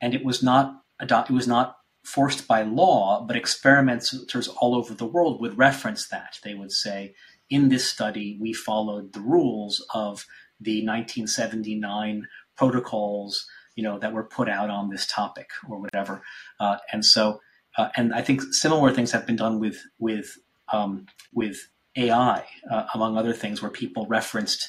[0.00, 4.92] and it was not adopt, it was not forced by law, but experimenters all over
[4.92, 6.38] the world would reference that.
[6.42, 7.14] They would say,
[7.48, 10.26] in this study, we followed the rules of
[10.60, 12.26] the 1979
[12.56, 16.22] protocols you know that were put out on this topic or whatever.
[16.60, 17.40] Uh, and so,
[17.76, 20.38] uh, and I think similar things have been done with with
[20.72, 24.68] um, with AI, uh, among other things, where people referenced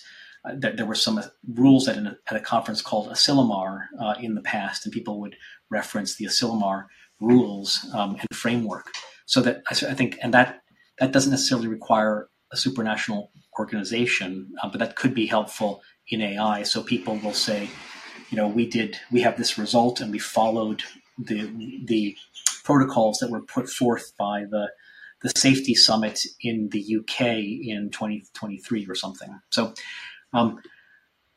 [0.53, 1.21] that there were some
[1.53, 5.35] rules at, an, at a conference called Asilomar uh, in the past, and people would
[5.69, 6.85] reference the Asilomar
[7.19, 8.91] rules um, and framework.
[9.25, 10.61] So that I think, and that
[10.99, 16.63] that doesn't necessarily require a supranational organization, uh, but that could be helpful in AI.
[16.63, 17.69] So people will say,
[18.29, 20.83] you know, we did we have this result and we followed
[21.17, 21.49] the
[21.85, 22.15] the
[22.63, 24.69] protocols that were put forth by the
[25.21, 29.39] the safety summit in the UK in 2023 or something.
[29.49, 29.73] So
[30.35, 30.61] um,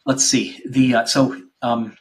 [0.05, 1.97] let's see the uh, so um,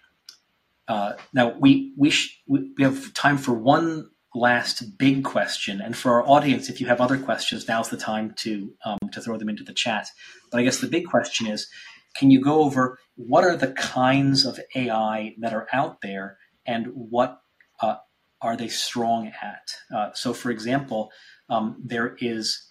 [0.88, 6.14] uh, now we we, sh- we have time for one last big question, and for
[6.14, 9.50] our audience, if you have other questions, now's the time to um, to throw them
[9.50, 10.08] into the chat.
[10.52, 11.68] But I guess the big question is
[12.16, 16.88] can you go over what are the kinds of AI that are out there and
[16.94, 17.42] what
[17.82, 17.98] uh,
[18.42, 19.72] are they strong at?
[19.96, 21.12] Uh, so, for example,
[21.50, 22.67] um, there is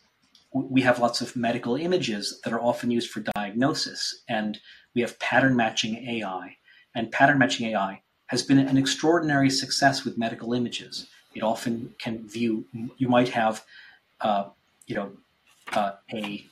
[0.62, 4.59] we have lots of medical images that are often used for diagnosis, and
[4.95, 6.57] we have pattern matching AI.
[6.95, 11.07] And pattern matching AI has been an extraordinary success with medical images.
[11.35, 12.65] It often can view.
[12.97, 13.65] You might have,
[14.20, 14.45] uh,
[14.87, 15.12] you know,
[15.73, 16.47] uh, a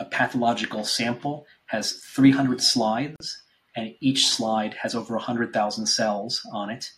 [0.00, 3.42] a pathological sample has 300 slides,
[3.74, 6.90] and each slide has over 100,000 cells on it.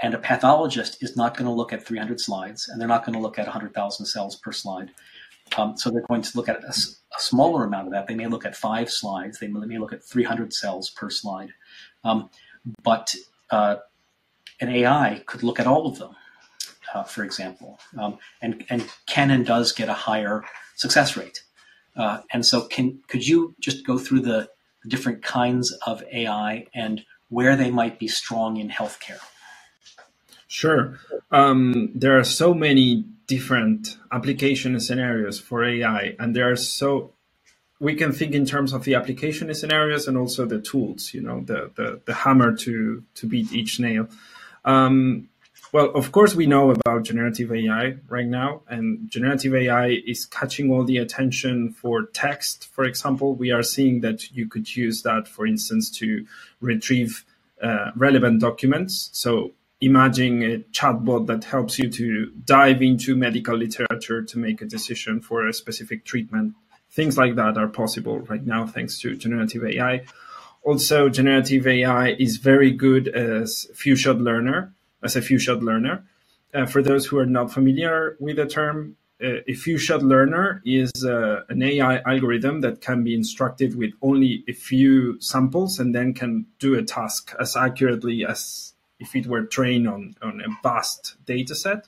[0.00, 3.14] And a pathologist is not going to look at 300 slides, and they're not going
[3.14, 4.90] to look at 100,000 cells per slide.
[5.56, 8.06] Um, so they're going to look at a, a, smaller amount of that.
[8.06, 9.38] They may look at five slides.
[9.38, 11.50] They may look at 300 cells per slide.
[12.04, 12.30] Um,
[12.82, 13.14] but
[13.50, 13.76] uh,
[14.60, 16.14] an AI could look at all of them,
[16.94, 20.44] uh, for example, um, and and does get a higher
[20.76, 21.42] success rate.
[21.96, 24.48] Uh, and so, can could you just go through the
[24.86, 29.20] different kinds of AI and where they might be strong in healthcare?
[30.46, 30.98] Sure.
[31.30, 37.12] Um, there are so many different application scenarios for AI, and there are so
[37.78, 41.14] we can think in terms of the application scenarios and also the tools.
[41.14, 44.08] You know, the the, the hammer to to beat each nail.
[44.64, 45.28] Um,
[45.70, 50.72] well, of course, we know about generative AI right now, and generative AI is catching
[50.72, 52.68] all the attention for text.
[52.72, 56.26] For example, we are seeing that you could use that, for instance, to
[56.62, 57.24] retrieve
[57.62, 59.10] uh, relevant documents.
[59.12, 64.64] So imagine a chatbot that helps you to dive into medical literature to make a
[64.64, 66.54] decision for a specific treatment.
[66.90, 70.02] Things like that are possible right now thanks to generative AI.
[70.64, 76.04] Also, generative AI is very good as few shot learner, as a few shot learner.
[76.52, 80.62] Uh, for those who are not familiar with the term, uh, a few shot learner
[80.64, 85.94] is uh, an AI algorithm that can be instructed with only a few samples and
[85.94, 90.48] then can do a task as accurately as if it were trained on, on a
[90.62, 91.86] vast data set.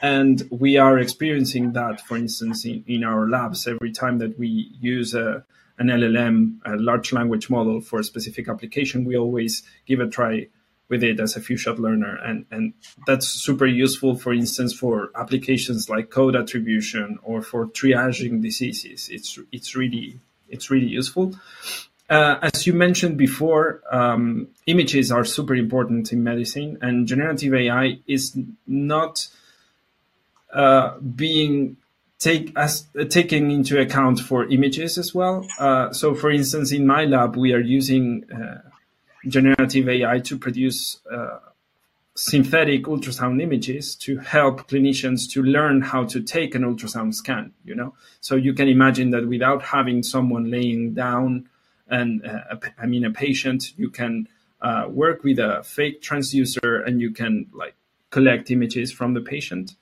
[0.00, 4.70] And we are experiencing that, for instance, in, in our labs every time that we
[4.80, 5.44] use a,
[5.78, 10.46] an LLM, a large language model for a specific application, we always give a try
[10.88, 12.16] with it as a few shot learner.
[12.16, 12.74] And, and
[13.06, 19.08] that's super useful, for instance, for applications like code attribution or for triaging diseases.
[19.10, 21.34] It's, it's really, it's really useful.
[22.08, 27.98] Uh, as you mentioned before, um, images are super important in medicine, and generative AI
[28.06, 29.26] is not
[30.52, 31.76] uh, being
[32.18, 35.46] take as uh, taken into account for images as well.
[35.58, 38.62] Uh, so, for instance, in my lab, we are using uh,
[39.26, 41.38] generative AI to produce uh,
[42.14, 47.52] synthetic ultrasound images to help clinicians to learn how to take an ultrasound scan.
[47.64, 51.48] You know, so you can imagine that without having someone laying down
[51.88, 54.28] and uh, I mean a patient, you can
[54.60, 57.74] uh, work with a fake transducer and you can like
[58.10, 59.74] collect images from the patient.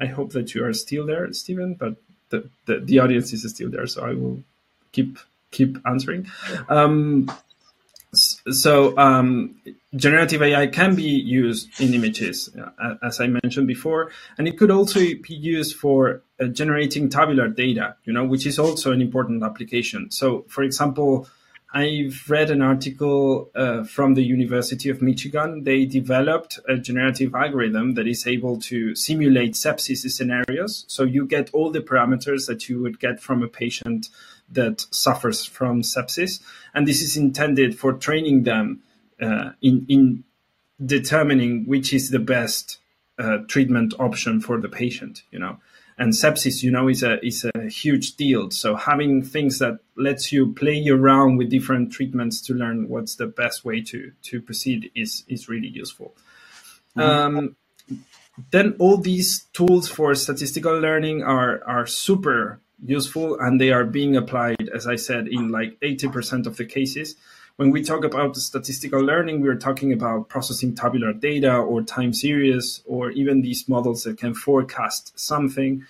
[0.00, 1.96] I hope that you are still there, Steven, but
[2.30, 4.42] the, the, the audience is still there, so I will
[4.90, 5.18] keep
[5.50, 6.26] keep answering.
[6.68, 7.30] Um,
[8.14, 9.54] so um,
[9.96, 14.70] generative AI can be used in images, uh, as I mentioned before, and it could
[14.70, 19.42] also be used for uh, generating tabular data, you know, which is also an important
[19.42, 20.10] application.
[20.10, 21.26] So, for example,
[21.74, 25.64] I've read an article uh, from the University of Michigan.
[25.64, 30.84] They developed a generative algorithm that is able to simulate sepsis scenarios.
[30.88, 34.10] So you get all the parameters that you would get from a patient
[34.50, 36.42] that suffers from sepsis.
[36.74, 38.82] And this is intended for training them
[39.20, 40.24] uh, in, in
[40.84, 42.80] determining which is the best
[43.18, 45.58] uh, treatment option for the patient, you know
[45.98, 48.50] and sepsis, you know, is a is a huge deal.
[48.50, 53.26] So having things that lets you play around with different treatments to learn what's the
[53.26, 56.14] best way to to proceed is is really useful.
[56.96, 57.00] Mm-hmm.
[57.00, 57.56] Um,
[58.50, 64.16] then all these tools for statistical learning are are super useful and they are being
[64.16, 67.16] applied, as I said, in like eighty percent of the cases
[67.56, 72.82] when we talk about statistical learning, we're talking about processing tabular data or time series
[72.86, 75.84] or even these models that can forecast something.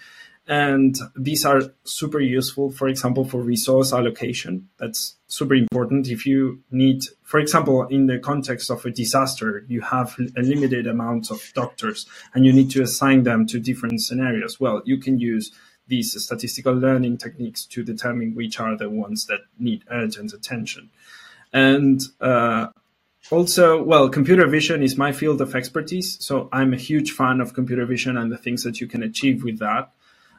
[0.49, 4.69] And these are super useful, for example, for resource allocation.
[4.79, 6.09] That's super important.
[6.09, 10.89] If you need, for example, in the context of a disaster, you have a limited
[10.89, 14.59] amount of doctors and you need to assign them to different scenarios.
[14.59, 15.53] Well, you can use
[15.87, 20.91] these statistical learning techniques to determine which are the ones that need urgent attention.
[21.53, 22.69] And uh,
[23.31, 26.17] also, well, computer vision is my field of expertise.
[26.25, 29.45] So I'm a huge fan of computer vision and the things that you can achieve
[29.45, 29.93] with that.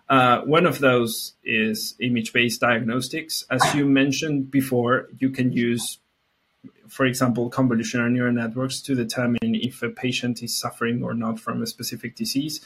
[0.09, 3.45] Uh, one of those is image based diagnostics.
[3.49, 5.99] As you mentioned before, you can use,
[6.89, 11.61] for example, convolutional neural networks to determine if a patient is suffering or not from
[11.61, 12.59] a specific disease.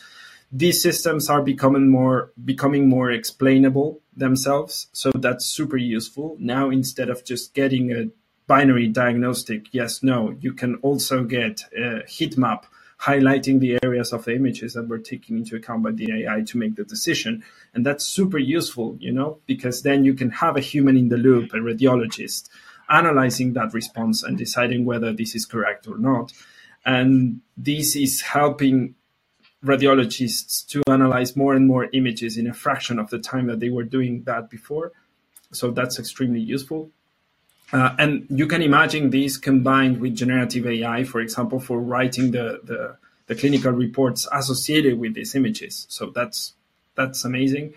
[0.51, 6.37] These systems are becoming more becoming more explainable themselves, so that's super useful.
[6.39, 8.05] Now, instead of just getting a
[8.47, 10.35] binary diagnostic, yes, no.
[10.39, 12.65] You can also get a heat map
[12.99, 16.57] highlighting the areas of the images that were taken into account by the AI to
[16.57, 17.43] make the decision.
[17.73, 21.17] And that's super useful, you know, because then you can have a human in the
[21.17, 22.49] loop, a radiologist,
[22.89, 26.33] analyzing that response and deciding whether this is correct or not.
[26.85, 28.95] And this is helping
[29.63, 33.69] radiologists to analyze more and more images in a fraction of the time that they
[33.69, 34.91] were doing that before.
[35.51, 36.91] So that's extremely useful.
[37.73, 42.61] Uh, and you can imagine these combined with generative AI, for example, for writing the,
[42.64, 45.85] the, the clinical reports associated with these images.
[45.89, 46.53] So that's
[46.95, 47.76] that's amazing.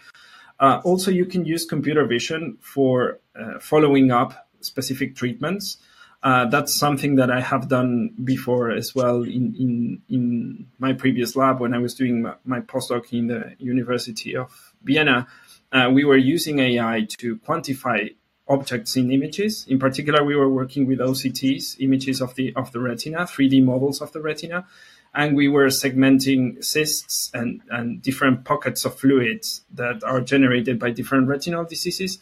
[0.59, 5.79] Uh, also, you can use computer vision for uh, following up specific treatments.
[6.23, 11.35] Uh, that's something that I have done before as well in, in, in my previous
[11.35, 15.27] lab when I was doing my, my postdoc in the University of Vienna.
[15.73, 18.15] Uh, we were using AI to quantify
[18.51, 19.64] objects in images.
[19.68, 24.02] In particular, we were working with OCTs, images of the of the retina, 3D models
[24.02, 24.66] of the retina,
[25.14, 30.90] and we were segmenting cysts and, and different pockets of fluids that are generated by
[30.90, 32.18] different retinal diseases.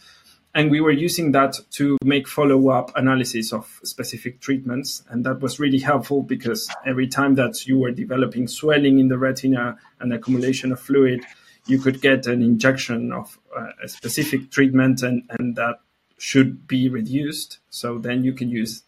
[0.54, 5.02] And we were using that to make follow up analysis of specific treatments.
[5.10, 9.18] And that was really helpful because every time that you were developing swelling in the
[9.18, 11.24] retina and accumulation of fluid,
[11.66, 15.80] you could get an injection of uh, a specific treatment and, and that
[16.18, 17.58] should be reduced.
[17.70, 18.82] So then you can use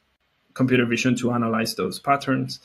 [0.54, 2.60] computer vision to analyze those patterns.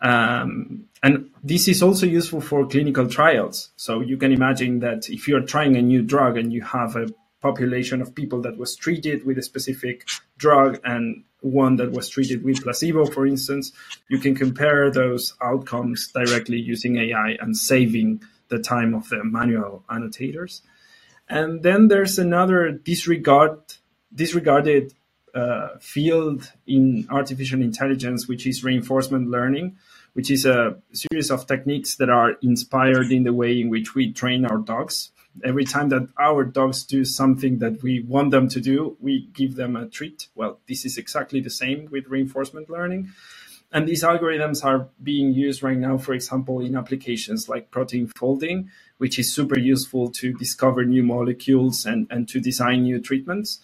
[0.00, 3.70] Um, and this is also useful for clinical trials.
[3.76, 7.08] So you can imagine that if you're trying a new drug and you have a
[7.40, 10.06] population of people that was treated with a specific
[10.38, 13.72] drug and one that was treated with placebo, for instance,
[14.08, 19.84] you can compare those outcomes directly using AI and saving the time of the manual
[19.88, 20.62] annotators.
[21.28, 23.58] And then there's another disregard
[24.14, 24.94] disregarded
[25.34, 29.76] uh, field in artificial intelligence, which is reinforcement learning,
[30.12, 34.12] which is a series of techniques that are inspired in the way in which we
[34.12, 35.10] train our dogs.
[35.42, 39.54] Every time that our dogs do something that we want them to do, we give
[39.54, 40.28] them a treat.
[40.34, 43.10] Well, this is exactly the same with reinforcement learning.
[43.72, 48.70] And these algorithms are being used right now, for example, in applications like protein folding,
[48.98, 53.60] which is super useful to discover new molecules and, and to design new treatments.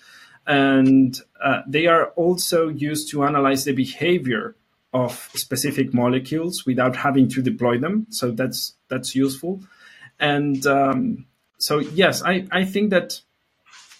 [0.48, 4.56] And uh, they are also used to analyze the behavior
[4.94, 8.06] of specific molecules without having to deploy them.
[8.10, 9.60] So that's that's useful.
[10.18, 11.26] And um,
[11.58, 13.20] so yes, I, I think that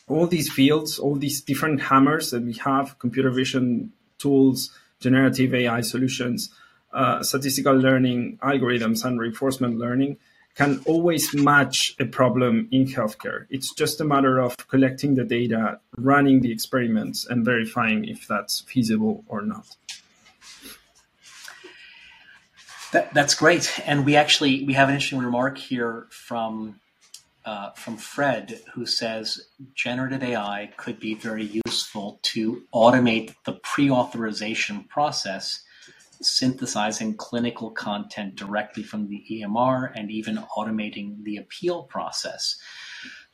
[0.09, 4.71] all these fields, all these different hammers that we have, computer vision tools,
[5.01, 6.51] generative AI solutions,
[6.93, 10.17] uh, statistical learning algorithms, and reinforcement learning
[10.59, 13.47] can always match a problem in healthcare.
[13.49, 18.63] It's just a matter of collecting the data, running the experiments, and verifying if that's
[18.63, 19.77] feasible or not.
[22.91, 26.81] That, that's great, and we actually we have an interesting remark here from
[27.45, 29.41] uh, from Fred, who says
[29.75, 35.63] generative AI could be very useful to automate the pre-authorization process,
[36.21, 42.57] synthesizing clinical content directly from the EMR, and even automating the appeal process.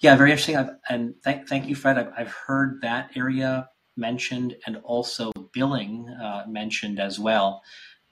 [0.01, 0.57] Yeah, very interesting.
[0.57, 1.99] I've, and th- thank you, Fred.
[1.99, 7.63] I've, I've, heard that area mentioned, and also billing uh, mentioned as well.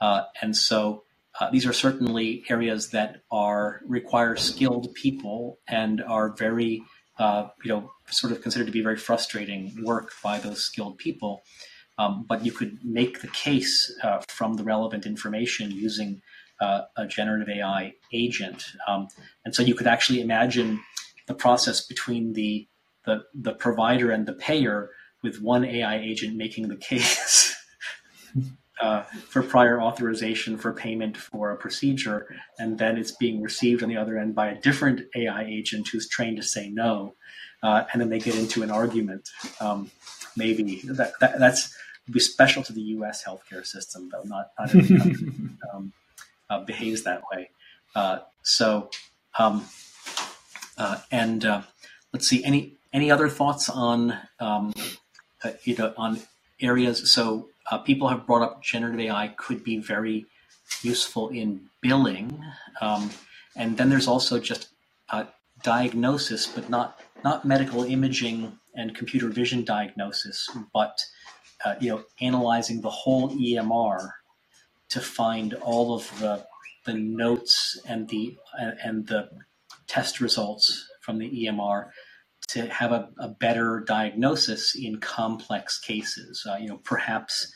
[0.01, 1.05] Uh, and so
[1.41, 6.83] uh, these are certainly areas that are require skilled people and are very,
[7.19, 11.43] uh, you know, sort of considered to be very frustrating work by those skilled people.
[12.03, 16.21] Um, but you could make the case uh, from the relevant information using
[16.61, 19.09] uh, a generative AI agent, um,
[19.45, 20.81] and so you could actually imagine
[21.29, 22.67] the process between the
[23.05, 24.91] the, the provider and the payer
[25.23, 27.55] with one AI agent making the case.
[28.81, 32.27] uh, for prior authorization for payment for a procedure,
[32.59, 36.09] and then it's being received on the other end by a different AI agent who's
[36.09, 37.15] trained to say no,
[37.63, 39.29] uh, and then they get into an argument.
[39.61, 39.91] Um,
[40.37, 41.75] maybe that, that that's
[42.11, 43.25] be special to the U.S.
[43.25, 45.29] healthcare system, though not not every country
[45.73, 45.93] um,
[46.51, 47.51] uh, behaves that way.
[47.95, 48.91] Uh, so,
[49.39, 49.65] um,
[50.77, 51.63] uh, and uh,
[52.13, 54.73] let's see any any other thoughts on um,
[55.65, 56.21] you know on
[56.61, 57.11] areas.
[57.11, 60.27] So uh, people have brought up generative AI could be very
[60.83, 62.43] useful in billing,
[62.81, 63.11] um,
[63.57, 64.69] and then there's also just
[65.11, 65.25] uh,
[65.63, 71.05] diagnosis, but not not medical imaging and computer vision diagnosis, but
[71.65, 74.11] uh, you know analyzing the whole EMR
[74.89, 76.45] to find all of the
[76.85, 79.29] the notes and the and the
[79.87, 81.91] test results from the EMR
[82.49, 86.45] to have a, a better diagnosis in complex cases.
[86.49, 87.53] Uh, you know, perhaps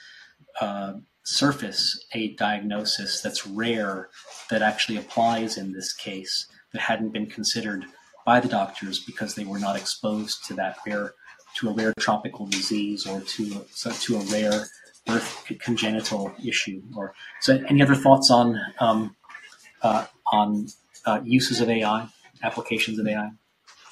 [0.60, 4.08] uh, surface a diagnosis that's rare
[4.48, 7.84] that actually applies in this case that hadn't been considered
[8.24, 11.14] by the doctors because they were not exposed to that rare
[11.56, 14.66] to a rare tropical disease or to so to a rare
[15.06, 19.16] birth congenital issue or so any other thoughts on um,
[19.82, 20.66] uh, on
[21.04, 22.08] uh, uses of AI
[22.42, 23.30] applications of AI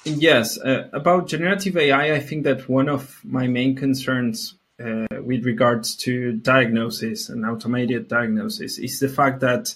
[0.07, 5.43] Yes, uh, about generative AI, I think that one of my main concerns uh, with
[5.45, 9.73] regards to diagnosis and automated diagnosis is the fact that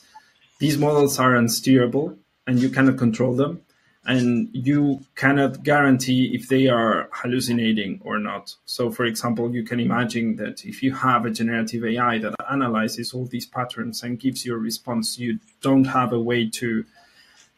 [0.59, 3.61] these models are unsteerable and you cannot control them
[4.05, 8.55] and you cannot guarantee if they are hallucinating or not.
[8.65, 13.13] So, for example, you can imagine that if you have a generative AI that analyzes
[13.13, 16.85] all these patterns and gives you a response, you don't have a way to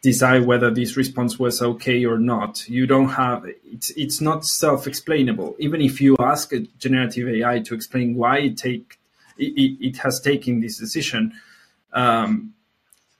[0.01, 2.67] decide whether this response was okay or not.
[2.67, 5.55] You don't have it's it's not self-explainable.
[5.59, 8.97] Even if you ask a generative AI to explain why it take
[9.37, 11.33] it, it has taken this decision,
[11.93, 12.53] um,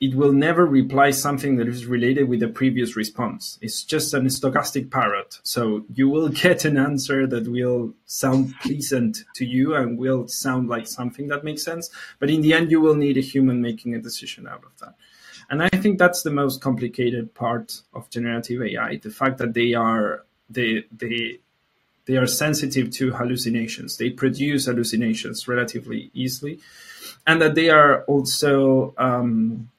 [0.01, 3.59] it will never reply something that is related with the previous response.
[3.61, 5.39] It's just an stochastic parrot.
[5.43, 10.69] So you will get an answer that will sound pleasant to you and will sound
[10.69, 11.91] like something that makes sense.
[12.17, 14.95] But in the end, you will need a human making a decision out of that.
[15.51, 19.75] And I think that's the most complicated part of generative AI, the fact that they
[19.75, 21.39] are they they
[22.05, 23.97] they are sensitive to hallucinations.
[23.97, 26.59] They produce hallucinations relatively easily,
[27.27, 29.69] and that they are also um,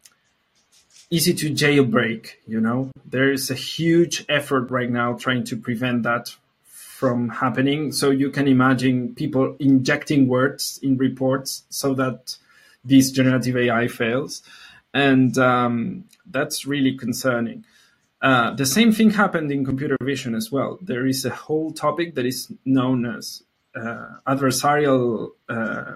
[1.12, 2.30] easy to jailbreak.
[2.46, 6.34] You know, there is a huge effort right now trying to prevent that
[6.64, 7.92] from happening.
[7.92, 12.36] So you can imagine people injecting words in reports so that
[12.82, 14.42] this generative AI fails
[14.94, 17.64] and um, that's really concerning.
[18.22, 20.78] Uh, the same thing happened in computer vision as well.
[20.80, 23.42] There is a whole topic that is known as
[23.74, 25.94] uh, adversarial uh,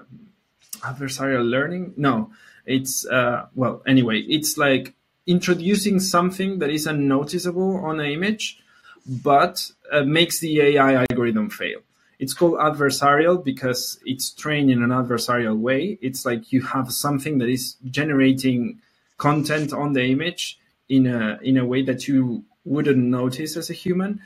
[0.81, 1.93] adversarial learning.
[1.95, 2.31] No,
[2.65, 4.19] it's uh, well anyway.
[4.19, 4.93] It's like
[5.27, 8.59] introducing something that is unnoticeable on an image,
[9.05, 11.79] but uh, makes the AI algorithm fail.
[12.19, 15.99] It's called adversarial because it's trained in an adversarial way.
[16.01, 18.81] It's like you have something that is generating
[19.17, 20.59] content on the image
[20.89, 24.21] in a in a way that you wouldn't notice as a human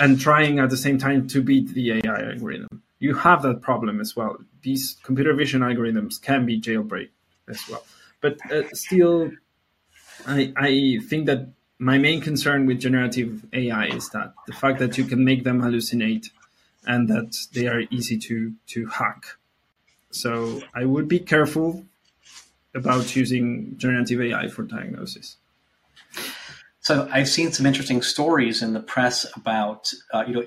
[0.00, 2.82] and trying at the same time to beat the AI algorithm.
[2.98, 4.38] You have that problem as well.
[4.62, 7.10] These computer vision algorithms can be jailbreak
[7.48, 7.84] as well.
[8.20, 9.30] But uh, still,
[10.26, 11.48] I, I think that
[11.78, 15.60] my main concern with generative AI is that the fact that you can make them
[15.60, 16.30] hallucinate
[16.86, 19.24] and that they are easy to, to hack.
[20.10, 21.84] So I would be careful
[22.74, 25.36] about using generative AI for diagnosis.
[26.80, 30.46] So I've seen some interesting stories in the press about uh, you know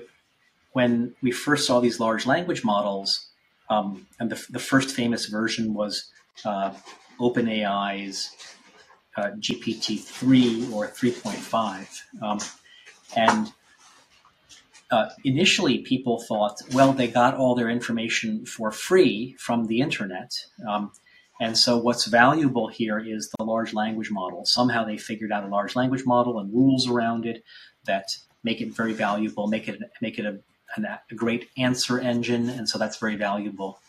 [0.72, 3.28] when we first saw these large language models,
[3.70, 6.10] um, and the, the first famous version was
[6.44, 6.74] uh,
[7.18, 8.30] OpenAI's
[9.16, 11.88] uh, GPT three or three point five,
[12.22, 12.38] um,
[13.16, 13.52] and
[14.90, 20.32] uh, initially people thought, well, they got all their information for free from the internet.
[20.68, 20.92] Um,
[21.40, 24.44] and so what's valuable here is the large language model.
[24.46, 27.44] Somehow they figured out a large language model and rules around it
[27.84, 30.38] that make it very valuable, make it make it a,
[31.10, 33.80] a great answer engine, and so that's very valuable.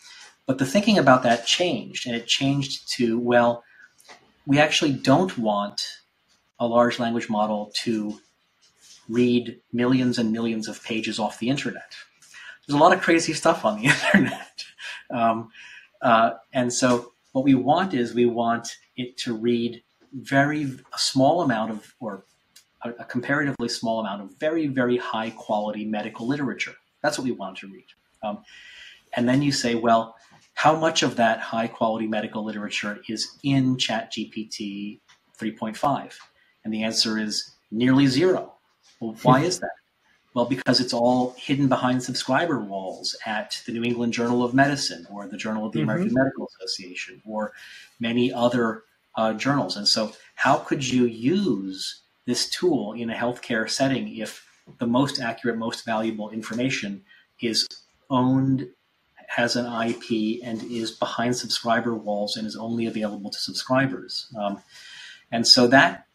[0.46, 3.64] But the thinking about that changed, and it changed to well,
[4.48, 6.00] we actually don't want
[6.58, 8.20] a large language model to
[9.10, 11.94] read millions and millions of pages off the internet.
[12.66, 14.64] There's a lot of crazy stuff on the internet,
[15.12, 15.52] um,
[16.02, 19.84] uh, and so what we want is we want it to read
[20.14, 22.24] very a small amount of or
[22.84, 26.76] a, a comparatively small amount of very very high quality medical literature.
[27.02, 27.86] That's what we want to read.
[28.24, 28.44] Um,
[29.14, 30.16] and then you say, well,
[30.58, 35.00] how much of that high quality medical literature is in ChatGPT
[35.40, 36.14] 3.5?
[36.66, 38.56] And the answer is nearly zero.
[39.00, 39.70] Well, why is that?
[40.34, 45.06] Well, because it's all hidden behind subscriber walls at the New England Journal of Medicine
[45.12, 45.92] or the Journal of the mm-hmm.
[45.92, 47.54] American Medical Association or
[48.00, 48.82] many other
[49.16, 49.78] uh, journals.
[49.78, 54.44] And so, how could you use this tool in a healthcare setting if
[54.80, 57.04] the most accurate, most valuable information
[57.42, 57.68] is
[58.10, 58.68] owned,
[59.28, 64.28] has an IP, and is behind subscriber walls and is only available to subscribers?
[64.38, 64.62] Um,
[65.32, 66.06] and so that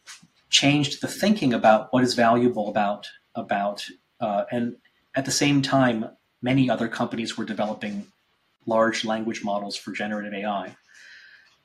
[0.50, 3.86] changed the thinking about what is valuable about about
[4.20, 4.76] uh, and
[5.14, 6.06] at the same time,
[6.40, 8.06] many other companies were developing
[8.66, 10.76] large language models for generative AI.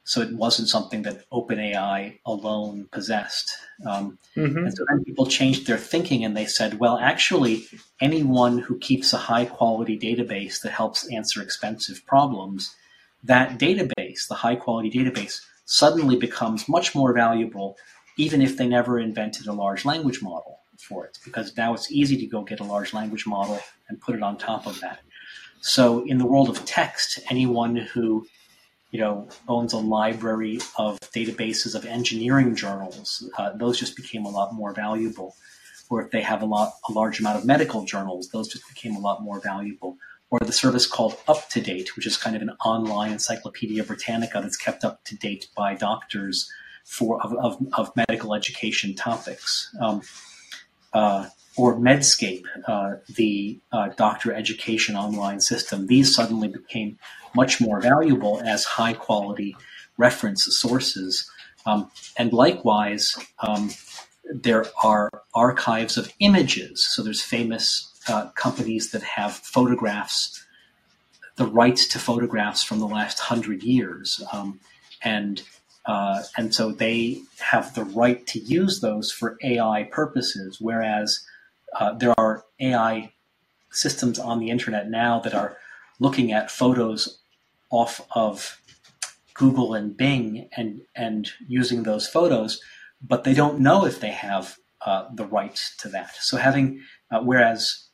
[0.07, 3.51] So it wasn't something that OpenAI alone possessed.
[3.85, 4.59] Um, mm-hmm.
[4.59, 7.65] And so then people changed their thinking and they said, well, actually,
[7.99, 12.73] anyone who keeps a high quality database that helps answer expensive problems,
[13.25, 17.75] that database, the high quality database, suddenly becomes much more valuable,
[18.15, 22.15] even if they never invented a large language model for it because now it's easy
[22.15, 23.59] to go get a large language model
[23.89, 24.99] and put it on top of that.
[25.59, 28.25] So in the world of text, anyone who
[28.91, 34.29] you know owns a library of databases of engineering journals, uh, those just became a
[34.29, 35.35] lot more valuable.
[35.89, 38.95] Or if they have a lot a large amount of medical journals, those just became
[38.95, 39.97] a lot more valuable.
[40.29, 44.83] or the service called UpToDate, which is kind of an online Encyclopedia Britannica that's kept
[44.83, 46.51] up to date by doctors
[46.83, 49.73] for of, of, of medical education topics.
[49.79, 50.01] Um,
[50.93, 56.99] uh, or Medscape, uh, the uh, doctor education online system, these suddenly became
[57.37, 59.55] much more valuable as high quality
[59.97, 61.31] reference sources.
[61.67, 63.05] Um, and likewise,
[63.47, 63.71] um,
[64.33, 66.85] there are archives of images.
[66.93, 70.45] So there's famous uh, companies that have photographs,
[71.37, 74.59] the rights to photographs from the last hundred years, um,
[75.03, 75.43] and
[75.85, 80.57] uh, and so they have the right to use those for AI purposes.
[80.61, 81.25] Whereas
[81.79, 83.13] uh, there are AI
[83.71, 85.57] systems on the internet now that are
[85.99, 87.19] looking at photos
[87.69, 88.59] off of
[89.33, 92.59] Google and Bing and and using those photos,
[93.01, 96.15] but they don't know if they have uh, the rights to that.
[96.15, 96.81] So having
[97.11, 97.87] uh, whereas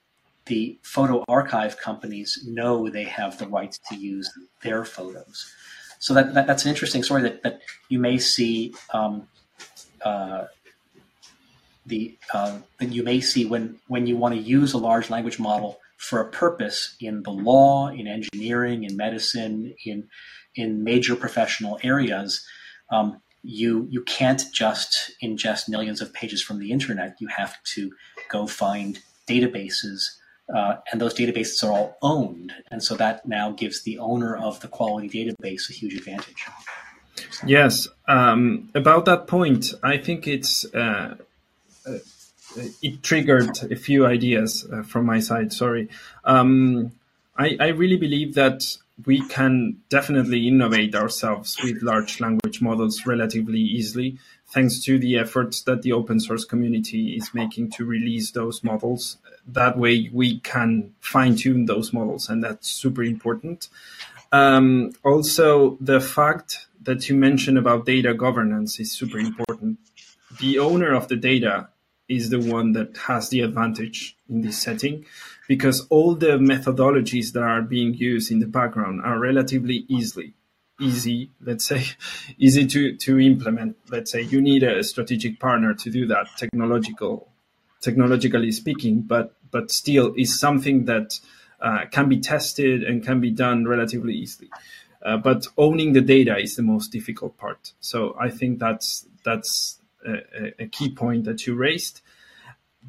[0.45, 4.29] the photo archive companies know they have the rights to use
[4.61, 5.51] their photos.
[5.99, 9.27] So that, that that's an interesting story that, that you may see um,
[10.03, 10.45] uh,
[11.85, 15.39] the uh, that you may see when when you want to use a large language
[15.39, 20.07] model for a purpose in the law, in engineering, in medicine, in
[20.55, 22.45] in major professional areas.
[22.91, 27.15] Um, you you can't just ingest millions of pages from the internet.
[27.19, 27.91] You have to
[28.29, 29.99] go find databases,
[30.53, 34.59] uh, and those databases are all owned, and so that now gives the owner of
[34.59, 36.45] the quality database a huge advantage.
[37.45, 41.15] Yes, um, about that point, I think it's uh,
[42.81, 45.53] it triggered a few ideas uh, from my side.
[45.53, 45.89] Sorry.
[46.23, 46.91] Um,
[47.37, 53.59] I, I, really believe that we can definitely innovate ourselves with large language models relatively
[53.59, 54.19] easily,
[54.49, 59.17] thanks to the efforts that the open source community is making to release those models.
[59.47, 63.67] That way, we can fine tune those models, and that's super important.
[64.31, 69.79] Um, also, the fact that you mentioned about data governance is super important.
[70.39, 71.69] The owner of the data
[72.09, 75.05] is the one that has the advantage in this setting
[75.47, 80.33] because all the methodologies that are being used in the background are relatively easily
[80.79, 81.85] easy let's say
[82.37, 83.77] easy to to implement.
[83.89, 87.29] Let's say you need a strategic partner to do that technological
[87.81, 91.19] technologically speaking but but still is something that
[91.61, 94.49] uh, can be tested and can be done relatively easily.
[95.01, 97.73] Uh, but owning the data is the most difficult part.
[97.79, 99.79] So i think that's that's
[100.59, 102.01] a, key point that you raised.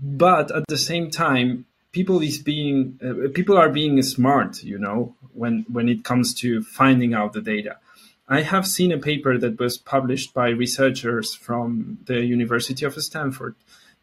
[0.00, 5.14] But at the same time, people is being uh, people are being smart, you know,
[5.32, 7.78] when when it comes to finding out the data.
[8.26, 13.54] I have seen a paper that was published by researchers from the University of Stanford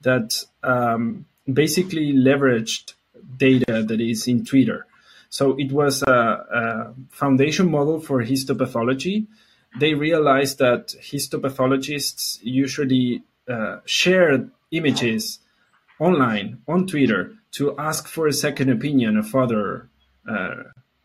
[0.02, 2.94] that um, basically leveraged
[3.38, 4.86] data that is in Twitter.
[5.30, 9.28] So it was a, a foundation model for histopathology
[9.80, 15.40] they realized that histopathologists usually uh, share images
[16.00, 19.90] online on Twitter to ask for a second opinion of other
[20.30, 20.64] uh,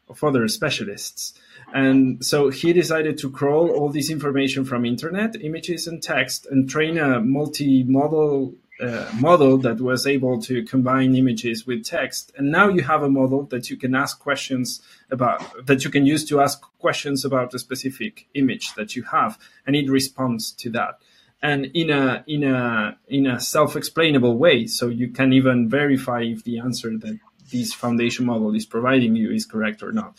[0.08, 1.34] of other specialists.
[1.74, 6.68] And so he decided to crawl all this information from internet, images and text, and
[6.70, 12.32] train a multimodal uh, model that was able to combine images with text.
[12.36, 16.04] And now you have a model that you can ask questions about, that you can
[16.04, 20.70] use to ask questions about a specific image that you have, and it responds to
[20.70, 20.98] that.
[21.42, 26.44] And in a in a in a self-explainable way, so you can even verify if
[26.44, 27.18] the answer that
[27.52, 30.16] this foundation model is providing you is correct or not.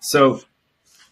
[0.00, 0.40] So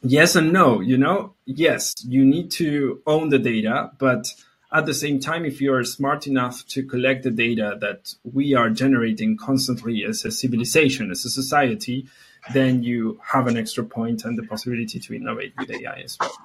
[0.02, 4.28] yes and no, you know, yes, you need to own the data, but
[4.74, 8.54] at the same time, if you are smart enough to collect the data that we
[8.54, 12.08] are generating constantly as a civilization, as a society,
[12.52, 16.36] then you have an extra point and the possibility to innovate with AI as well.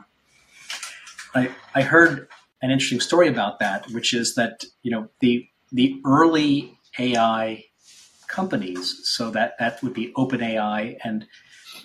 [1.34, 2.28] I, I heard
[2.62, 7.66] an interesting story about that, which is that you know the the early AI
[8.28, 11.26] companies, so that that would be OpenAI and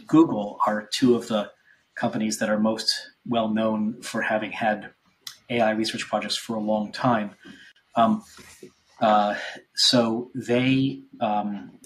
[0.07, 1.51] Google, are two of the
[1.95, 2.95] companies that are most
[3.27, 4.91] well known for having had
[5.51, 7.33] AI research projects for a long time.
[7.97, 8.25] Um,
[9.01, 9.35] uh,
[9.75, 11.79] so they, um,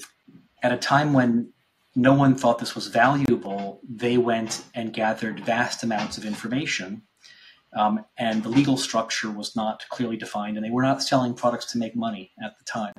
[0.62, 1.52] at a time when
[1.94, 7.02] no one thought this was valuable, they went and gathered vast amounts of information.
[7.76, 11.72] Um, and the legal structure was not clearly defined, and they were not selling products
[11.72, 12.94] to make money at the time.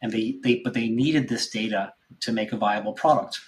[0.00, 3.40] And they, they but they needed this data to make a viable product.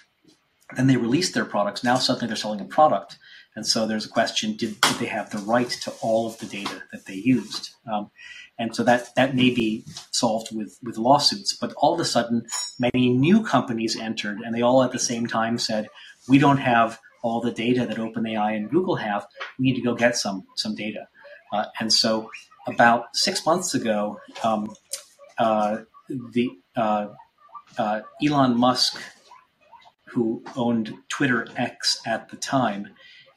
[0.75, 1.83] Then they released their products.
[1.83, 3.17] Now suddenly they're selling a product,
[3.55, 6.45] And so there's a question: Did, did they have the right to all of the
[6.45, 7.71] data that they used?
[7.91, 8.11] Um,
[8.57, 11.57] and so that that may be solved with with lawsuits.
[11.57, 12.45] But all of a sudden,
[12.79, 15.89] many new companies entered, and they all at the same time said,
[16.29, 19.27] "We don't have all the data that OpenAI and Google have.
[19.57, 21.07] We need to go get some some data."
[21.51, 22.29] Uh, and so,
[22.67, 24.73] about six months ago, um,
[25.37, 27.07] uh, the uh,
[27.77, 29.01] uh Elon Musk,
[30.05, 32.89] who owned Twitter X at the time,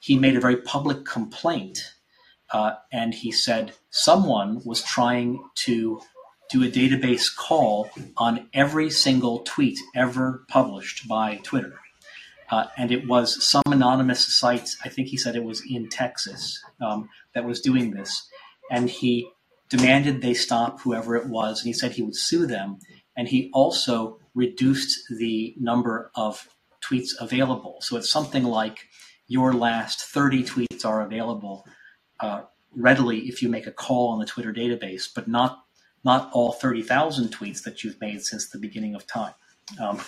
[0.04, 1.94] he made a very public complaint
[2.52, 5.98] uh, and he said someone was trying to
[6.50, 11.80] do a database call on every single tweet ever published by Twitter.
[12.50, 16.62] Uh, and it was some anonymous site, I think he said it was in Texas,
[16.82, 18.28] um, that was doing this.
[18.70, 19.30] And he
[19.70, 22.78] demanded they stop whoever it was, and he said he would sue them.
[23.16, 26.46] And he also reduced the number of
[26.84, 27.78] tweets available.
[27.80, 28.86] So it's something like
[29.26, 31.66] your last 30 tweets are available
[32.20, 32.42] uh,
[32.74, 35.60] readily if you make a call on the Twitter database, but not
[36.04, 39.32] not all 30,000 tweets that you've made since the beginning of time.
[39.80, 39.98] Um,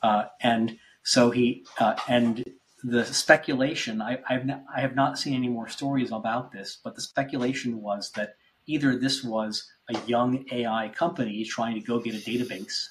[0.00, 2.44] uh, and so he uh, and
[2.84, 6.94] the speculation I, I've not, I have not seen any more stories about this, but
[6.94, 8.36] the speculation was that
[8.66, 12.88] either this was a young AI company trying to go get a database,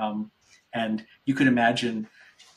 [0.00, 0.30] um,
[0.74, 2.08] and you could imagine,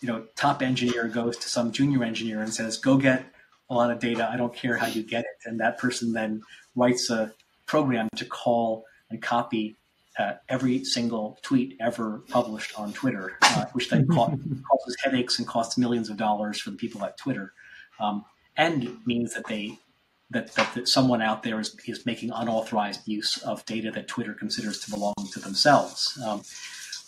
[0.05, 3.25] you know, top engineer goes to some junior engineer and says, "Go get
[3.71, 4.29] a lot of data.
[4.31, 5.47] I don't care how you get it.
[5.49, 6.43] And that person then
[6.75, 7.33] writes a
[7.65, 9.77] program to call and copy
[10.19, 15.75] uh, every single tweet ever published on Twitter, uh, which then causes headaches and costs
[15.75, 17.53] millions of dollars for the people at Twitter,
[17.99, 18.23] um,
[18.55, 19.79] and means that they
[20.29, 24.33] that, that, that, someone out there is, is making unauthorized use of data that Twitter
[24.33, 26.19] considers to belong to themselves.
[26.25, 26.41] Um,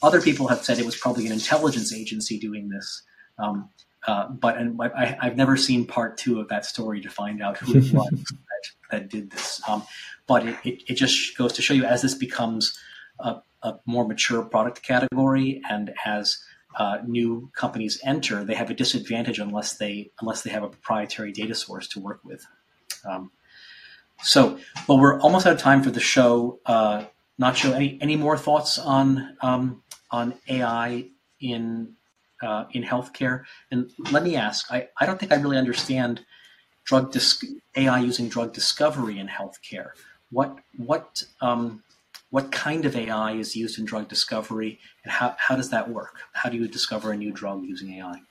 [0.02, 3.04] other people have said it was probably an intelligence agency doing this.
[3.40, 3.70] Um,
[4.06, 7.58] uh, but and I, have never seen part two of that story to find out
[7.58, 9.62] who it was that, that, did this.
[9.68, 9.84] Um,
[10.28, 12.80] but it, it, it, just goes to show you as this becomes
[13.20, 16.42] a, a more mature product category and as
[16.78, 21.32] uh, new companies enter, they have a disadvantage unless they unless they have a proprietary
[21.32, 22.46] data source to work with.
[23.04, 23.32] Um,
[24.24, 26.60] so, well, we're almost out of time for the show.
[26.66, 27.06] Uh,
[27.42, 31.06] Nacho, any any more thoughts on um, on AI
[31.40, 31.94] in
[32.42, 33.44] uh, in healthcare.
[33.72, 36.24] And let me ask, I, I don't think I really understand
[36.84, 37.44] drug dis-
[37.76, 39.92] AI using drug discovery in healthcare.
[40.32, 41.84] What what um,
[42.30, 46.16] what kind of AI is used in drug discovery, and how, how does that work?
[46.34, 48.22] How do you discover a new drug using AI?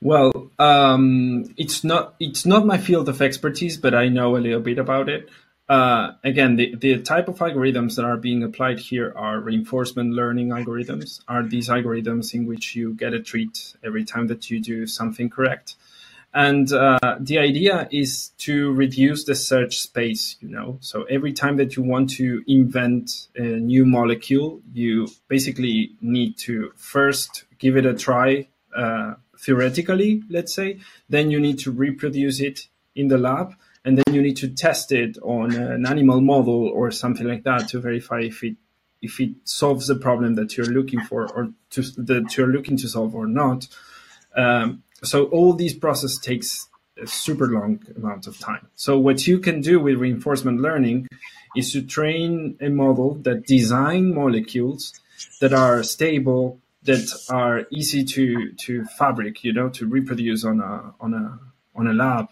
[0.00, 4.60] Well, um, it's not it's not my field of expertise, but I know a little
[4.60, 5.28] bit about it.
[5.68, 10.48] Uh, again, the, the type of algorithms that are being applied here are reinforcement learning
[10.48, 14.86] algorithms, are these algorithms in which you get a treat every time that you do
[14.86, 15.76] something correct.
[16.34, 20.78] And uh, the idea is to reduce the search space, you know.
[20.80, 26.72] So every time that you want to invent a new molecule, you basically need to
[26.76, 30.80] first give it a try uh, theoretically, let's say.
[31.10, 33.54] Then you need to reproduce it in the lab
[33.84, 37.68] and then you need to test it on an animal model or something like that
[37.68, 38.56] to verify if it
[39.00, 42.88] if it solves the problem that you're looking for or to, that you're looking to
[42.88, 43.66] solve or not.
[44.36, 46.68] Um, so all these process takes
[47.02, 48.68] a super long amount of time.
[48.76, 51.08] So what you can do with reinforcement learning
[51.56, 55.00] is to train a model that design molecules
[55.40, 60.94] that are stable, that are easy to to fabric, you know, to reproduce on a
[61.00, 61.38] on a
[61.74, 62.28] on a lab,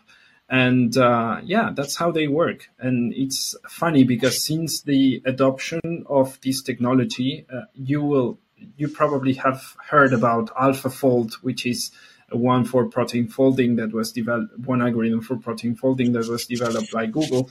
[0.50, 2.68] and uh, yeah, that's how they work.
[2.80, 8.38] And it's funny because since the adoption of this technology, uh, you will
[8.76, 11.92] you probably have heard about AlphaFold, which is
[12.32, 16.92] one for protein folding that was developed, one algorithm for protein folding that was developed
[16.92, 17.48] by Google,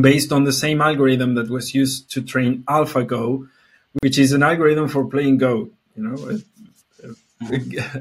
[0.00, 3.48] based on the same algorithm that was used to train AlphaGo,
[4.02, 5.70] which is an algorithm for playing Go.
[5.96, 6.38] You know,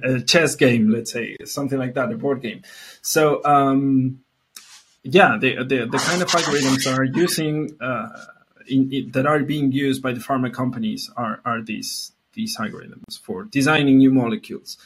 [0.03, 2.61] a chess game, let's say, something like that, a board game.
[3.01, 4.19] So, um,
[5.03, 8.09] yeah, the, the, the kind of algorithms that are using uh,
[8.67, 13.19] in, in, that are being used by the pharma companies are are these these algorithms
[13.21, 14.77] for designing new molecules.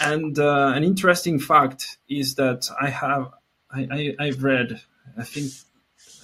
[0.00, 3.32] And uh, an interesting fact is that I have
[3.70, 4.80] I, I, I've read
[5.18, 5.52] I think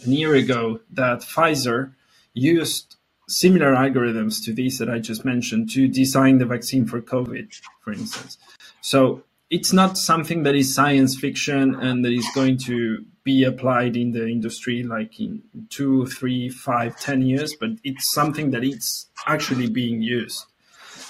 [0.07, 1.95] a year ago that Pfizer
[2.33, 2.97] used
[3.31, 7.49] similar algorithms to these that I just mentioned to design the vaccine for COVID,
[7.83, 8.39] for instance.
[8.81, 13.97] So it's not something that is science fiction and that is going to be applied
[13.97, 19.07] in the industry like in two, three, five, ten years, but it's something that it's
[19.27, 20.45] actually being used.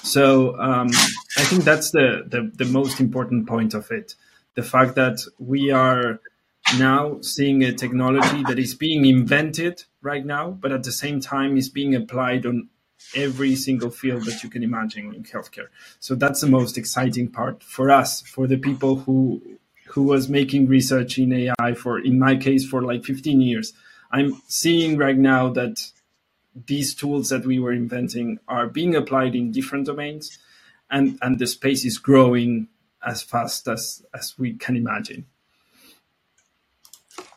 [0.02, 0.88] So um,
[1.36, 4.14] I think that's the, the, the most important point of it.
[4.54, 6.20] the fact that we are
[6.78, 11.56] now seeing a technology that is being invented right now, but at the same time
[11.56, 12.68] is being applied on
[13.14, 15.68] every single field that you can imagine in healthcare.
[16.00, 19.42] So that's the most exciting part for us, for the people who
[19.90, 23.72] who was making research in AI for, in my case, for like 15 years.
[24.12, 25.90] I'm seeing right now that
[26.66, 30.38] these tools that we were inventing are being applied in different domains,
[30.90, 32.68] and and the space is growing
[33.04, 35.26] as fast as as we can imagine.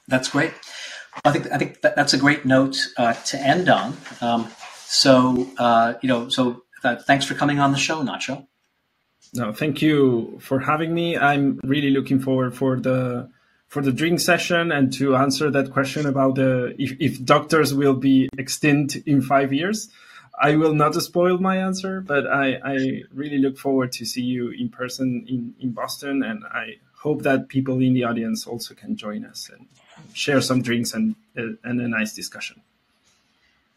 [0.08, 0.54] That's great.
[1.26, 3.98] I think I think that, that's a great note uh, to end on.
[4.22, 4.50] Um,
[4.86, 8.48] so uh, you know, so uh, thanks for coming on the show, Nacho.
[9.34, 11.18] No, thank you for having me.
[11.18, 13.30] I'm really looking forward for the
[13.68, 17.96] for the drink session and to answer that question about the if, if doctors will
[17.96, 19.90] be extinct in five years.
[20.40, 24.50] I will not spoil my answer, but I, I really look forward to see you
[24.50, 28.96] in person in, in Boston, and I hope that people in the audience also can
[28.96, 29.68] join us and
[30.14, 32.62] share some drinks and, and a nice discussion.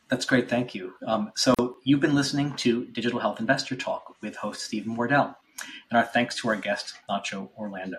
[0.08, 0.48] That's great.
[0.48, 0.94] Thank you.
[1.06, 5.36] Um, so you've been listening to Digital Health Investor Talk with host Steven Wardell,
[5.90, 7.98] and our thanks to our guest, Nacho Orlando.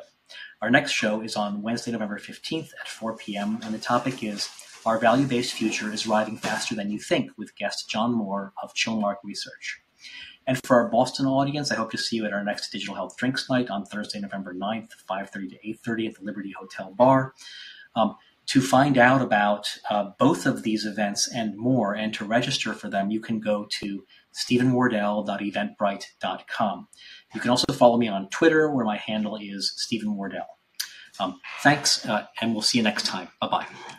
[0.61, 4.49] Our next show is on Wednesday, November 15th at 4 p.m., and the topic is
[4.85, 8.73] Our Value Based Future is Arriving Faster Than You Think with guest John Moore of
[8.73, 9.81] Chilmark Research.
[10.48, 13.18] And for our Boston audience, I hope to see you at our next Digital Health
[13.18, 17.34] Drinks Night on Thursday, November 9th, 5.30 to 8.30 at the Liberty Hotel Bar.
[17.98, 18.15] Um,
[18.48, 22.90] to find out about uh, both of these events and more, and to register for
[22.90, 26.88] them, you can go to stevenwardell.eventbrite.com.
[27.34, 30.48] You can also follow me on Twitter, where my handle is Steven Wardell.
[31.19, 33.28] Um, thanks, uh, and we'll see you next time.
[33.41, 33.65] Bye bye.